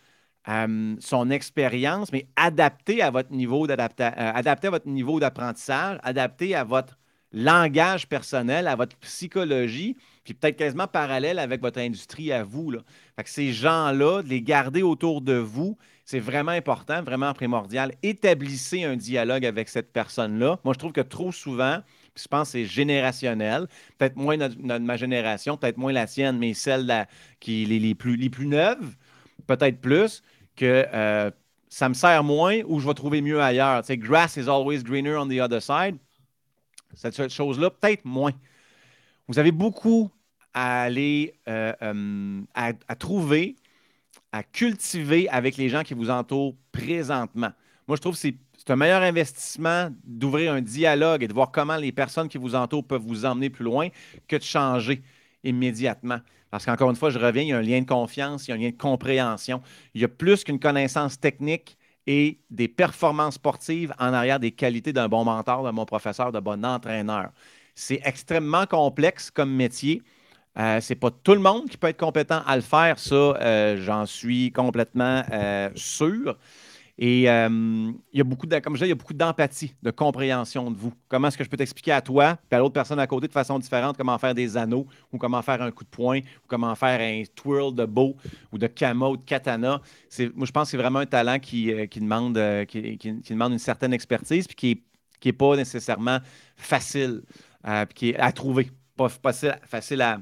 euh, 0.49 0.95
son 0.99 1.30
expérience, 1.30 2.11
mais 2.11 2.28
adapté 2.36 3.01
à 3.01 3.09
votre 3.11 3.32
niveau 3.32 3.65
euh, 3.65 3.76
adapté 4.17 4.67
à 4.67 4.72
votre 4.72 4.88
niveau 4.88 5.20
d'apprentissage, 5.20 5.99
adapté 6.03 6.53
à 6.53 6.63
votre 6.65 6.97
langage 7.34 8.07
personnel, 8.07 8.67
à 8.67 8.75
votre 8.75 8.95
psychologie, 8.97 9.97
puis 10.23 10.34
peut-être 10.34 10.55
quasiment 10.55 10.88
parallèle 10.88 11.39
avec 11.39 11.61
votre 11.61 11.79
industrie 11.79 12.31
à 12.31 12.43
vous. 12.43 12.71
Là. 12.71 12.79
Fait 13.15 13.23
que 13.23 13.29
ces 13.29 13.51
gens-là, 13.51 14.21
de 14.21 14.29
les 14.29 14.41
garder 14.41 14.84
autour 14.84 15.21
de 15.21 15.34
vous, 15.34 15.77
c'est 16.05 16.19
vraiment 16.19 16.51
important, 16.51 17.01
vraiment 17.01 17.34
primordial. 17.34 17.93
Établissez 18.03 18.84
un 18.84 18.95
dialogue 18.95 19.45
avec 19.45 19.69
cette 19.69 19.91
personne-là. 19.91 20.59
Moi, 20.63 20.73
je 20.73 20.79
trouve 20.79 20.91
que 20.91 21.01
trop 21.01 21.31
souvent, 21.31 21.79
je 22.15 22.27
pense 22.27 22.49
que 22.49 22.51
c'est 22.53 22.65
générationnel. 22.65 23.67
Peut-être 23.97 24.15
moins 24.15 24.38
de 24.38 24.79
ma 24.79 24.97
génération, 24.97 25.57
peut-être 25.57 25.77
moins 25.77 25.93
la 25.93 26.07
sienne, 26.07 26.38
mais 26.38 26.53
celle 26.53 27.07
qui 27.39 27.65
les, 27.65 27.79
les, 27.79 27.95
plus, 27.95 28.15
les 28.15 28.29
plus 28.29 28.47
neuves, 28.47 28.95
peut-être 29.47 29.79
plus, 29.79 30.21
que 30.55 30.86
euh, 30.93 31.31
ça 31.69 31.89
me 31.89 31.93
sert 31.93 32.23
moins 32.23 32.61
ou 32.67 32.79
je 32.79 32.88
vais 32.88 32.93
trouver 32.93 33.21
mieux 33.21 33.41
ailleurs. 33.41 33.81
Tu 33.81 33.88
sais, 33.88 33.97
grass 33.97 34.38
is 34.38 34.47
always 34.47 34.84
greener 34.84 35.15
on 35.15 35.27
the 35.27 35.39
other 35.39 35.61
side. 35.61 35.97
Cette 36.95 37.29
chose-là, 37.31 37.69
peut-être 37.69 38.05
moins. 38.05 38.33
Vous 39.27 39.39
avez 39.39 39.51
beaucoup 39.51 40.11
à 40.53 40.83
aller 40.83 41.33
euh, 41.47 41.73
euh, 41.81 42.41
à, 42.53 42.95
trouver, 42.95 43.55
à 44.31 44.43
cultiver 44.43 45.27
avec 45.29 45.57
les 45.57 45.69
gens 45.69 45.83
qui 45.83 45.93
vous 45.93 46.09
entourent 46.09 46.55
présentement. 46.71 47.51
Moi, 47.87 47.97
je 47.97 48.01
trouve 48.01 48.15
que 48.15 48.19
c'est 48.19 48.69
un 48.69 48.75
meilleur 48.75 49.01
investissement 49.01 49.89
d'ouvrir 50.03 50.53
un 50.53 50.61
dialogue 50.61 51.23
et 51.23 51.27
de 51.27 51.33
voir 51.33 51.51
comment 51.51 51.75
les 51.75 51.91
personnes 51.91 52.29
qui 52.29 52.37
vous 52.37 52.55
entourent 52.55 52.85
peuvent 52.85 53.01
vous 53.01 53.25
emmener 53.25 53.49
plus 53.49 53.65
loin 53.65 53.89
que 54.27 54.35
de 54.35 54.43
changer 54.43 55.01
immédiatement. 55.43 56.19
Parce 56.49 56.65
qu'encore 56.65 56.89
une 56.91 56.95
fois, 56.95 57.09
je 57.09 57.17
reviens, 57.17 57.41
il 57.41 57.47
y 57.49 57.53
a 57.53 57.57
un 57.57 57.61
lien 57.61 57.81
de 57.81 57.87
confiance, 57.87 58.47
il 58.47 58.51
y 58.51 58.53
a 58.53 58.55
un 58.55 58.59
lien 58.59 58.69
de 58.69 58.77
compréhension. 58.77 59.61
Il 59.95 60.01
y 60.01 60.05
a 60.05 60.07
plus 60.07 60.43
qu'une 60.43 60.59
connaissance 60.59 61.19
technique 61.19 61.77
et 62.08 62.39
des 62.49 62.68
performances 62.68 63.36
sportives 63.36 63.93
en 63.99 64.14
arrière 64.14 64.39
des 64.39 64.51
qualités 64.51 64.93
d'un 64.93 65.08
bon 65.08 65.24
mentor, 65.24 65.64
d'un 65.64 65.74
bon 65.74 65.86
professeur, 65.86 66.32
d'un 66.32 66.41
bon 66.41 66.66
entraîneur. 66.66 67.32
C'est 67.76 68.01
extrêmement 68.04 68.66
complexe 68.66 69.32
comme 69.32 69.51
métier. 69.54 70.04
Euh, 70.58 70.80
Ce 70.82 70.93
n'est 70.93 70.99
pas 70.99 71.12
tout 71.12 71.34
le 71.34 71.39
monde 71.39 71.70
qui 71.70 71.78
peut 71.78 71.88
être 71.88 71.99
compétent 71.99 72.41
à 72.45 72.56
le 72.56 72.62
faire, 72.62 72.99
ça, 72.99 73.16
euh, 73.16 73.78
j'en 73.82 74.06
suis 74.06 74.51
complètement 74.51 75.24
euh, 75.32 75.70
sûr. 75.76 76.38
Et 76.97 77.23
il 77.23 77.95
y 78.13 78.21
a 78.21 78.23
beaucoup 78.23 78.45
de, 78.45 78.59
comme 78.59 78.75
je 78.75 78.85
il 78.85 78.89
y 78.89 78.91
a 78.91 78.95
beaucoup 78.95 79.13
d'empathie, 79.13 79.73
de 79.81 79.89
compréhension 79.89 80.69
de 80.69 80.77
vous. 80.77 80.93
Comment 81.07 81.27
est-ce 81.27 81.37
que 81.37 81.43
je 81.43 81.49
peux 81.49 81.57
t'expliquer 81.57 81.91
à 81.91 82.01
toi, 82.01 82.37
puis 82.49 82.55
à 82.55 82.59
l'autre 82.59 82.73
personne 82.73 82.99
à 82.99 83.07
côté 83.07 83.27
de 83.27 83.31
façon 83.33 83.57
différente, 83.57 83.97
comment 83.97 84.17
faire 84.19 84.35
des 84.35 84.57
anneaux, 84.57 84.85
ou 85.11 85.17
comment 85.17 85.41
faire 85.41 85.61
un 85.61 85.71
coup 85.71 85.83
de 85.83 85.89
poing, 85.89 86.19
ou 86.19 86.47
comment 86.47 86.75
faire 86.75 86.99
un 87.01 87.23
twirl 87.35 87.73
de 87.73 87.85
bow, 87.85 88.15
ou 88.51 88.57
de 88.57 88.67
kamo, 88.67 89.13
ou 89.13 89.17
de 89.17 89.23
katana? 89.23 89.81
Moi, 90.35 90.45
je 90.45 90.51
pense 90.51 90.67
que 90.67 90.71
c'est 90.71 90.77
vraiment 90.77 90.99
un 90.99 91.05
talent 91.07 91.39
qui, 91.39 91.73
euh, 91.73 91.87
demande, 91.95 92.37
euh, 92.37 92.65
qui, 92.65 92.97
demande 93.29 93.53
une 93.53 93.59
certaine 93.59 93.93
expertise, 93.93 94.47
puis 94.47 94.55
qui 94.55 94.67
n'est 94.69 94.83
qui 95.19 95.29
est 95.29 95.33
pas 95.33 95.55
nécessairement 95.55 96.19
facile, 96.57 97.21
euh, 97.65 97.85
puis 97.85 97.93
qui 97.93 98.09
est 98.09 98.19
à 98.19 98.31
trouver. 98.31 98.69
Pas 98.95 99.09
facile, 99.09 99.57
facile 99.65 100.01
à, 100.01 100.19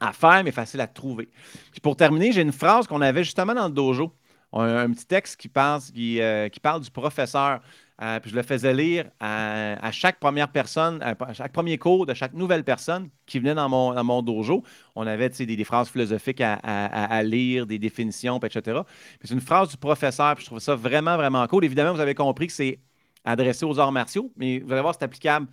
à 0.00 0.12
faire, 0.12 0.42
mais 0.42 0.50
facile 0.50 0.80
à 0.80 0.86
trouver. 0.86 1.28
Puis 1.70 1.80
pour 1.80 1.96
terminer, 1.96 2.32
j'ai 2.32 2.42
une 2.42 2.52
phrase 2.52 2.86
qu'on 2.86 3.02
avait 3.02 3.22
justement 3.22 3.54
dans 3.54 3.68
le 3.68 3.74
dojo 3.74 4.12
un, 4.52 4.90
petit 4.90 5.06
texte 5.06 5.36
qui, 5.36 6.20
euh, 6.20 6.48
parle 6.62 6.82
du 6.82 6.90
professeur. 6.90 7.60
Euh, 8.02 8.18
je 8.24 8.34
le 8.34 8.42
faisais 8.42 8.74
lire 8.74 9.06
à, 9.20 9.90
chaque 9.92 10.18
première 10.18 10.48
personne, 10.48 11.00
à 11.02 11.32
chaque 11.32 11.52
premier 11.52 11.78
cours 11.78 12.04
de 12.04 12.14
chaque 12.14 12.32
nouvelle 12.32 12.64
personne 12.64 13.08
qui 13.26 13.38
venait 13.38 13.54
dans 13.54 13.68
mon, 13.68 14.22
dojo. 14.22 14.64
On 14.96 15.06
avait 15.06 15.28
des, 15.28 15.46
des, 15.46 15.64
phrases 15.64 15.88
philosophiques 15.88 16.40
à, 16.40 17.22
lire, 17.22 17.66
des 17.66 17.78
définitions, 17.78 18.40
etc. 18.40 18.80
c'est 19.22 19.32
une 19.32 19.40
phrase 19.40 19.68
du 19.68 19.76
professeur, 19.76 20.34
puis 20.34 20.42
je 20.42 20.48
trouve 20.48 20.58
ça 20.58 20.74
vraiment, 20.74 21.16
vraiment 21.16 21.46
cool. 21.46 21.64
Évidemment, 21.64 21.92
vous 21.94 22.00
avez 22.00 22.14
compris 22.14 22.48
que 22.48 22.52
c'est 22.52 22.80
adressé 23.24 23.64
aux 23.64 23.78
arts 23.78 23.92
martiaux, 23.92 24.32
mais 24.36 24.58
vous 24.58 24.72
allez 24.72 24.82
voir, 24.82 24.94
c'est 24.98 25.04
applicable 25.04 25.46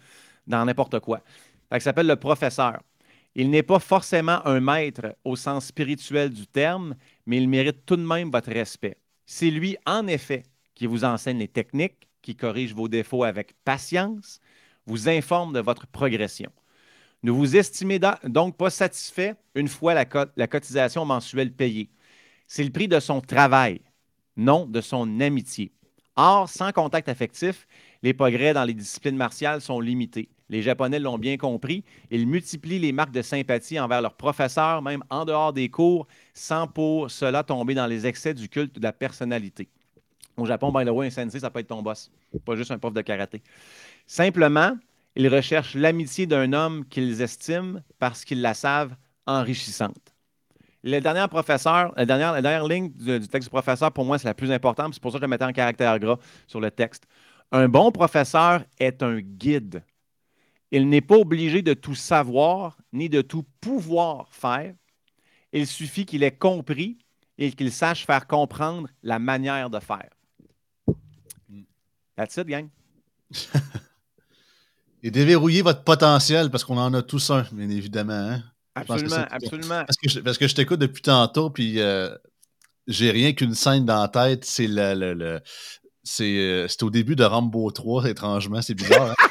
dans 0.47 0.65
n'importe 0.65 0.99
quoi. 1.01 1.21
Ça 1.71 1.79
s'appelle 1.79 2.07
le 2.07 2.15
professeur. 2.15 2.79
Il 3.35 3.49
n'est 3.49 3.63
pas 3.63 3.79
forcément 3.79 4.45
un 4.45 4.59
maître 4.59 5.15
au 5.23 5.35
sens 5.35 5.67
spirituel 5.67 6.31
du 6.31 6.47
terme, 6.47 6.95
mais 7.25 7.37
il 7.37 7.47
mérite 7.47 7.85
tout 7.85 7.95
de 7.95 8.05
même 8.05 8.31
votre 8.31 8.51
respect. 8.51 8.97
C'est 9.25 9.51
lui, 9.51 9.77
en 9.85 10.07
effet, 10.07 10.43
qui 10.73 10.87
vous 10.87 11.03
enseigne 11.03 11.37
les 11.37 11.47
techniques, 11.47 12.07
qui 12.21 12.35
corrige 12.35 12.73
vos 12.73 12.87
défauts 12.87 13.23
avec 13.23 13.53
patience, 13.63 14.39
vous 14.85 15.07
informe 15.07 15.53
de 15.53 15.59
votre 15.59 15.87
progression. 15.87 16.51
Ne 17.21 17.31
vous 17.31 17.55
estimez 17.55 17.99
donc 18.23 18.57
pas 18.57 18.69
satisfait 18.69 19.35
une 19.53 19.67
fois 19.67 19.93
la, 19.93 20.47
cotisation 20.47 21.05
mensuelle 21.05 21.51
payée. 21.51 21.89
C'est 22.47 22.63
le 22.63 22.71
prix 22.71 22.87
de 22.87 22.99
son 22.99 23.21
travail, 23.21 23.81
non 24.37 24.65
de 24.65 24.81
son 24.81 25.19
amitié. 25.19 25.71
Or, 26.15 26.49
sans 26.49 26.71
contact 26.71 27.09
affectif, 27.09 27.67
les 28.03 28.13
progrès 28.13 28.53
dans 28.53 28.63
les 28.63 28.73
disciplines 28.73 29.15
martiales 29.15 29.61
sont 29.61 29.79
limités. 29.79 30.29
Les 30.49 30.61
Japonais 30.61 30.99
l'ont 30.99 31.17
bien 31.17 31.37
compris. 31.37 31.83
Ils 32.09 32.27
multiplient 32.27 32.79
les 32.79 32.91
marques 32.91 33.11
de 33.11 33.21
sympathie 33.21 33.79
envers 33.79 34.01
leurs 34.01 34.15
professeurs, 34.15 34.81
même 34.81 35.03
en 35.09 35.25
dehors 35.25 35.53
des 35.53 35.69
cours, 35.69 36.07
sans 36.33 36.67
pour 36.67 37.11
cela 37.11 37.43
tomber 37.43 37.75
dans 37.75 37.87
les 37.87 38.07
excès 38.07 38.33
du 38.33 38.49
culte 38.49 38.75
de 38.75 38.83
la 38.83 38.93
personnalité. 38.93 39.69
Au 40.37 40.45
Japon, 40.45 40.71
by 40.71 40.85
the 40.85 40.89
way, 40.89 41.07
un 41.07 41.09
sensei, 41.09 41.39
ça 41.39 41.49
peut 41.49 41.59
être 41.59 41.67
ton 41.67 41.81
boss, 41.81 42.09
pas 42.45 42.55
juste 42.55 42.71
un 42.71 42.79
prof 42.79 42.93
de 42.93 43.01
karaté. 43.01 43.43
Simplement, 44.07 44.71
ils 45.15 45.27
recherchent 45.27 45.75
l'amitié 45.75 46.25
d'un 46.25 46.53
homme 46.53 46.85
qu'ils 46.85 47.21
estiment 47.21 47.81
parce 47.99 48.23
qu'ils 48.23 48.41
la 48.41 48.53
savent 48.53 48.95
enrichissante. 49.27 50.15
Le 50.81 50.99
dernier 50.99 51.27
professeur, 51.27 51.93
la 51.97 52.05
dernière, 52.05 52.65
ligne 52.65 52.89
du, 52.91 53.19
texte 53.27 53.47
du 53.47 53.49
professeur, 53.49 53.91
pour 53.91 54.05
moi, 54.05 54.17
c'est 54.17 54.29
la 54.29 54.33
plus 54.33 54.49
importante. 54.51 54.93
C'est 54.93 55.01
pour 55.01 55.11
ça 55.11 55.17
que 55.17 55.19
je 55.19 55.25
la 55.25 55.27
mettais 55.27 55.43
en 55.43 55.51
caractère 55.51 55.99
gras 55.99 56.17
sur 56.47 56.61
le 56.61 56.71
texte. 56.71 57.05
Un 57.51 57.67
bon 57.67 57.91
professeur 57.91 58.63
est 58.79 59.01
un 59.01 59.19
guide. 59.19 59.83
Il 60.71 60.87
n'est 60.87 61.01
pas 61.01 61.17
obligé 61.17 61.61
de 61.61 61.73
tout 61.73 61.95
savoir 61.95 62.77
ni 62.93 63.09
de 63.09 63.21
tout 63.21 63.43
pouvoir 63.59 64.27
faire. 64.31 64.75
Il 65.51 65.65
suffit 65.65 66.05
qu'il 66.05 66.23
ait 66.23 66.35
compris 66.35 66.99
et 67.39 67.51
qu'il 67.51 67.71
sache 67.71 68.05
faire 68.05 68.27
comprendre 68.27 68.87
la 69.01 69.17
manière 69.17 69.69
de 69.69 69.79
faire. 69.79 70.09
That's 72.15 72.37
it, 72.37 72.47
gang. 72.47 72.69
et 75.03 75.09
déverrouiller 75.09 75.61
votre 75.61 75.83
potentiel 75.83 76.51
parce 76.51 76.63
qu'on 76.63 76.77
en 76.77 76.93
a 76.93 77.01
tous 77.01 77.31
un, 77.31 77.45
bien 77.51 77.69
évidemment. 77.69 78.13
Hein. 78.13 78.43
Absolument, 78.75 79.25
absolument. 79.31 79.83
Parce 80.23 80.37
que 80.37 80.47
je, 80.47 80.55
t'écoute 80.55 80.79
depuis 80.79 81.01
tantôt, 81.01 81.49
puis 81.49 81.79
euh, 81.79 82.13
j'ai 82.87 83.11
rien 83.11 83.33
qu'une 83.33 83.55
scène 83.55 83.85
dans 83.85 84.01
la 84.01 84.07
tête. 84.07 84.45
C'est 84.45 84.67
le, 84.67 85.13
le, 85.13 85.41
c'est 86.09 86.83
au 86.83 86.89
début 86.89 87.15
de 87.15 87.23
Rambo 87.23 87.69
3, 87.71 88.09
étrangement, 88.09 88.61
c'est 88.61 88.73
bizarre. 88.73 89.11
Hein? 89.11 89.28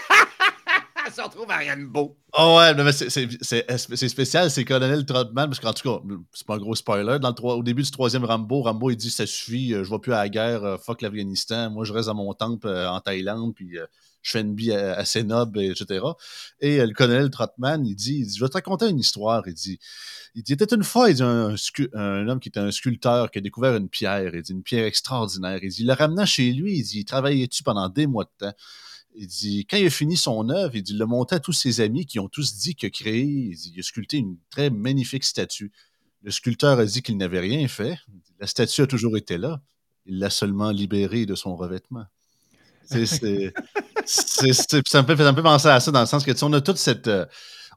Se 1.18 1.22
retrouve 1.22 1.50
à 1.50 1.76
beau. 1.76 2.16
Oh 2.38 2.56
ouais, 2.58 2.74
mais 2.74 2.92
c'est 2.92 4.08
spécial, 4.08 4.50
c'est 4.50 4.64
Colonel 4.64 5.04
Trotman, 5.04 5.48
parce 5.48 5.60
qu'en 5.60 5.72
tout 5.72 5.88
cas, 5.88 6.14
c'est 6.32 6.46
pas 6.46 6.54
un 6.54 6.58
gros 6.58 6.74
spoiler. 6.74 7.18
Au 7.42 7.62
début 7.62 7.82
du 7.82 7.90
troisième 7.90 8.24
Rambo, 8.24 8.62
Rambo 8.62 8.90
il 8.90 8.96
dit 8.96 9.10
Ça 9.10 9.26
suffit, 9.26 9.74
euh, 9.74 9.84
je 9.84 9.90
vais 9.90 9.98
plus 9.98 10.12
à 10.12 10.18
la 10.18 10.28
guerre, 10.28 10.64
euh, 10.64 10.76
fuck 10.78 11.02
l'Afghanistan, 11.02 11.70
moi 11.70 11.84
je 11.84 11.92
reste 11.92 12.08
à 12.08 12.14
mon 12.14 12.32
temple 12.34 12.66
euh, 12.66 12.90
en 12.90 13.00
Thaïlande, 13.00 13.54
puis 13.54 13.76
je 14.22 14.30
fais 14.30 14.40
une 14.40 14.54
vie 14.54 14.72
assez 14.72 15.22
noble, 15.22 15.60
etc. 15.60 16.04
Et 16.60 16.84
le 16.84 16.92
colonel 16.92 17.30
Trotman, 17.30 17.84
il 17.86 17.94
dit, 17.94 18.18
il 18.18 18.26
dit 18.26 18.36
Je 18.36 18.44
vais 18.44 18.48
te 18.48 18.54
raconter 18.54 18.88
une 18.88 18.98
histoire. 18.98 19.42
Il 19.46 19.54
dit 19.54 19.78
il 20.34 20.42
dit, 20.42 20.52
était 20.52 20.72
une 20.72 20.84
fois, 20.84 21.10
il 21.10 21.16
dit, 21.16 21.22
un, 21.22 21.54
un, 21.94 22.28
homme 22.28 22.38
qui 22.38 22.48
était 22.48 22.60
un 22.60 22.70
sculpteur 22.70 23.30
qui 23.30 23.38
a 23.38 23.40
découvert 23.40 23.74
une 23.74 23.88
pierre, 23.88 24.34
il 24.34 24.42
dit, 24.42 24.52
une 24.52 24.62
pierre 24.62 24.84
extraordinaire. 24.84 25.58
Il 25.62 25.70
dit, 25.70 25.82
il 25.82 25.86
la 25.86 25.94
ramena 25.94 26.26
chez 26.26 26.52
lui, 26.52 26.76
il 26.78 26.82
dit, 26.84 27.00
il 27.00 27.04
travaillait 27.04 27.46
dessus 27.46 27.62
pendant 27.62 27.88
des 27.88 28.06
mois 28.06 28.24
de 28.24 28.46
temps? 28.46 28.54
Il 29.14 29.26
dit, 29.26 29.66
quand 29.68 29.76
il 29.76 29.86
a 29.86 29.90
fini 29.90 30.16
son 30.16 30.48
œuvre, 30.48 30.76
il 30.76 30.82
dit, 30.82 30.92
il 30.92 30.98
le 30.98 31.06
monté 31.06 31.34
à 31.34 31.40
tous 31.40 31.52
ses 31.52 31.80
amis 31.80 32.06
qui 32.06 32.20
ont 32.20 32.28
tous 32.28 32.56
dit 32.56 32.74
qu'il 32.74 32.86
a 32.86 32.90
créé, 32.90 33.22
il, 33.22 33.78
a 33.78 33.82
sculpté 33.82 34.18
une 34.18 34.36
très 34.50 34.70
magnifique 34.70 35.24
statue. 35.24 35.72
Le 36.22 36.30
sculpteur 36.30 36.78
a 36.78 36.84
dit 36.84 37.02
qu'il 37.02 37.16
n'avait 37.16 37.40
rien 37.40 37.66
fait. 37.68 37.96
La 38.38 38.46
statue 38.46 38.82
a 38.82 38.86
toujours 38.86 39.16
été 39.16 39.38
là. 39.38 39.60
Il 40.06 40.18
l'a 40.18 40.30
seulement 40.30 40.70
libérée 40.70 41.26
de 41.26 41.34
son 41.34 41.56
revêtement. 41.56 42.04
C'est, 42.84 43.06
ça, 44.06 44.46
me 44.46 44.52
fait, 44.52 44.82
ça 44.84 45.02
me 45.02 45.42
penser 45.42 45.68
à 45.68 45.80
ça 45.80 45.90
dans 45.90 46.00
le 46.00 46.06
sens 46.06 46.24
que 46.24 46.44
on 46.44 46.52
a 46.52 46.60
toute 46.60 46.78
cette. 46.78 47.08
Euh, 47.08 47.26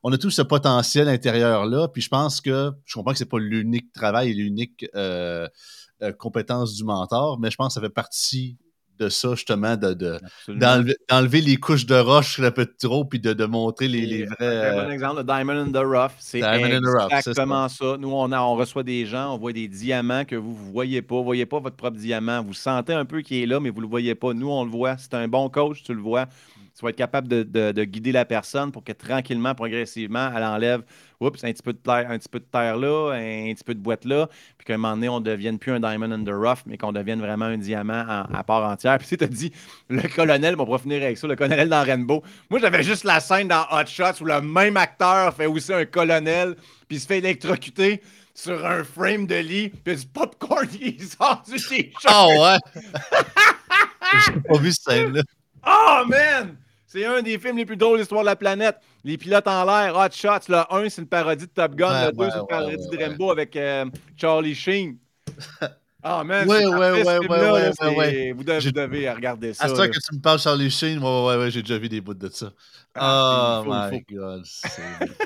on 0.03 0.11
a 0.11 0.17
tout 0.17 0.31
ce 0.31 0.41
potentiel 0.41 1.07
intérieur-là, 1.07 1.87
puis 1.89 2.01
je 2.01 2.09
pense 2.09 2.41
que 2.41 2.71
je 2.85 2.93
comprends 2.95 3.11
que 3.11 3.19
c'est 3.19 3.25
pas 3.25 3.39
l'unique 3.39 3.93
travail 3.93 4.31
et 4.31 4.33
l'unique 4.33 4.85
euh, 4.95 5.47
euh, 6.01 6.11
compétence 6.11 6.73
du 6.73 6.83
mentor, 6.83 7.39
mais 7.39 7.51
je 7.51 7.55
pense 7.55 7.69
que 7.69 7.73
ça 7.75 7.81
fait 7.81 7.93
partie 7.93 8.57
de 9.01 9.09
ça, 9.09 9.31
justement, 9.31 9.75
d'enlever, 9.77 11.41
les 11.41 11.57
couches 11.57 11.85
de 11.85 11.95
roche 11.95 12.39
un 12.39 12.51
peu 12.51 12.65
trop, 12.65 13.03
puis 13.03 13.19
de, 13.19 13.45
montrer 13.45 13.87
les, 13.87 14.05
les 14.05 14.25
vrais. 14.25 14.69
Un 14.69 14.73
bon 14.73 14.79
euh, 14.79 14.91
exemple, 14.91 15.17
le 15.17 15.23
Diamond 15.23 15.57
in 15.57 15.71
the 15.71 15.85
Rough. 15.85 16.11
C'est 16.19 16.41
exactement 16.41 17.67
ça. 17.67 17.97
Nous, 17.99 18.11
on, 18.11 18.31
on 18.31 18.55
reçoit 18.55 18.83
des 18.83 19.05
gens, 19.05 19.33
on 19.33 19.37
voit 19.37 19.53
des 19.53 19.67
diamants 19.67 20.25
que 20.25 20.35
vous 20.35 20.51
ne 20.51 20.71
voyez 20.71 21.01
pas. 21.01 21.15
Vous 21.15 21.21
ne 21.21 21.25
voyez 21.25 21.45
pas 21.45 21.59
votre 21.59 21.75
propre 21.75 21.97
diamant. 21.97 22.43
Vous 22.43 22.53
sentez 22.53 22.93
un 22.93 23.05
peu 23.05 23.21
qu'il 23.21 23.37
est 23.37 23.45
là, 23.45 23.59
mais 23.59 23.69
vous 23.69 23.77
ne 23.77 23.85
le 23.85 23.89
voyez 23.89 24.15
pas. 24.15 24.33
Nous, 24.33 24.49
on 24.49 24.63
le 24.63 24.71
voit. 24.71 24.97
C'est 24.97 25.13
un 25.15 25.27
bon 25.27 25.49
coach, 25.49 25.83
tu 25.83 25.93
le 25.93 26.01
vois. 26.01 26.27
Tu 26.81 26.85
vas 26.85 26.89
être 26.89 26.95
capable 26.95 27.27
de, 27.27 27.83
guider 27.83 28.11
la 28.11 28.25
personne 28.25 28.71
pour 28.71 28.83
que 28.83 28.91
tranquillement, 28.91 29.53
progressivement, 29.53 30.31
elle 30.35 30.43
enlève 30.43 30.81
oups, 31.19 31.43
un 31.43 31.51
petit 31.51 31.61
peu 31.61 31.73
de 31.73 31.77
terre, 31.77 32.09
un 32.09 32.17
petit 32.17 32.27
peu 32.27 32.39
de 32.39 32.45
terre 32.51 32.75
là, 32.75 33.11
un, 33.13 33.53
petit 33.53 33.63
peu 33.63 33.75
de 33.75 33.79
boîte 33.79 34.03
là, 34.03 34.27
puis 34.57 34.65
qu'à 34.65 34.73
un 34.73 34.77
moment 34.77 34.95
donné, 34.95 35.07
on 35.07 35.19
ne 35.19 35.25
devienne 35.25 35.59
plus 35.59 35.73
un 35.73 35.79
diamond 35.79 36.11
under 36.11 36.35
rough, 36.35 36.63
mais 36.65 36.79
qu'on 36.79 36.91
devienne 36.91 37.19
vraiment 37.19 37.45
un 37.45 37.59
diamant 37.59 38.03
à 38.33 38.43
part 38.43 38.67
entière. 38.67 38.97
Puis 38.97 39.15
tu 39.15 39.23
as 39.23 39.27
dit, 39.27 39.51
le 39.89 40.01
colonel, 40.07 40.55
on 40.57 40.63
va 40.63 40.79
finir 40.79 41.03
avec 41.03 41.19
ça, 41.19 41.27
le 41.27 41.35
colonel 41.35 41.69
dans 41.69 41.83
Rainbow. 41.83 42.23
Moi, 42.49 42.59
j'avais 42.59 42.81
juste 42.81 43.03
la 43.03 43.19
scène 43.19 43.47
dans 43.47 43.65
Hot 43.71 43.85
Shots 43.85 44.21
où 44.21 44.25
le 44.25 44.41
même 44.41 44.75
acteur 44.75 45.35
fait 45.35 45.45
aussi 45.45 45.71
un 45.71 45.85
colonel, 45.85 46.55
puis 46.87 46.97
il 46.97 46.99
se 46.99 47.05
fait 47.05 47.19
électrocuter 47.19 48.01
sur 48.33 48.65
un 48.65 48.83
frame 48.83 49.27
de 49.27 49.35
lit, 49.35 49.69
puis 49.69 49.95
du 49.95 50.07
popcorn 50.07 50.67
qui 50.67 50.97
sort 50.99 51.43
du 51.45 51.57
t-shirt. 51.57 52.05
Ah 52.05 52.25
ouais! 52.27 52.57
J'ai 54.25 54.39
pas 54.41 54.57
vu 54.57 54.71
cette 54.71 54.83
scène-là. 54.83 55.21
Oh 55.67 56.03
man! 56.07 56.57
C'est 56.91 57.05
un 57.05 57.21
des 57.21 57.39
films 57.39 57.55
les 57.55 57.65
plus 57.65 57.77
drôles 57.77 57.93
de 57.93 58.01
l'histoire 58.01 58.19
de 58.19 58.25
la 58.25 58.35
planète. 58.35 58.75
Les 59.05 59.17
pilotes 59.17 59.47
en 59.47 59.63
l'air, 59.63 59.95
Hot 59.95 60.11
Shots. 60.11 60.49
Le 60.49 60.57
1, 60.69 60.89
c'est 60.89 61.01
une 61.01 61.07
parodie 61.07 61.45
de 61.45 61.49
Top 61.49 61.73
Gun. 61.73 62.07
le 62.07 62.11
2, 62.11 62.29
c'est 62.29 62.39
une 62.39 62.47
parodie 62.47 62.87
de 62.89 62.97
Rainbow 62.97 63.31
avec 63.31 63.55
euh, 63.55 63.85
Charlie 64.17 64.53
Sheen. 64.53 64.97
Ah, 66.03 66.23
man, 66.23 66.47
ouais, 66.47 66.65
ouais, 66.65 67.03
ouais, 67.03 67.27
ouais, 67.27 67.95
ouais, 67.95 68.31
Vous 68.31 68.43
devez, 68.43 69.09
regarder 69.09 69.53
ça. 69.53 69.65
À 69.65 69.67
ce 69.67 69.73
que 69.73 69.91
tu 69.91 70.15
me 70.15 70.19
parles 70.19 70.39
Charlie 70.39 70.71
Sheen, 70.71 70.97
ouais, 70.97 71.25
ouais, 71.27 71.37
ouais, 71.37 71.51
j'ai 71.51 71.61
déjà 71.61 71.77
vu 71.77 71.89
des 71.89 72.01
bouts 72.01 72.13
de 72.13 72.29
ça. 72.29 72.51
Ah, 72.95 73.63
oh 73.65 73.69
my 73.69 74.03
God, 74.09 74.43
c'est 74.43 74.81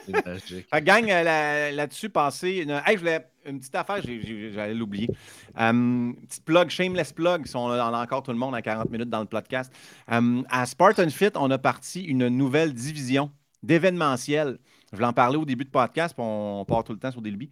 magique. 0.25 0.67
gang, 0.83 1.09
euh, 1.09 1.71
là-dessus, 1.71 2.09
passez. 2.09 2.57
Une... 2.57 2.71
Hey, 2.71 2.95
je 2.95 2.99
voulais 2.99 3.25
une 3.45 3.59
petite 3.59 3.75
affaire, 3.75 4.01
j'allais 4.01 4.73
l'oublier. 4.73 5.09
Um, 5.57 6.15
petite 6.27 6.43
plug, 6.43 6.69
shameless 6.69 7.13
plug, 7.13 7.45
on 7.55 7.69
a, 7.71 8.03
encore 8.03 8.23
tout 8.23 8.31
le 8.31 8.37
monde 8.37 8.55
à 8.55 8.61
40 8.61 8.89
minutes 8.91 9.09
dans 9.09 9.21
le 9.21 9.25
podcast. 9.25 9.71
Um, 10.11 10.45
à 10.49 10.65
Spartan 10.65 11.09
Fit, 11.09 11.31
on 11.35 11.49
a 11.51 11.57
parti 11.57 12.03
une 12.03 12.27
nouvelle 12.27 12.73
division 12.73 13.31
d'événementiel. 13.63 14.59
Je 14.91 14.97
voulais 14.97 15.07
en 15.07 15.13
parler 15.13 15.37
au 15.37 15.45
début 15.45 15.65
de 15.65 15.69
podcast, 15.69 16.13
puis 16.15 16.23
on 16.25 16.65
part 16.65 16.83
tout 16.83 16.93
le 16.93 16.99
temps 16.99 17.11
sur 17.11 17.21
des 17.21 17.31
lubies. 17.31 17.49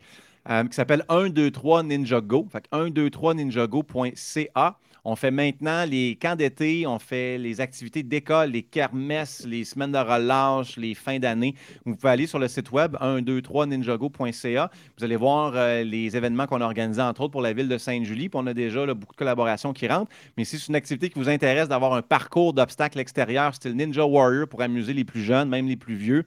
Euh, 0.49 0.65
qui 0.65 0.75
s'appelle 0.75 1.05
123 1.09 1.83
Ninja 1.83 2.19
Go. 2.19 2.45
Fait 2.51 2.65
123ninjago.ca. 2.71 4.77
On 5.05 5.17
fait 5.17 5.31
maintenant 5.31 5.83
les 5.85 6.15
camps 6.15 6.37
d'été, 6.37 6.87
on 6.87 6.97
fait 6.97 7.37
les 7.37 7.59
activités 7.59 8.03
d'école, 8.03 8.51
les 8.51 8.63
kermesses, 8.63 9.45
les 9.45 9.65
semaines 9.65 9.91
de 9.91 9.97
relâche, 9.97 10.77
les 10.77 10.95
fins 10.95 11.19
d'année. 11.19 11.55
Vous 11.85 11.93
pouvez 11.95 12.11
aller 12.11 12.25
sur 12.25 12.39
le 12.39 12.47
site 12.47 12.71
web 12.71 12.95
123ninjago.ca. 12.95 14.71
Vous 14.97 15.03
allez 15.03 15.17
voir 15.17 15.51
euh, 15.55 15.83
les 15.83 16.15
événements 16.15 16.47
qu'on 16.47 16.61
a 16.61 16.65
organisés, 16.65 17.01
entre 17.01 17.19
autres, 17.21 17.33
pour 17.33 17.41
la 17.41 17.51
ville 17.51 17.67
de 17.67 17.77
Sainte-Julie. 17.77 18.29
Puis 18.29 18.39
on 18.41 18.47
a 18.47 18.53
déjà 18.53 18.85
beaucoup 18.93 19.11
de 19.13 19.17
collaborations 19.17 19.73
qui 19.73 19.89
rentrent. 19.89 20.09
Mais 20.37 20.45
si 20.45 20.57
c'est 20.57 20.67
une 20.67 20.75
activité 20.75 21.09
qui 21.09 21.19
vous 21.19 21.27
intéresse 21.27 21.67
d'avoir 21.67 21.93
un 21.93 22.01
parcours 22.01 22.53
d'obstacles 22.53 22.99
extérieurs 22.99 23.55
style 23.55 23.75
Ninja 23.75 24.05
Warrior 24.05 24.47
pour 24.47 24.61
amuser 24.61 24.93
les 24.93 25.03
plus 25.03 25.23
jeunes, 25.23 25.49
même 25.49 25.67
les 25.67 25.77
plus 25.77 25.95
vieux, 25.95 26.23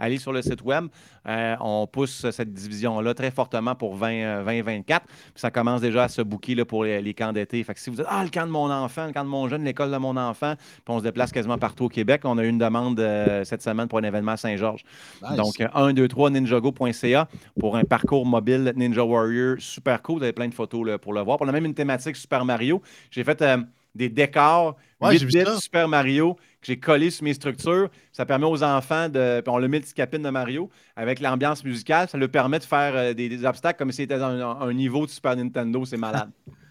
allez 0.00 0.18
sur 0.18 0.32
le 0.32 0.42
site 0.42 0.62
web. 0.62 0.86
Euh, 1.28 1.54
on 1.60 1.86
pousse 1.86 2.28
cette 2.30 2.52
division-là 2.52 3.14
très 3.14 3.30
fortement 3.30 3.74
pour 3.74 3.96
2024. 3.96 5.06
ça 5.34 5.50
commence 5.50 5.80
déjà 5.80 6.04
à 6.04 6.08
se 6.08 6.22
booker 6.22 6.64
pour 6.64 6.84
les, 6.84 7.14
camps 7.14 7.32
d'été. 7.32 7.62
Fait 7.62 7.74
que 7.74 7.80
si 7.80 7.90
vous 7.90 7.96
dites 7.96 8.06
Ah, 8.08 8.24
le 8.24 8.30
camp 8.30 8.46
de 8.46 8.52
mon 8.52 8.70
enfant, 8.70 9.06
le 9.06 9.12
camp 9.12 9.24
de 9.24 9.28
mon 9.28 9.48
jeune, 9.48 9.64
l'école 9.64 9.90
de 9.90 9.96
mon 9.96 10.16
enfant, 10.16 10.54
puis 10.56 10.82
on 10.88 10.98
se 10.98 11.04
déplace 11.04 11.30
quasiment 11.30 11.58
partout 11.58 11.84
au 11.84 11.88
Québec. 11.88 12.22
On 12.24 12.38
a 12.38 12.44
eu 12.44 12.48
une 12.48 12.58
demande 12.58 12.98
euh, 12.98 13.44
cette 13.44 13.62
semaine 13.62 13.88
pour 13.88 13.98
un 13.98 14.02
événement 14.02 14.32
à 14.32 14.36
Saint-Georges. 14.36 14.84
Donc, 15.36 15.62
1, 15.74 15.92
2, 15.92 16.08
3, 16.08 16.30
ninjago.ca 16.30 17.28
pour 17.58 17.76
un 17.76 17.84
parcours 17.84 18.26
mobile 18.26 18.72
Ninja 18.76 19.04
Warrior 19.04 19.56
super 19.58 20.02
cool. 20.02 20.18
Vous 20.18 20.24
avez 20.24 20.32
plein 20.32 20.48
de 20.48 20.54
photos 20.54 20.98
pour 21.00 21.12
le 21.12 21.20
voir. 21.20 21.38
On 21.40 21.48
a 21.48 21.52
même 21.52 21.66
une 21.66 21.74
thématique 21.74 22.16
Super 22.16 22.44
Mario. 22.44 22.82
J'ai 23.10 23.24
fait. 23.24 23.42
Euh, 23.42 23.58
des 23.94 24.08
décors, 24.08 24.76
ouais, 25.00 25.18
8 25.18 25.24
bits 25.26 25.60
Super 25.60 25.88
Mario 25.88 26.34
que 26.34 26.66
j'ai 26.66 26.78
collé 26.78 27.10
sur 27.10 27.24
mes 27.24 27.34
structures. 27.34 27.88
Ça 28.12 28.26
permet 28.26 28.46
aux 28.46 28.62
enfants 28.62 29.08
de. 29.08 29.42
On 29.46 29.58
le 29.58 29.68
met 29.68 29.80
le 29.80 29.86
capine 29.94 30.22
de 30.22 30.30
Mario 30.30 30.70
avec 30.96 31.20
l'ambiance 31.20 31.64
musicale. 31.64 32.08
Ça 32.08 32.18
leur 32.18 32.28
permet 32.28 32.58
de 32.58 32.64
faire 32.64 32.92
euh, 32.94 33.14
des, 33.14 33.44
obstacles 33.44 33.78
comme 33.78 33.90
si 33.90 34.02
c'était 34.02 34.18
dans 34.18 34.60
un, 34.60 34.72
niveau 34.72 35.06
de 35.06 35.10
Super 35.10 35.36
Nintendo. 35.36 35.84
C'est 35.84 35.96
malade. 35.96 36.30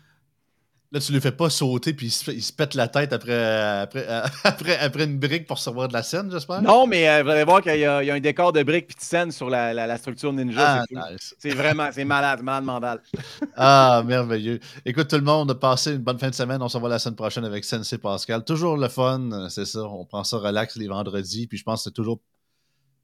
Là, 0.91 0.99
tu 0.99 1.11
ne 1.11 1.17
le 1.17 1.21
fais 1.21 1.31
pas 1.31 1.51
sauter 1.51 1.93
puis 1.93 2.07
il 2.07 2.41
se, 2.41 2.51
pète 2.51 2.73
la 2.73 2.87
tête 2.87 3.13
après, 3.13 3.31
après, 4.43 4.77
après, 4.79 5.03
une 5.03 5.19
brique 5.19 5.45
pour 5.45 5.57
recevoir 5.57 5.87
de 5.87 5.93
la 5.93 6.01
scène, 6.01 6.31
j'espère? 6.31 6.63
Non, 6.63 6.87
mais 6.87 7.07
euh, 7.07 7.21
vous 7.21 7.29
allez 7.29 7.43
voir 7.43 7.61
qu'il 7.61 7.77
y, 7.77 7.85
a 7.85 7.99
un 7.99 8.19
décor 8.19 8.53
de 8.53 8.63
briques 8.63 8.87
puis 8.87 8.95
de 8.95 9.01
scène 9.01 9.31
sur 9.31 9.51
la, 9.51 9.71
la, 9.71 9.97
structure 9.99 10.33
ninja. 10.33 10.83
Ah, 10.95 11.09
c'est 11.37 11.53
vraiment, 11.53 11.89
c'est 11.91 12.05
malade, 12.05 12.41
malade 12.41 12.63
mental. 12.63 13.01
ah, 13.55 14.01
merveilleux. 14.03 14.59
Écoute, 14.83 15.09
tout 15.09 15.17
le 15.17 15.21
monde, 15.21 15.53
passez 15.53 15.91
une 15.91 15.99
bonne 15.99 16.17
fin 16.17 16.31
de 16.31 16.35
semaine. 16.35 16.59
On 16.59 16.69
se 16.69 16.77
revoit 16.77 16.89
la 16.89 16.97
semaine 16.97 17.15
prochaine 17.15 17.45
avec 17.45 17.65
Sensei 17.65 17.99
Pascal. 17.99 18.43
Toujours 18.43 18.75
le 18.75 18.87
fun, 18.87 19.47
c'est 19.49 19.65
ça. 19.65 19.83
On 19.83 20.05
prend 20.05 20.23
ça 20.23 20.37
relax 20.37 20.75
les 20.75 20.87
vendredis. 20.87 21.45
Puis 21.45 21.59
je 21.59 21.63
pense 21.63 21.81
que 21.81 21.83
c'est 21.89 21.93
toujours 21.93 22.19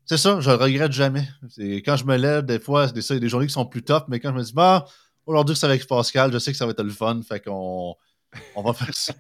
c'est 0.07 0.17
ça, 0.17 0.39
je 0.39 0.51
le 0.51 0.55
regrette 0.55 0.91
jamais. 0.91 1.27
Quand 1.57 1.97
je 1.97 2.05
me 2.05 2.15
lève, 2.15 2.45
des 2.45 2.59
fois, 2.59 2.87
c'est 2.87 3.13
des, 3.15 3.19
des 3.19 3.27
journées 3.27 3.47
qui 3.47 3.53
sont 3.53 3.65
plus 3.65 3.81
top, 3.81 4.05
mais 4.07 4.19
quand 4.19 4.29
je 4.29 4.37
me 4.37 4.43
dis, 4.43 4.53
bah, 4.53 4.85
Aujourd'hui, 5.25 5.55
c'est 5.55 5.65
avec 5.65 5.87
Pascal. 5.87 6.31
Je 6.31 6.37
sais 6.37 6.51
que 6.51 6.57
ça 6.57 6.65
va 6.65 6.71
être 6.71 6.83
le 6.83 6.91
fun. 6.91 7.21
Fait 7.27 7.39
qu'on 7.39 7.95
on 8.55 8.61
va 8.61 8.73
faire 8.73 8.93
ça. 8.93 9.13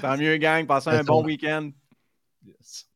Tant 0.00 0.16
mieux, 0.16 0.36
gang. 0.36 0.66
Passez 0.66 0.90
un 0.90 1.04
bon 1.04 1.24
week-end. 1.24 1.70
Yes. 2.44 2.88